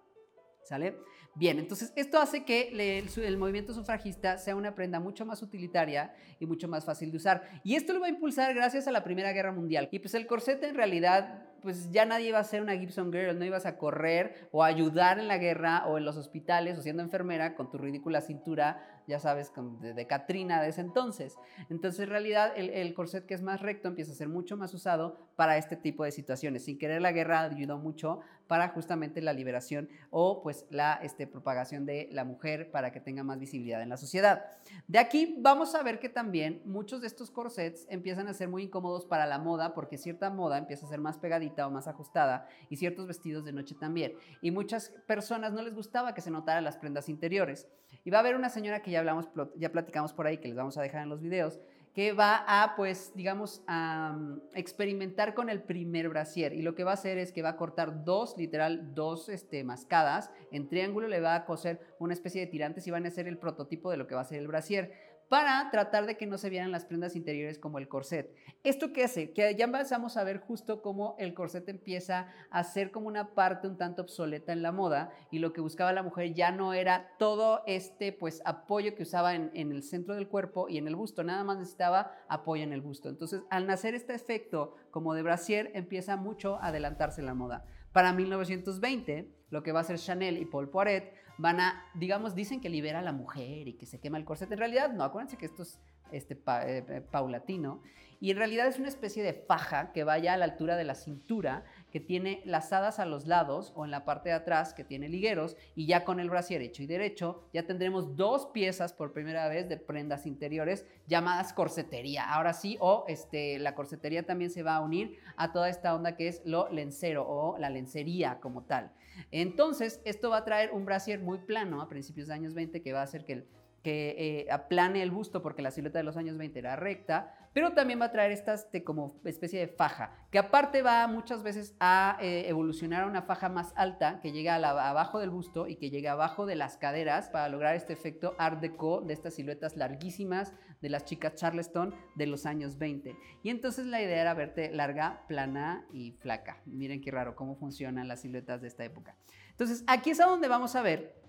¿Sale? 0.64 0.96
Bien, 1.36 1.58
entonces 1.58 1.92
esto 1.96 2.20
hace 2.20 2.46
que 2.46 2.70
el, 3.16 3.38
movimiento 3.38 3.74
sufragista 3.74 4.38
sea 4.38 4.56
una 4.56 4.76
prenda 4.76 5.00
mucho 5.00 5.26
más 5.26 5.42
utilitaria 5.42 6.14
y 6.40 6.46
mucho 6.46 6.68
más 6.68 6.86
fácil 6.86 7.10
de 7.10 7.18
usar. 7.18 7.44
Y 7.64 7.76
esto 7.76 7.94
lo 7.94 8.00
va 8.00 8.06
a 8.06 8.10
impulsar 8.10 8.54
gracias 8.54 8.88
a 8.88 8.92
la 8.92 9.04
Primera 9.04 9.32
Guerra 9.32 9.52
Mundial. 9.52 9.90
Y 9.92 9.98
pues 9.98 10.14
el 10.14 10.28
corset 10.28 10.64
en 10.64 10.76
realidad 10.76 11.50
pues 11.64 11.90
ya 11.92 12.06
nadie 12.06 12.28
iba 12.28 12.40
a 12.40 12.44
ser 12.44 12.62
una 12.62 12.78
Gibson 12.78 13.12
Girl, 13.12 13.40
no 13.40 13.46
ibas 13.46 13.66
a 13.66 13.78
correr 13.78 14.50
o 14.52 14.66
ayudar 14.66 15.18
en 15.18 15.30
la 15.30 15.38
guerra 15.38 15.86
o 15.88 15.98
en 15.98 16.04
los 16.04 16.18
hospitales 16.18 16.78
o 16.78 16.82
siendo 16.82 17.02
enfermera 17.02 17.56
con 17.56 17.72
tu 17.72 17.78
ridícula 17.78 18.20
cintura, 18.20 19.02
ya 19.08 19.20
sabes, 19.20 19.52
de, 19.82 20.08
Katrina 20.08 20.62
de 20.62 20.70
ese 20.70 20.82
entonces. 20.82 21.38
Entonces, 21.70 22.02
en 22.02 22.10
realidad, 22.10 22.54
el, 22.56 22.94
corset 22.94 23.26
que 23.26 23.34
es 23.34 23.42
más 23.42 23.62
recto 23.62 23.88
empieza 23.88 24.12
a 24.12 24.16
ser 24.16 24.30
mucho 24.30 24.58
más 24.58 24.74
usado 24.74 25.18
para 25.36 25.58
este 25.58 25.76
tipo 25.76 26.04
de 26.04 26.12
situaciones. 26.12 26.66
Sin 26.66 26.78
querer, 26.78 27.02
la 27.02 27.12
guerra 27.12 27.42
ayudó 27.42 27.78
mucho 27.78 28.20
para 28.48 28.70
justamente 28.70 29.22
la 29.22 29.34
liberación 29.34 29.90
o 30.12 30.42
pues 30.44 30.66
la 30.70 31.00
este, 31.02 31.28
propagación 31.28 31.86
de 31.86 32.10
la 32.12 32.26
mujer 32.26 32.72
para 32.72 32.92
que 32.92 33.00
tenga 33.00 33.24
más 33.24 33.40
visibilidad 33.40 33.82
en 33.82 33.90
la 33.90 33.98
sociedad. 33.98 34.46
De 34.88 35.00
aquí 35.00 35.38
vamos 35.40 35.76
a 35.76 35.84
ver 35.84 36.00
que 36.00 36.10
también 36.10 36.62
muchos 36.66 37.02
de 37.02 37.08
estos 37.08 37.32
corsets 37.32 37.88
empiezan 37.90 38.28
a 38.28 38.34
ser 38.34 38.50
muy 38.50 38.64
incómodos 38.64 39.06
para 39.06 39.26
la 39.26 39.40
moda 39.40 39.74
porque 39.74 39.98
cierta 39.98 40.30
moda 40.30 40.58
empieza 40.58 40.86
a 40.86 40.90
ser 40.90 41.00
más 41.00 41.18
pegadita 41.18 41.66
o 41.66 41.72
más 41.72 41.88
ajustada 41.88 42.48
y 42.70 42.78
ciertos 42.78 43.08
vestidos 43.08 43.46
de 43.46 43.54
noche 43.54 43.76
también. 43.80 44.14
Y 44.42 44.52
muchas 44.52 44.90
personas 45.08 45.54
no 45.54 45.62
les 45.62 45.74
gustaba 45.74 46.14
que 46.14 46.22
se 46.22 46.32
notaran 46.32 46.64
las 46.64 46.78
prendas 46.78 47.10
interiores. 47.10 47.68
Y 48.04 48.10
va 48.10 48.18
a 48.18 48.22
haber 48.22 48.36
una 48.36 48.50
señora 48.50 48.82
que 48.82 48.92
ya 48.94 49.00
hablamos, 49.00 49.30
ya 49.56 49.72
platicamos 49.72 50.14
por 50.14 50.28
ahí, 50.28 50.38
que 50.38 50.48
les 50.48 50.58
vamos 50.58 50.78
a 50.78 50.82
dejar 50.82 51.04
en 51.04 51.10
los 51.10 51.22
videos, 51.22 51.60
que 51.94 52.12
va 52.12 52.44
a, 52.48 52.76
pues, 52.76 53.12
digamos, 53.14 53.62
a 53.68 54.16
mm, 54.18 54.42
experimentar 54.56 55.36
con 55.36 55.50
el 55.50 55.62
primer 55.62 56.10
brasier. 56.10 56.54
Y 56.54 56.64
lo 56.64 56.74
que 56.74 56.84
va 56.84 56.92
a 56.92 56.94
hacer 56.96 57.18
es 57.20 57.32
que 57.32 57.44
va 57.44 57.50
a 57.50 57.58
cortar 57.58 58.04
dos, 58.04 58.36
literal, 58.38 58.96
dos 58.96 59.30
este, 59.30 59.64
mascadas. 59.64 60.32
En 60.52 60.68
triángulo 60.68 61.08
le 61.08 61.20
va 61.20 61.36
a 61.36 61.46
coser 61.46 61.80
una 62.00 62.14
especie 62.14 62.42
de 62.42 62.48
tirantes 62.48 62.88
y 62.88 62.92
van 62.92 63.06
a 63.06 63.10
hacer 63.10 63.28
el 63.28 63.38
prototipo 63.38 63.92
de 63.92 63.98
lo 63.98 64.08
que 64.08 64.16
va 64.16 64.22
a 64.22 64.26
ser 64.26 64.40
el 64.40 64.48
brasier 64.48 64.92
para 65.34 65.72
tratar 65.72 66.06
de 66.06 66.16
que 66.16 66.28
no 66.28 66.38
se 66.38 66.52
vieran 66.52 66.72
las 66.72 66.86
prendas 66.86 67.16
interiores 67.16 67.58
como 67.58 67.80
el 67.80 67.88
corset. 67.88 68.36
¿Esto 68.64 68.94
qué 68.94 69.06
hace? 69.06 69.34
Que 69.34 69.56
ya 69.56 69.66
empezamos 69.66 70.16
a 70.16 70.24
ver 70.24 70.38
justo 70.38 70.84
cómo 70.84 71.16
el 71.18 71.34
corset 71.34 71.68
empieza 71.70 72.28
a 72.52 72.64
ser 72.64 72.92
como 72.92 73.08
una 73.08 73.34
parte 73.34 73.68
un 73.68 73.76
tanto 73.76 74.04
obsoleta 74.04 74.54
en 74.54 74.62
la 74.62 74.72
moda 74.72 75.12
y 75.32 75.40
lo 75.40 75.52
que 75.52 75.60
buscaba 75.60 75.92
la 75.92 76.04
mujer 76.04 76.36
ya 76.36 76.52
no 76.52 76.76
era 76.76 77.16
todo 77.18 77.64
este 77.66 78.14
pues 78.14 78.44
apoyo 78.46 78.94
que 78.94 79.02
usaba 79.02 79.34
en, 79.34 79.50
el 79.56 79.82
centro 79.82 80.14
del 80.14 80.28
cuerpo 80.28 80.70
y 80.70 80.78
en 80.78 80.88
el 80.88 80.96
busto, 80.96 81.24
nada 81.24 81.44
más 81.44 81.58
necesitaba 81.58 82.12
apoyo 82.28 82.62
en 82.62 82.72
el 82.72 82.82
busto. 82.82 83.10
Entonces, 83.10 83.42
al 83.50 83.66
nacer 83.66 83.96
este 83.96 84.14
efecto 84.14 84.76
como 84.92 85.16
de 85.16 85.24
brasier, 85.24 85.72
empieza 85.74 86.16
mucho 86.16 86.58
a 86.58 86.68
adelantarse 86.68 87.24
la 87.24 87.34
moda. 87.34 87.66
Para 87.92 88.14
1920, 88.14 89.34
lo 89.50 89.64
que 89.64 89.72
va 89.72 89.80
a 89.80 89.84
ser 89.84 89.98
Chanel 89.98 90.38
y 90.38 90.46
Paul 90.46 90.70
Poiret 90.70 91.12
van 91.38 91.60
a, 91.60 91.86
digamos, 91.94 92.36
dicen 92.36 92.62
que 92.62 92.70
libera 92.70 93.00
a 93.00 93.02
la 93.02 93.14
mujer 93.14 93.68
y 93.68 93.74
que 93.74 93.86
se 93.86 94.00
quema 94.00 94.18
el 94.18 94.26
corset. 94.26 94.52
En 94.52 94.58
realidad, 94.58 94.92
no, 94.92 95.04
acuérdense 95.04 95.38
que 95.38 95.46
esto 95.46 95.64
es 95.64 95.80
este, 96.12 96.40
eh, 96.48 97.02
paulatino. 97.12 97.82
Y 98.20 98.32
en 98.32 98.38
realidad 98.38 98.68
es 98.68 98.80
una 98.80 98.88
especie 98.88 99.24
de 99.24 99.34
faja 99.34 99.92
que 99.92 100.04
vaya 100.04 100.34
a 100.34 100.38
la 100.38 100.46
altura 100.46 100.78
de 100.78 100.86
la 100.86 100.96
cintura, 100.96 101.66
que 101.94 102.00
tiene 102.00 102.42
lazadas 102.44 102.98
a 102.98 103.06
los 103.06 103.28
lados 103.28 103.72
o 103.76 103.86
en 103.86 103.92
la 103.92 104.04
parte 104.04 104.30
de 104.30 104.36
atrás 104.36 104.74
que 104.74 104.84
tiene 104.84 105.10
ligueros 105.10 105.56
y 105.76 105.86
ya 105.86 106.04
con 106.04 106.20
el 106.20 106.28
brasier 106.28 106.64
hecho 106.64 106.82
y 106.82 106.88
derecho 106.88 107.48
ya 107.54 107.68
tendremos 107.68 108.16
dos 108.16 108.48
piezas 108.48 108.94
por 108.94 109.14
primera 109.14 109.48
vez 109.48 109.70
de 109.70 109.78
prendas 109.78 110.26
interiores 110.26 110.88
llamadas 111.06 111.54
corsetería. 111.54 112.34
Ahora 112.34 112.54
sí, 112.54 112.78
o 112.80 113.06
este, 113.08 113.60
la 113.60 113.76
corsetería 113.76 114.26
también 114.26 114.50
se 114.50 114.64
va 114.64 114.76
a 114.76 114.82
unir 114.82 115.20
a 115.38 115.52
toda 115.52 115.70
esta 115.70 115.94
onda 115.94 116.16
que 116.16 116.28
es 116.28 116.42
lo 116.46 116.68
lencero 116.70 117.28
o 117.28 117.60
la 117.60 117.70
lencería 117.70 118.40
como 118.40 118.64
tal. 118.64 118.92
Entonces, 119.30 120.02
esto 120.04 120.32
va 120.32 120.38
a 120.38 120.46
traer 120.46 120.72
un 120.72 120.86
brasier 120.86 121.20
muy 121.20 121.38
plano 121.38 121.80
a 121.80 121.90
principios 121.90 122.28
de 122.28 122.34
años 122.34 122.56
20 122.56 122.82
que 122.82 122.94
va 122.94 123.02
a 123.02 123.04
hacer 123.04 123.24
que 123.24 123.34
el 123.34 123.48
que 123.84 124.16
eh, 124.18 124.48
aplane 124.50 125.04
el 125.04 125.12
busto 125.12 125.42
porque 125.42 125.62
la 125.62 125.70
silueta 125.70 126.00
de 126.00 126.04
los 126.04 126.16
años 126.18 126.38
20 126.38 126.58
era 126.58 126.76
recta, 126.78 127.36
pero 127.54 127.74
también 127.74 128.02
va 128.02 128.06
a 128.06 128.12
traer 128.12 128.32
esta 128.32 128.56
como 128.84 129.20
especie 129.26 129.60
de 129.60 129.68
faja, 129.68 130.12
que 130.32 130.40
aparte 130.40 130.82
va 130.82 131.06
muchas 131.08 131.44
veces 131.44 131.76
a 131.80 132.18
eh, 132.22 132.46
evolucionar 132.48 133.04
a 133.04 133.08
una 133.08 133.22
faja 133.22 133.50
más 133.50 133.74
alta 133.76 134.22
que 134.22 134.32
llega 134.32 134.56
abajo 134.56 135.20
del 135.20 135.30
busto 135.30 135.68
y 135.68 135.76
que 135.76 135.92
llega 135.92 136.14
abajo 136.14 136.46
de 136.46 136.56
las 136.56 136.78
caderas 136.78 137.30
para 137.30 137.50
lograr 137.50 137.76
este 137.76 137.94
efecto 137.94 138.36
art 138.40 138.60
deco 138.62 139.02
de 139.02 139.14
estas 139.14 139.36
siluetas 139.36 139.76
larguísimas 139.76 140.54
de 140.82 140.90
las 140.90 141.06
chicas 141.06 141.36
Charleston 141.36 141.94
de 142.16 142.28
los 142.28 142.46
años 142.46 142.78
20. 142.78 143.16
Y 143.44 143.50
entonces 143.50 143.86
la 143.86 144.02
idea 144.02 144.22
era 144.22 144.34
verte 144.34 144.72
larga, 144.72 145.24
plana 145.28 145.86
y 145.92 146.14
flaca. 146.14 146.62
Miren 146.66 147.02
qué 147.02 147.12
raro 147.12 147.36
cómo 147.36 147.56
funcionan 147.56 148.08
las 148.08 148.22
siluetas 148.22 148.62
de 148.62 148.68
esta 148.68 148.84
época. 148.84 149.16
Entonces 149.52 149.84
aquí 149.88 150.10
es 150.10 150.20
a 150.20 150.26
donde 150.26 150.48
vamos 150.48 150.76
a 150.76 150.82
ver 150.82 151.23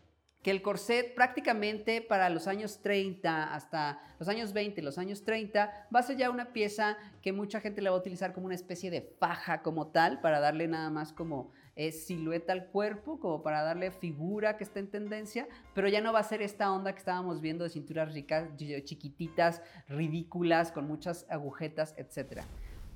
que 0.44 0.50
el 0.50 0.60
corset 0.60 1.14
prácticamente 1.14 2.02
para 2.02 2.28
los 2.28 2.46
años 2.46 2.80
30 2.82 3.54
hasta 3.54 3.98
los 4.18 4.28
años 4.28 4.52
20, 4.52 4.82
los 4.82 4.98
años 4.98 5.24
30, 5.24 5.88
va 5.92 6.00
a 6.00 6.02
ser 6.02 6.18
ya 6.18 6.28
una 6.28 6.52
pieza 6.52 6.98
que 7.22 7.32
mucha 7.32 7.60
gente 7.60 7.80
la 7.80 7.90
va 7.90 7.96
a 7.96 8.00
utilizar 8.00 8.34
como 8.34 8.44
una 8.46 8.54
especie 8.54 8.90
de 8.90 9.00
faja 9.18 9.62
como 9.62 9.86
tal, 9.86 10.20
para 10.20 10.40
darle 10.40 10.68
nada 10.68 10.90
más 10.90 11.14
como 11.14 11.50
eh, 11.76 11.92
silueta 11.92 12.52
al 12.52 12.66
cuerpo, 12.66 13.18
como 13.18 13.42
para 13.42 13.62
darle 13.62 13.90
figura 13.90 14.58
que 14.58 14.64
está 14.64 14.80
en 14.80 14.88
tendencia, 14.88 15.48
pero 15.74 15.88
ya 15.88 16.02
no 16.02 16.12
va 16.12 16.20
a 16.20 16.24
ser 16.24 16.42
esta 16.42 16.70
onda 16.70 16.92
que 16.92 16.98
estábamos 16.98 17.40
viendo 17.40 17.64
de 17.64 17.70
cinturas 17.70 18.12
ricas, 18.12 18.50
chiquititas, 18.84 19.62
ridículas, 19.88 20.72
con 20.72 20.86
muchas 20.86 21.24
agujetas, 21.30 21.94
etcétera. 21.96 22.44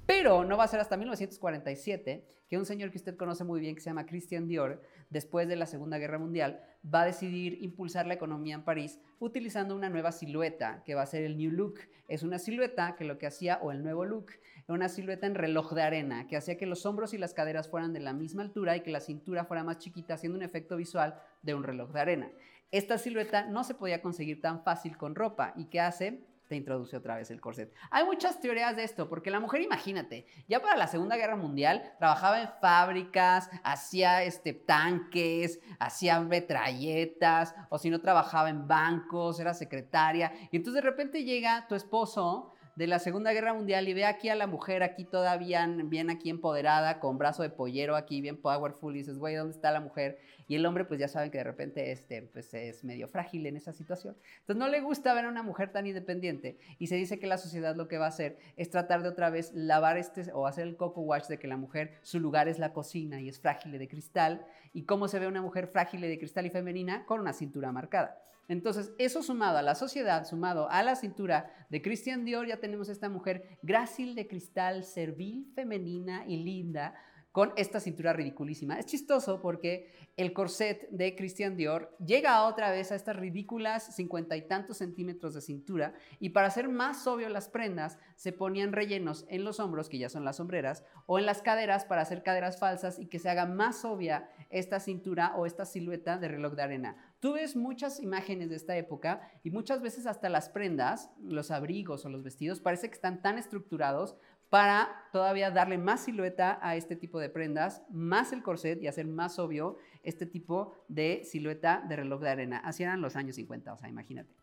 Pero 0.09 0.43
no 0.43 0.57
va 0.57 0.65
a 0.65 0.69
ser 0.69 0.81
hasta 0.81 0.97
1947 0.97 2.25
que 2.49 2.57
un 2.57 2.65
señor 2.65 2.91
que 2.91 2.97
usted 2.97 3.15
conoce 3.15 3.45
muy 3.45 3.61
bien, 3.61 3.75
que 3.75 3.83
se 3.83 3.91
llama 3.91 4.07
Christian 4.07 4.49
Dior, 4.49 4.81
después 5.11 5.47
de 5.49 5.55
la 5.55 5.67
Segunda 5.67 5.99
Guerra 5.99 6.19
Mundial, 6.19 6.63
va 6.83 7.03
a 7.03 7.05
decidir 7.05 7.59
impulsar 7.63 8.07
la 8.07 8.15
economía 8.15 8.55
en 8.55 8.65
París 8.65 8.99
utilizando 9.19 9.77
una 9.77 9.91
nueva 9.91 10.11
silueta, 10.11 10.83
que 10.87 10.95
va 10.95 11.03
a 11.03 11.07
ser 11.07 11.25
el 11.25 11.37
New 11.37 11.51
Look. 11.51 11.81
Es 12.09 12.23
una 12.23 12.39
silueta 12.39 12.97
que 12.97 13.05
lo 13.05 13.19
que 13.19 13.27
hacía, 13.27 13.59
o 13.61 13.71
el 13.71 13.83
nuevo 13.83 14.07
look, 14.07 14.31
una 14.67 14.89
silueta 14.89 15.27
en 15.27 15.35
reloj 15.35 15.75
de 15.75 15.83
arena, 15.83 16.27
que 16.27 16.39
hacía 16.39 16.57
que 16.57 16.65
los 16.65 16.87
hombros 16.87 17.13
y 17.13 17.19
las 17.19 17.35
caderas 17.35 17.69
fueran 17.69 17.93
de 17.93 18.01
la 18.01 18.15
misma 18.15 18.41
altura 18.41 18.79
y 18.79 18.81
que 18.81 18.91
la 18.91 19.01
cintura 19.01 19.45
fuera 19.45 19.63
más 19.63 19.77
chiquita, 19.77 20.15
haciendo 20.15 20.39
un 20.39 20.43
efecto 20.43 20.79
visual 20.79 21.21
de 21.43 21.53
un 21.53 21.65
reloj 21.65 21.93
de 21.93 22.01
arena. 22.01 22.31
Esta 22.71 22.97
silueta 22.97 23.45
no 23.45 23.63
se 23.63 23.75
podía 23.75 24.01
conseguir 24.01 24.41
tan 24.41 24.63
fácil 24.63 24.97
con 24.97 25.15
ropa. 25.15 25.53
¿Y 25.55 25.67
qué 25.67 25.81
hace? 25.81 26.23
Te 26.49 26.57
introduce 26.57 26.97
otra 26.97 27.17
vez 27.17 27.31
el 27.31 27.41
corset. 27.41 27.73
Hay 27.91 28.05
muchas 28.05 28.41
teorías 28.41 28.75
de 28.75 28.85
esto, 28.85 29.09
porque 29.09 29.31
la 29.31 29.41
mujer, 29.41 29.61
imagínate, 29.61 30.27
ya 30.49 30.61
para 30.61 30.77
la 30.77 30.87
Segunda 30.87 31.17
Guerra 31.17 31.37
Mundial 31.37 31.95
trabajaba 31.99 32.41
en 32.41 32.49
fábricas, 32.61 33.51
hacía 33.63 34.23
este, 34.25 34.55
tanques, 34.55 35.61
hacía 35.79 36.21
metralletas, 36.21 37.55
o 37.69 37.79
si 37.79 37.91
no 37.91 38.01
trabajaba 38.01 38.51
en 38.51 38.67
bancos, 38.67 39.39
era 39.39 39.55
secretaria, 39.55 40.33
y 40.51 40.57
entonces 40.57 40.83
de 40.83 40.89
repente 40.91 41.25
llega 41.25 41.67
tu 41.69 41.75
esposo 41.75 42.53
de 42.79 42.87
la 42.87 43.01
Segunda 43.01 43.33
Guerra 43.33 43.55
Mundial 43.55 43.89
y 43.89 43.93
ve 43.93 44.05
aquí 44.05 44.29
a 44.29 44.37
la 44.37 44.47
mujer 44.47 44.85
aquí 44.85 45.05
todavía 45.05 45.67
bien 45.67 46.11
aquí 46.11 46.31
empoderada, 46.31 47.01
con 47.01 47.19
brazo 47.19 47.43
de 47.43 47.51
pollero 47.51 47.97
aquí, 47.97 48.21
bien 48.21 48.41
powerful, 48.41 48.95
y 48.95 48.99
dices, 49.01 49.19
güey, 49.19 49.35
¿dónde 49.35 49.53
está 49.53 49.73
la 49.73 49.81
mujer? 49.81 50.21
Y 50.47 50.55
el 50.55 50.65
hombre, 50.65 50.85
pues 50.85 51.01
ya 51.01 51.09
saben 51.09 51.33
que 51.33 51.39
de 51.39 51.45
repente 51.45 51.91
este, 51.91 52.23
pues, 52.23 52.55
es 52.55 52.85
medio 52.85 53.09
frágil 53.09 53.47
en 53.47 53.57
esa 53.57 53.73
situación. 53.73 54.17
Entonces 54.43 54.61
no 54.61 54.69
le 54.69 54.81
gusta 54.81 55.13
ver 55.13 55.25
a 55.25 55.29
una 55.29 55.43
mujer 55.43 55.73
tan 55.73 55.89
independiente 55.89 56.57
y 56.79 56.87
se 56.87 56.95
dice 56.95 57.19
que 57.19 57.27
la 57.27 57.37
sociedad 57.37 57.75
lo 57.75 57.89
que 57.89 57.99
va 57.99 58.05
a 58.05 58.11
hacer 58.11 58.39
es 58.57 58.71
tratar 58.71 59.03
de 59.03 59.09
otra 59.09 59.29
vez 59.29 59.51
lavar 59.55 59.99
este 59.99 60.31
o 60.33 60.47
hacer 60.47 60.69
el 60.69 60.77
coco 60.77 61.01
wash 61.01 61.27
de 61.27 61.41
que 61.41 61.49
la 61.49 61.57
mujer, 61.57 61.99
su 62.03 62.21
lugar 62.21 62.47
es 62.47 62.61
la 62.61 62.73
cocina 62.73 63.21
y 63.21 63.29
es 63.29 63.41
frágil 63.41 63.77
de 63.77 63.89
cristal. 63.89 64.47
¿Y 64.73 64.85
cómo 64.85 65.09
se 65.09 65.19
ve 65.19 65.27
una 65.27 65.43
mujer 65.43 65.67
frágil 65.67 66.03
de 66.03 66.17
cristal 66.17 66.47
y 66.47 66.51
femenina? 66.51 67.07
Con 67.07 67.19
una 67.19 67.33
cintura 67.33 67.73
marcada. 67.73 68.23
Entonces, 68.49 68.93
eso 68.99 69.23
sumado 69.23 69.59
a 69.59 69.63
la 69.63 69.75
sociedad, 69.75 70.25
sumado 70.25 70.71
a 70.71 70.83
la 70.83 70.97
cintura 70.97 71.53
de 71.69 71.83
Christian 71.83 72.25
Dior, 72.25 72.47
ya 72.47 72.57
tenemos 72.57 72.89
esta 72.89 73.09
mujer 73.09 73.59
grácil 73.63 74.15
de 74.15 74.27
cristal, 74.27 74.85
servil, 74.85 75.53
femenina 75.55 76.25
y 76.27 76.43
linda, 76.43 76.95
con 77.39 77.53
esta 77.57 77.79
cintura 77.79 78.13
ridiculísima. 78.13 78.79
Es 78.79 78.87
chistoso 78.87 79.41
porque 79.41 79.93
el 80.17 80.33
corset 80.33 80.89
de 80.91 81.15
Christian 81.15 81.57
Dior 81.57 81.95
llega 82.05 82.45
otra 82.45 82.71
vez 82.73 82.91
a 82.91 82.97
estas 82.97 83.17
ridículas 83.17 83.95
cincuenta 83.95 84.37
y 84.37 84.49
tantos 84.49 84.79
centímetros 84.79 85.35
de 85.35 85.41
cintura 85.41 85.93
y 86.19 86.31
para 86.31 86.49
hacer 86.49 86.69
más 86.69 87.07
obvio 87.07 87.29
las 87.29 87.49
prendas 87.49 87.99
se 88.17 88.33
ponían 88.33 88.73
rellenos 88.73 89.25
en 89.29 89.45
los 89.45 89.61
hombros, 89.61 89.89
que 89.89 89.99
ya 89.99 90.09
son 90.09 90.25
las 90.25 90.39
sombreras, 90.39 90.85
o 91.07 91.19
en 91.19 91.27
las 91.27 91.43
caderas 91.43 91.85
para 91.85 92.03
hacer 92.03 92.23
caderas 92.25 92.59
falsas 92.59 92.99
y 92.99 93.07
que 93.07 93.19
se 93.19 93.29
haga 93.29 93.47
más 93.47 93.85
obvia 93.85 94.29
esta 94.51 94.81
cintura 94.81 95.37
o 95.37 95.47
esta 95.47 95.65
silueta 95.65 96.19
de 96.19 96.29
reloj 96.29 96.55
de 96.55 96.63
arena. 96.63 97.08
Tú 97.21 97.33
ves 97.33 97.57
muchas 97.57 98.01
imágenes 98.01 98.49
de 98.49 98.57
esta 98.57 98.77
época 98.77 99.21
y 99.43 99.51
muchas 99.51 99.83
veces 99.83 100.07
hasta 100.07 100.29
las 100.29 100.49
prendas, 100.49 101.11
los 101.21 101.51
abrigos 101.51 102.05
o 102.05 102.09
los 102.09 102.23
vestidos, 102.23 102.61
parece 102.61 102.89
que 102.89 102.95
están 102.95 103.23
tan 103.23 103.39
estructurados 103.39 104.17
para 104.51 104.89
todavía 105.13 105.51
darle 105.51 105.79
más 105.79 106.05
silueta 106.05 106.59
a 106.63 106.77
este 106.77 106.97
tipo 106.97 107.19
de 107.19 107.29
prendas, 107.29 107.83
más 107.91 108.33
el 108.33 108.43
corset 108.43 108.81
y 108.81 108.87
hacer 108.87 109.07
más 109.07 109.39
obvio 109.39 109.79
este 110.03 110.27
tipo 110.27 110.75
de 110.89 111.23
silueta 111.25 111.85
de 111.89 111.97
reloj 111.97 112.23
de 112.23 112.31
arena. 112.31 112.59
Así 112.59 112.85
eran 112.85 113.01
los 113.01 113.17
años 113.17 113.37
50, 113.37 113.73
o 113.73 113.79
sea, 113.79 113.89
imagínate. 113.89 114.35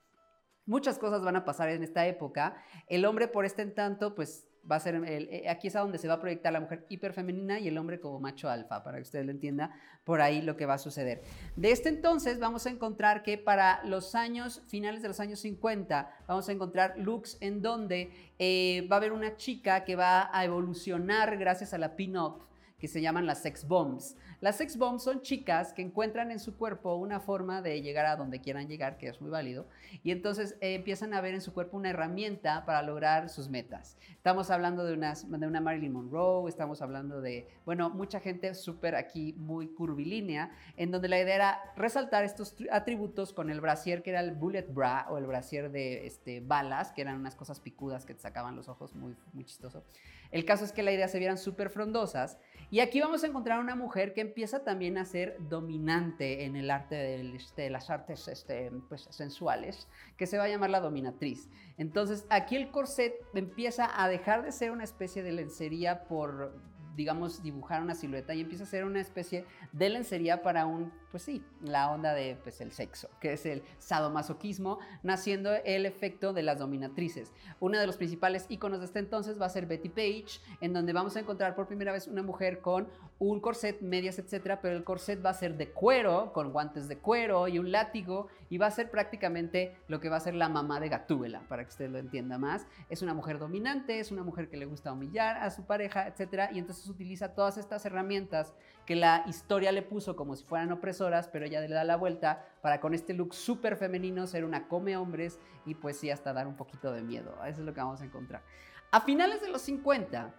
Muchas 0.65 0.99
cosas 0.99 1.23
van 1.23 1.35
a 1.35 1.45
pasar 1.45 1.69
en 1.69 1.83
esta 1.83 2.05
época. 2.07 2.55
El 2.87 3.05
hombre 3.05 3.27
por 3.27 3.45
este 3.45 3.65
tanto, 3.67 4.15
pues 4.15 4.47
va 4.69 4.77
a 4.77 4.79
ser, 4.79 5.01
eh, 5.05 5.47
aquí 5.49 5.67
es 5.67 5.75
a 5.75 5.81
donde 5.81 5.97
se 5.97 6.07
va 6.07 6.15
a 6.15 6.19
proyectar 6.19 6.51
la 6.51 6.59
mujer 6.59 6.85
hiperfemenina 6.89 7.59
y 7.59 7.67
el 7.67 7.77
hombre 7.77 7.99
como 7.99 8.19
macho 8.19 8.49
alfa, 8.49 8.83
para 8.83 8.97
que 8.97 9.03
usted 9.03 9.23
lo 9.23 9.31
entienda, 9.31 9.71
por 10.03 10.21
ahí 10.21 10.41
lo 10.41 10.57
que 10.57 10.65
va 10.65 10.75
a 10.75 10.77
suceder. 10.77 11.21
De 11.55 11.71
este 11.71 11.89
entonces 11.89 12.39
vamos 12.39 12.65
a 12.65 12.69
encontrar 12.69 13.23
que 13.23 13.37
para 13.37 13.83
los 13.83 14.15
años, 14.15 14.63
finales 14.67 15.01
de 15.01 15.07
los 15.07 15.19
años 15.19 15.39
50, 15.39 16.09
vamos 16.27 16.49
a 16.49 16.51
encontrar 16.51 16.97
looks 16.97 17.37
en 17.41 17.61
donde 17.61 18.11
eh, 18.39 18.87
va 18.91 18.95
a 18.95 18.99
haber 18.99 19.11
una 19.11 19.35
chica 19.37 19.83
que 19.83 19.95
va 19.95 20.29
a 20.31 20.45
evolucionar 20.45 21.37
gracias 21.37 21.73
a 21.73 21.77
la 21.77 21.95
pin-up, 21.95 22.45
que 22.77 22.87
se 22.87 23.01
llaman 23.01 23.25
las 23.25 23.41
sex 23.41 23.67
bombs. 23.67 24.15
Las 24.41 24.57
sex 24.57 24.77
bombs 24.77 25.03
son 25.03 25.21
chicas 25.21 25.73
que 25.73 25.81
encuentran 25.81 26.31
en 26.31 26.39
su 26.39 26.57
cuerpo 26.57 26.95
una 26.95 27.19
forma 27.19 27.61
de 27.61 27.81
llegar 27.81 28.05
a 28.05 28.15
donde 28.15 28.41
quieran 28.41 28.67
llegar, 28.67 28.97
que 28.97 29.07
es 29.07 29.21
muy 29.21 29.29
válido, 29.29 29.65
y 30.03 30.11
entonces 30.11 30.57
eh, 30.61 30.75
empiezan 30.75 31.13
a 31.13 31.21
ver 31.21 31.33
en 31.33 31.41
su 31.41 31.53
cuerpo 31.53 31.77
una 31.77 31.89
herramienta 31.89 32.65
para 32.65 32.81
lograr 32.81 33.29
sus 33.29 33.49
metas. 33.49 33.97
Estamos 34.11 34.49
hablando 34.49 34.83
de, 34.83 34.93
unas, 34.93 35.29
de 35.29 35.47
una 35.47 35.61
Marilyn 35.61 35.93
Monroe, 35.93 36.49
estamos 36.49 36.81
hablando 36.81 37.21
de, 37.21 37.47
bueno, 37.65 37.89
mucha 37.89 38.19
gente 38.19 38.53
súper 38.55 38.95
aquí 38.95 39.33
muy 39.37 39.67
curvilínea, 39.67 40.51
en 40.77 40.91
donde 40.91 41.07
la 41.07 41.19
idea 41.19 41.35
era 41.35 41.73
resaltar 41.75 42.23
estos 42.23 42.55
atributos 42.71 43.33
con 43.33 43.49
el 43.49 43.61
brasier 43.61 44.03
que 44.03 44.09
era 44.09 44.19
el 44.19 44.31
bullet 44.31 44.67
bra 44.67 45.07
o 45.09 45.17
el 45.17 45.25
brasier 45.25 45.71
de 45.71 46.05
este, 46.05 46.41
balas, 46.41 46.91
que 46.91 47.01
eran 47.01 47.19
unas 47.19 47.35
cosas 47.35 47.59
picudas 47.59 48.05
que 48.05 48.13
te 48.13 48.21
sacaban 48.21 48.55
los 48.55 48.67
ojos, 48.67 48.95
muy, 48.95 49.15
muy 49.33 49.45
chistoso. 49.45 49.83
El 50.31 50.43
caso 50.43 50.65
es 50.65 50.71
que 50.71 50.83
la 50.83 50.91
idea 50.91 51.07
se 51.07 51.19
vieran 51.19 51.37
súper 51.37 51.69
frondosas 51.69 52.37
y 52.71 52.79
aquí 52.79 52.99
vamos 52.99 53.23
a 53.23 53.27
encontrar 53.27 53.59
una 53.59 53.75
mujer 53.75 54.13
que 54.13 54.24
empieza 54.25 54.63
también 54.63 54.97
a 54.97 55.05
ser 55.05 55.37
dominante 55.49 56.45
en 56.45 56.55
el 56.55 56.69
arte 56.69 56.95
de, 56.95 57.35
este, 57.35 57.69
las 57.69 57.89
artes 57.89 58.27
este, 58.27 58.71
pues, 58.89 59.07
sensuales, 59.09 59.87
que 60.17 60.27
se 60.27 60.37
va 60.37 60.43
a 60.43 60.49
llamar 60.49 60.69
la 60.69 60.81
dominatriz. 60.81 61.49
Entonces 61.77 62.25
aquí 62.29 62.55
el 62.55 62.69
corset 62.71 63.13
empieza 63.33 63.89
a 64.01 64.07
dejar 64.07 64.43
de 64.43 64.51
ser 64.51 64.71
una 64.71 64.83
especie 64.83 65.23
de 65.23 65.31
lencería 65.31 66.03
por 66.03 66.53
digamos, 66.95 67.43
dibujar 67.43 67.81
una 67.81 67.95
silueta 67.95 68.33
y 68.33 68.41
empieza 68.41 68.63
a 68.63 68.67
ser 68.67 68.85
una 68.85 68.99
especie 68.99 69.45
de 69.71 69.89
lencería 69.89 70.41
para 70.41 70.65
un, 70.65 70.91
pues 71.11 71.23
sí, 71.23 71.43
la 71.61 71.91
onda 71.91 72.13
de, 72.13 72.37
pues, 72.43 72.61
el 72.61 72.71
sexo, 72.71 73.09
que 73.19 73.33
es 73.33 73.45
el 73.45 73.63
sadomasoquismo, 73.79 74.79
naciendo 75.03 75.53
el 75.65 75.85
efecto 75.85 76.33
de 76.33 76.43
las 76.43 76.59
dominatrices. 76.59 77.33
Uno 77.59 77.79
de 77.79 77.87
los 77.87 77.97
principales 77.97 78.45
iconos 78.49 78.79
de 78.79 78.85
este 78.85 78.99
entonces 78.99 79.39
va 79.39 79.45
a 79.45 79.49
ser 79.49 79.65
Betty 79.65 79.89
Page, 79.89 80.39
en 80.61 80.73
donde 80.73 80.93
vamos 80.93 81.15
a 81.15 81.19
encontrar 81.19 81.55
por 81.55 81.67
primera 81.67 81.91
vez 81.91 82.07
una 82.07 82.23
mujer 82.23 82.59
con 82.61 82.87
un 83.17 83.39
corset, 83.39 83.81
medias, 83.81 84.19
etcétera, 84.19 84.61
pero 84.61 84.75
el 84.75 84.83
corset 84.83 85.23
va 85.25 85.29
a 85.29 85.33
ser 85.33 85.55
de 85.55 85.69
cuero, 85.69 86.33
con 86.33 86.51
guantes 86.51 86.87
de 86.87 86.97
cuero 86.97 87.47
y 87.47 87.59
un 87.59 87.71
látigo, 87.71 88.27
y 88.49 88.57
va 88.57 88.67
a 88.67 88.71
ser 88.71 88.91
prácticamente 88.91 89.77
lo 89.87 89.99
que 89.99 90.09
va 90.09 90.17
a 90.17 90.19
ser 90.19 90.35
la 90.35 90.49
mamá 90.49 90.79
de 90.79 90.89
Gatúbela, 90.89 91.41
para 91.47 91.63
que 91.63 91.69
usted 91.69 91.89
lo 91.89 91.97
entienda 91.97 92.37
más. 92.37 92.67
Es 92.89 93.01
una 93.01 93.13
mujer 93.13 93.39
dominante, 93.39 93.99
es 93.99 94.11
una 94.11 94.23
mujer 94.23 94.49
que 94.49 94.57
le 94.57 94.65
gusta 94.65 94.91
humillar 94.91 95.37
a 95.37 95.49
su 95.49 95.63
pareja, 95.63 96.07
etcétera, 96.07 96.49
y 96.51 96.59
entonces 96.59 96.84
utiliza 96.89 97.33
todas 97.33 97.57
estas 97.57 97.85
herramientas 97.85 98.53
que 98.85 98.95
la 98.95 99.23
historia 99.27 99.71
le 99.71 99.81
puso 99.81 100.15
como 100.15 100.35
si 100.35 100.43
fueran 100.43 100.71
opresoras, 100.71 101.27
pero 101.27 101.45
ella 101.45 101.61
le 101.61 101.69
da 101.69 101.83
la 101.83 101.97
vuelta 101.97 102.45
para 102.61 102.79
con 102.79 102.93
este 102.93 103.13
look 103.13 103.33
súper 103.33 103.77
femenino 103.77 104.27
ser 104.27 104.45
una 104.45 104.67
come 104.67 104.95
hombres 104.97 105.39
y 105.65 105.75
pues 105.75 105.97
sí 105.97 106.09
hasta 106.09 106.33
dar 106.33 106.47
un 106.47 106.55
poquito 106.55 106.91
de 106.91 107.01
miedo. 107.01 107.33
Eso 107.45 107.61
es 107.61 107.65
lo 107.65 107.73
que 107.73 107.81
vamos 107.81 108.01
a 108.01 108.05
encontrar. 108.05 108.43
A 108.91 109.01
finales 109.01 109.41
de 109.41 109.49
los 109.49 109.61
50 109.63 110.33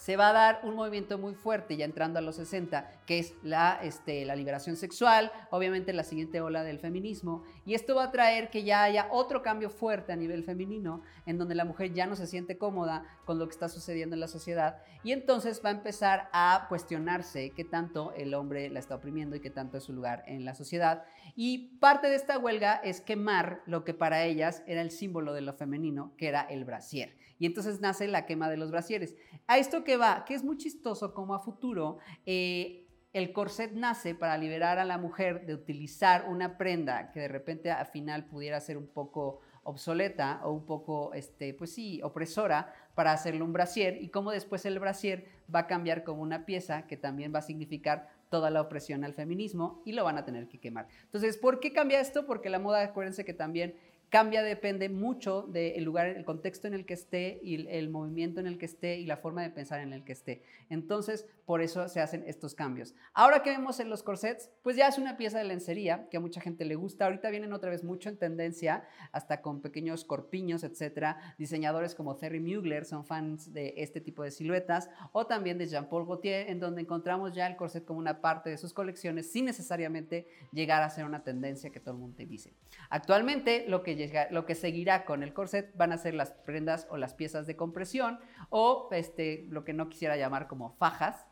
se 0.00 0.16
va 0.16 0.30
a 0.30 0.32
dar 0.32 0.60
un 0.62 0.76
movimiento 0.76 1.18
muy 1.18 1.34
fuerte 1.34 1.76
ya 1.76 1.84
entrando 1.84 2.18
a 2.18 2.22
los 2.22 2.36
60, 2.36 2.90
que 3.04 3.18
es 3.18 3.34
la, 3.42 3.78
este, 3.82 4.24
la 4.24 4.34
liberación 4.34 4.76
sexual, 4.76 5.30
obviamente 5.50 5.92
la 5.92 6.04
siguiente 6.04 6.40
ola 6.40 6.62
del 6.62 6.78
feminismo, 6.78 7.44
y 7.66 7.74
esto 7.74 7.94
va 7.94 8.04
a 8.04 8.10
traer 8.10 8.48
que 8.48 8.64
ya 8.64 8.82
haya 8.82 9.08
otro 9.10 9.42
cambio 9.42 9.68
fuerte 9.68 10.14
a 10.14 10.16
nivel 10.16 10.42
femenino, 10.42 11.02
en 11.26 11.36
donde 11.36 11.54
la 11.54 11.66
mujer 11.66 11.92
ya 11.92 12.06
no 12.06 12.16
se 12.16 12.26
siente 12.26 12.56
cómoda 12.56 13.04
con 13.26 13.38
lo 13.38 13.46
que 13.46 13.52
está 13.52 13.68
sucediendo 13.68 14.14
en 14.14 14.20
la 14.20 14.28
sociedad, 14.28 14.78
y 15.04 15.12
entonces 15.12 15.60
va 15.62 15.68
a 15.68 15.72
empezar 15.72 16.30
a 16.32 16.64
cuestionarse 16.70 17.50
qué 17.50 17.66
tanto 17.66 18.14
el 18.16 18.32
hombre 18.32 18.70
la 18.70 18.78
está 18.78 18.94
oprimiendo 18.94 19.36
y 19.36 19.40
qué 19.40 19.50
tanto 19.50 19.76
es 19.76 19.84
su 19.84 19.92
lugar 19.92 20.22
en 20.26 20.46
la 20.46 20.54
sociedad. 20.54 21.04
Y 21.36 21.76
parte 21.78 22.08
de 22.08 22.14
esta 22.14 22.38
huelga 22.38 22.76
es 22.76 23.02
quemar 23.02 23.60
lo 23.66 23.84
que 23.84 23.92
para 23.92 24.24
ellas 24.24 24.62
era 24.66 24.80
el 24.80 24.92
símbolo 24.92 25.34
de 25.34 25.42
lo 25.42 25.52
femenino, 25.52 26.14
que 26.16 26.28
era 26.28 26.40
el 26.40 26.64
brasier. 26.64 27.19
Y 27.40 27.46
entonces 27.46 27.80
nace 27.80 28.06
la 28.06 28.26
quema 28.26 28.48
de 28.48 28.56
los 28.56 28.70
brasieres. 28.70 29.16
A 29.48 29.58
esto 29.58 29.82
que 29.82 29.96
va, 29.96 30.24
que 30.24 30.34
es 30.34 30.44
muy 30.44 30.58
chistoso 30.58 31.12
como 31.12 31.34
a 31.34 31.40
futuro, 31.40 31.98
eh, 32.26 32.86
el 33.12 33.32
corset 33.32 33.72
nace 33.72 34.14
para 34.14 34.38
liberar 34.38 34.78
a 34.78 34.84
la 34.84 34.98
mujer 34.98 35.46
de 35.46 35.54
utilizar 35.54 36.26
una 36.28 36.56
prenda 36.56 37.10
que 37.10 37.20
de 37.20 37.28
repente 37.28 37.72
al 37.72 37.86
final 37.86 38.26
pudiera 38.26 38.60
ser 38.60 38.76
un 38.76 38.86
poco 38.86 39.40
obsoleta 39.64 40.40
o 40.44 40.52
un 40.52 40.64
poco, 40.64 41.12
este, 41.14 41.52
pues 41.54 41.72
sí, 41.72 42.00
opresora 42.02 42.72
para 42.94 43.12
hacerle 43.12 43.42
un 43.42 43.52
brasier 43.52 44.00
y 44.00 44.08
cómo 44.08 44.30
después 44.30 44.64
el 44.64 44.78
brasier 44.78 45.26
va 45.52 45.60
a 45.60 45.66
cambiar 45.66 46.04
como 46.04 46.22
una 46.22 46.46
pieza 46.46 46.86
que 46.86 46.96
también 46.96 47.34
va 47.34 47.40
a 47.40 47.42
significar 47.42 48.08
toda 48.30 48.50
la 48.50 48.60
opresión 48.60 49.04
al 49.04 49.12
feminismo 49.12 49.82
y 49.84 49.92
lo 49.92 50.04
van 50.04 50.16
a 50.16 50.24
tener 50.24 50.48
que 50.48 50.60
quemar. 50.60 50.86
Entonces, 51.02 51.36
¿por 51.36 51.58
qué 51.60 51.72
cambia 51.72 52.00
esto? 52.00 52.26
Porque 52.26 52.48
la 52.48 52.58
moda, 52.58 52.82
acuérdense 52.82 53.24
que 53.24 53.34
también 53.34 53.74
cambia, 54.10 54.42
depende 54.42 54.88
mucho 54.88 55.42
del 55.42 55.84
lugar, 55.84 56.08
el 56.08 56.24
contexto 56.24 56.66
en 56.66 56.74
el 56.74 56.84
que 56.84 56.94
esté 56.94 57.40
y 57.42 57.68
el, 57.68 57.88
movimiento 57.88 58.40
en 58.40 58.46
el 58.46 58.58
que 58.58 58.66
esté 58.66 58.98
y 58.98 59.06
la 59.06 59.16
forma 59.16 59.42
de 59.42 59.50
pensar 59.50 59.80
en 59.80 59.92
el 59.92 60.04
que 60.04 60.12
esté. 60.12 60.42
Entonces, 60.68 61.26
por 61.50 61.62
eso 61.62 61.88
se 61.88 62.00
hacen 62.00 62.22
estos 62.28 62.54
cambios. 62.54 62.94
Ahora 63.12 63.42
que 63.42 63.50
vemos 63.50 63.80
en 63.80 63.90
los 63.90 64.04
corsets, 64.04 64.48
pues 64.62 64.76
ya 64.76 64.86
es 64.86 64.98
una 64.98 65.16
pieza 65.16 65.38
de 65.38 65.42
lencería 65.42 66.06
que 66.08 66.18
a 66.18 66.20
mucha 66.20 66.40
gente 66.40 66.64
le 66.64 66.76
gusta. 66.76 67.06
Ahorita 67.06 67.28
vienen 67.28 67.52
otra 67.52 67.70
vez 67.70 67.82
mucho 67.82 68.08
en 68.08 68.18
tendencia, 68.18 68.84
hasta 69.10 69.42
con 69.42 69.60
pequeños 69.60 70.04
corpiños, 70.04 70.62
etcétera. 70.62 71.34
Diseñadores 71.38 71.96
como 71.96 72.14
Terry 72.14 72.38
Mugler 72.38 72.84
son 72.84 73.04
fans 73.04 73.52
de 73.52 73.74
este 73.78 74.00
tipo 74.00 74.22
de 74.22 74.30
siluetas 74.30 74.90
o 75.10 75.26
también 75.26 75.58
de 75.58 75.66
Jean-Paul 75.66 76.06
Gaultier, 76.06 76.50
en 76.50 76.60
donde 76.60 76.82
encontramos 76.82 77.34
ya 77.34 77.48
el 77.48 77.56
corset 77.56 77.84
como 77.84 77.98
una 77.98 78.20
parte 78.20 78.48
de 78.48 78.56
sus 78.56 78.72
colecciones 78.72 79.32
sin 79.32 79.46
necesariamente 79.46 80.28
llegar 80.52 80.84
a 80.84 80.88
ser 80.88 81.04
una 81.04 81.24
tendencia 81.24 81.70
que 81.70 81.80
todo 81.80 81.94
el 81.94 82.00
mundo 82.00 82.16
dice. 82.24 82.54
Actualmente, 82.90 83.64
lo 83.66 83.82
que 83.82 84.28
lo 84.30 84.46
que 84.46 84.54
seguirá 84.54 85.04
con 85.04 85.24
el 85.24 85.34
corset 85.34 85.76
van 85.76 85.90
a 85.90 85.98
ser 85.98 86.14
las 86.14 86.30
prendas 86.30 86.86
o 86.90 86.96
las 86.96 87.14
piezas 87.14 87.48
de 87.48 87.56
compresión 87.56 88.20
o 88.50 88.88
este, 88.92 89.46
lo 89.48 89.64
que 89.64 89.72
no 89.72 89.88
quisiera 89.88 90.16
llamar 90.16 90.46
como 90.46 90.70
fajas, 90.76 91.26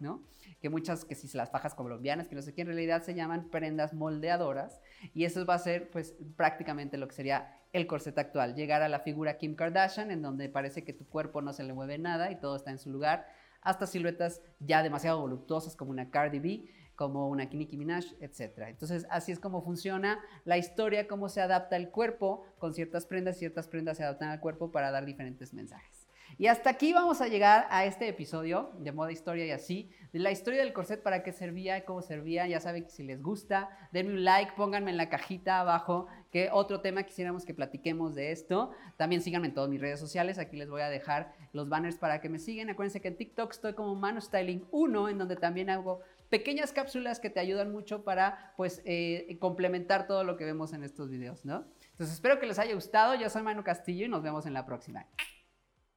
Que 0.61 0.71
muchas, 0.71 1.05
que 1.05 1.15
si 1.15 1.35
las 1.37 1.51
fajas 1.51 1.75
colombianas, 1.75 2.29
que 2.29 2.35
no 2.35 2.43
sé 2.43 2.53
qué, 2.53 2.63
en 2.63 2.69
realidad 2.69 3.03
se 3.03 3.15
llaman 3.15 3.49
prendas 3.51 3.95
moldeadoras 3.95 4.81
y 5.15 5.25
eso 5.25 5.45
va 5.47 5.55
a 5.55 5.59
ser 5.59 5.91
pues 5.91 6.17
prácticamente 6.37 6.97
lo 6.99 7.07
que 7.07 7.15
sería 7.15 7.55
el 7.73 7.87
corset 7.87 8.19
actual, 8.19 8.55
llegar 8.55 8.83
a 8.83 8.89
la 8.89 9.01
figura 9.01 9.39
Kim 9.39 9.55
Kardashian 9.55 10.11
en 10.11 10.23
donde 10.23 10.49
parece 10.49 10.85
que 10.85 10.93
tu 10.93 11.07
cuerpo 11.07 11.43
no 11.43 11.53
se 11.53 11.65
le 11.65 11.75
mueve 11.75 11.99
nada 11.99 12.31
y 12.31 12.41
todo 12.41 12.57
está 12.57 12.71
en 12.71 12.79
su 12.79 12.91
lugar, 12.91 13.27
hasta 13.61 13.87
siluetas 13.87 14.43
ya 14.59 14.83
demasiado 14.83 15.21
voluptuosas 15.21 15.77
como 15.77 15.91
una 15.91 16.11
Cardi 16.11 16.39
B, 16.39 16.65
como 16.99 17.29
una 17.29 17.45
Nicki 17.45 17.77
Minaj, 17.77 18.05
etc. 18.21 18.65
Entonces, 18.67 19.07
así 19.11 19.31
es 19.31 19.39
como 19.39 19.63
funciona 19.63 20.19
la 20.45 20.59
historia, 20.59 21.07
cómo 21.07 21.29
se 21.29 21.41
adapta 21.41 21.77
el 21.77 21.91
cuerpo 21.91 22.45
con 22.59 22.75
ciertas 22.75 23.07
prendas, 23.07 23.39
ciertas 23.39 23.69
prendas 23.69 23.99
se 23.99 24.03
adaptan 24.03 24.31
al 24.31 24.41
cuerpo 24.41 24.73
para 24.73 24.91
dar 24.91 25.05
diferentes 25.05 25.55
mensajes. 25.55 26.08
Y 26.37 26.47
hasta 26.47 26.71
aquí 26.71 26.93
vamos 26.93 27.21
a 27.21 27.29
llegar 27.29 27.67
a 27.71 27.85
este 27.85 28.09
episodio 28.09 28.71
de 28.79 28.93
moda, 28.93 29.11
historia 29.11 29.47
y 29.47 29.51
así, 29.51 29.91
de 30.13 30.19
la 30.19 30.31
historia 30.31 30.61
del 30.61 30.73
corset, 30.73 31.03
para 31.03 31.23
qué 31.23 31.33
servía, 31.33 31.85
cómo 31.85 32.03
servía. 32.03 32.47
Ya 32.47 32.61
saben 32.61 32.85
que 32.85 32.91
si 32.91 33.03
les 33.03 33.23
gusta, 33.23 33.71
denme 33.93 34.13
un 34.13 34.25
like, 34.25 34.53
pónganme 34.57 34.91
en 34.91 34.97
la 34.97 35.09
cajita 35.09 35.61
abajo 35.61 36.07
qué 36.31 36.51
otro 36.53 36.81
tema 36.81 37.03
quisiéramos 37.05 37.45
que 37.45 37.55
platiquemos 37.55 38.15
de 38.15 38.33
esto. 38.33 38.71
También 38.97 39.23
síganme 39.23 39.49
en 39.49 39.55
todas 39.55 39.71
mis 39.71 39.81
redes 39.81 39.99
sociales, 39.99 40.39
aquí 40.39 40.57
les 40.57 40.69
voy 40.69 40.83
a 40.83 40.89
dejar 40.89 41.33
los 41.53 41.69
banners 41.69 41.97
para 41.97 42.21
que 42.21 42.29
me 42.29 42.39
sigan. 42.39 42.71
Acuérdense 42.71 43.01
que 43.01 43.09
en 43.09 43.17
TikTok 43.17 43.53
estoy 43.53 43.75
como 43.75 43.95
Mano 43.95 44.21
Styling 44.21 44.67
1, 44.71 45.09
en 45.09 45.19
donde 45.19 45.37
también 45.37 45.71
hago 45.71 46.01
pequeñas 46.29 46.73
cápsulas 46.73 47.21
que 47.21 47.31
te 47.31 47.41
ayudan 47.41 47.73
mucho 47.73 48.05
para 48.05 48.53
pues 48.57 48.83
eh, 48.85 49.37
complementar 49.41 50.07
todo 50.07 50.25
lo 50.25 50.37
que 50.37 50.45
vemos 50.45 50.73
en 50.73 50.85
estos 50.85 51.11
videos, 51.11 51.45
¿no? 51.45 51.65
Entonces 51.91 52.15
espero 52.15 52.39
que 52.39 52.47
les 52.47 52.59
haya 52.59 52.75
gustado, 52.75 53.15
yo 53.15 53.29
soy 53.31 53.43
Manu 53.43 53.65
Castillo 53.65 54.07
y 54.07 54.09
nos 54.09 54.23
vemos 54.23 54.47
en 54.47 54.53
la 54.53 54.67
próxima. 54.67 55.07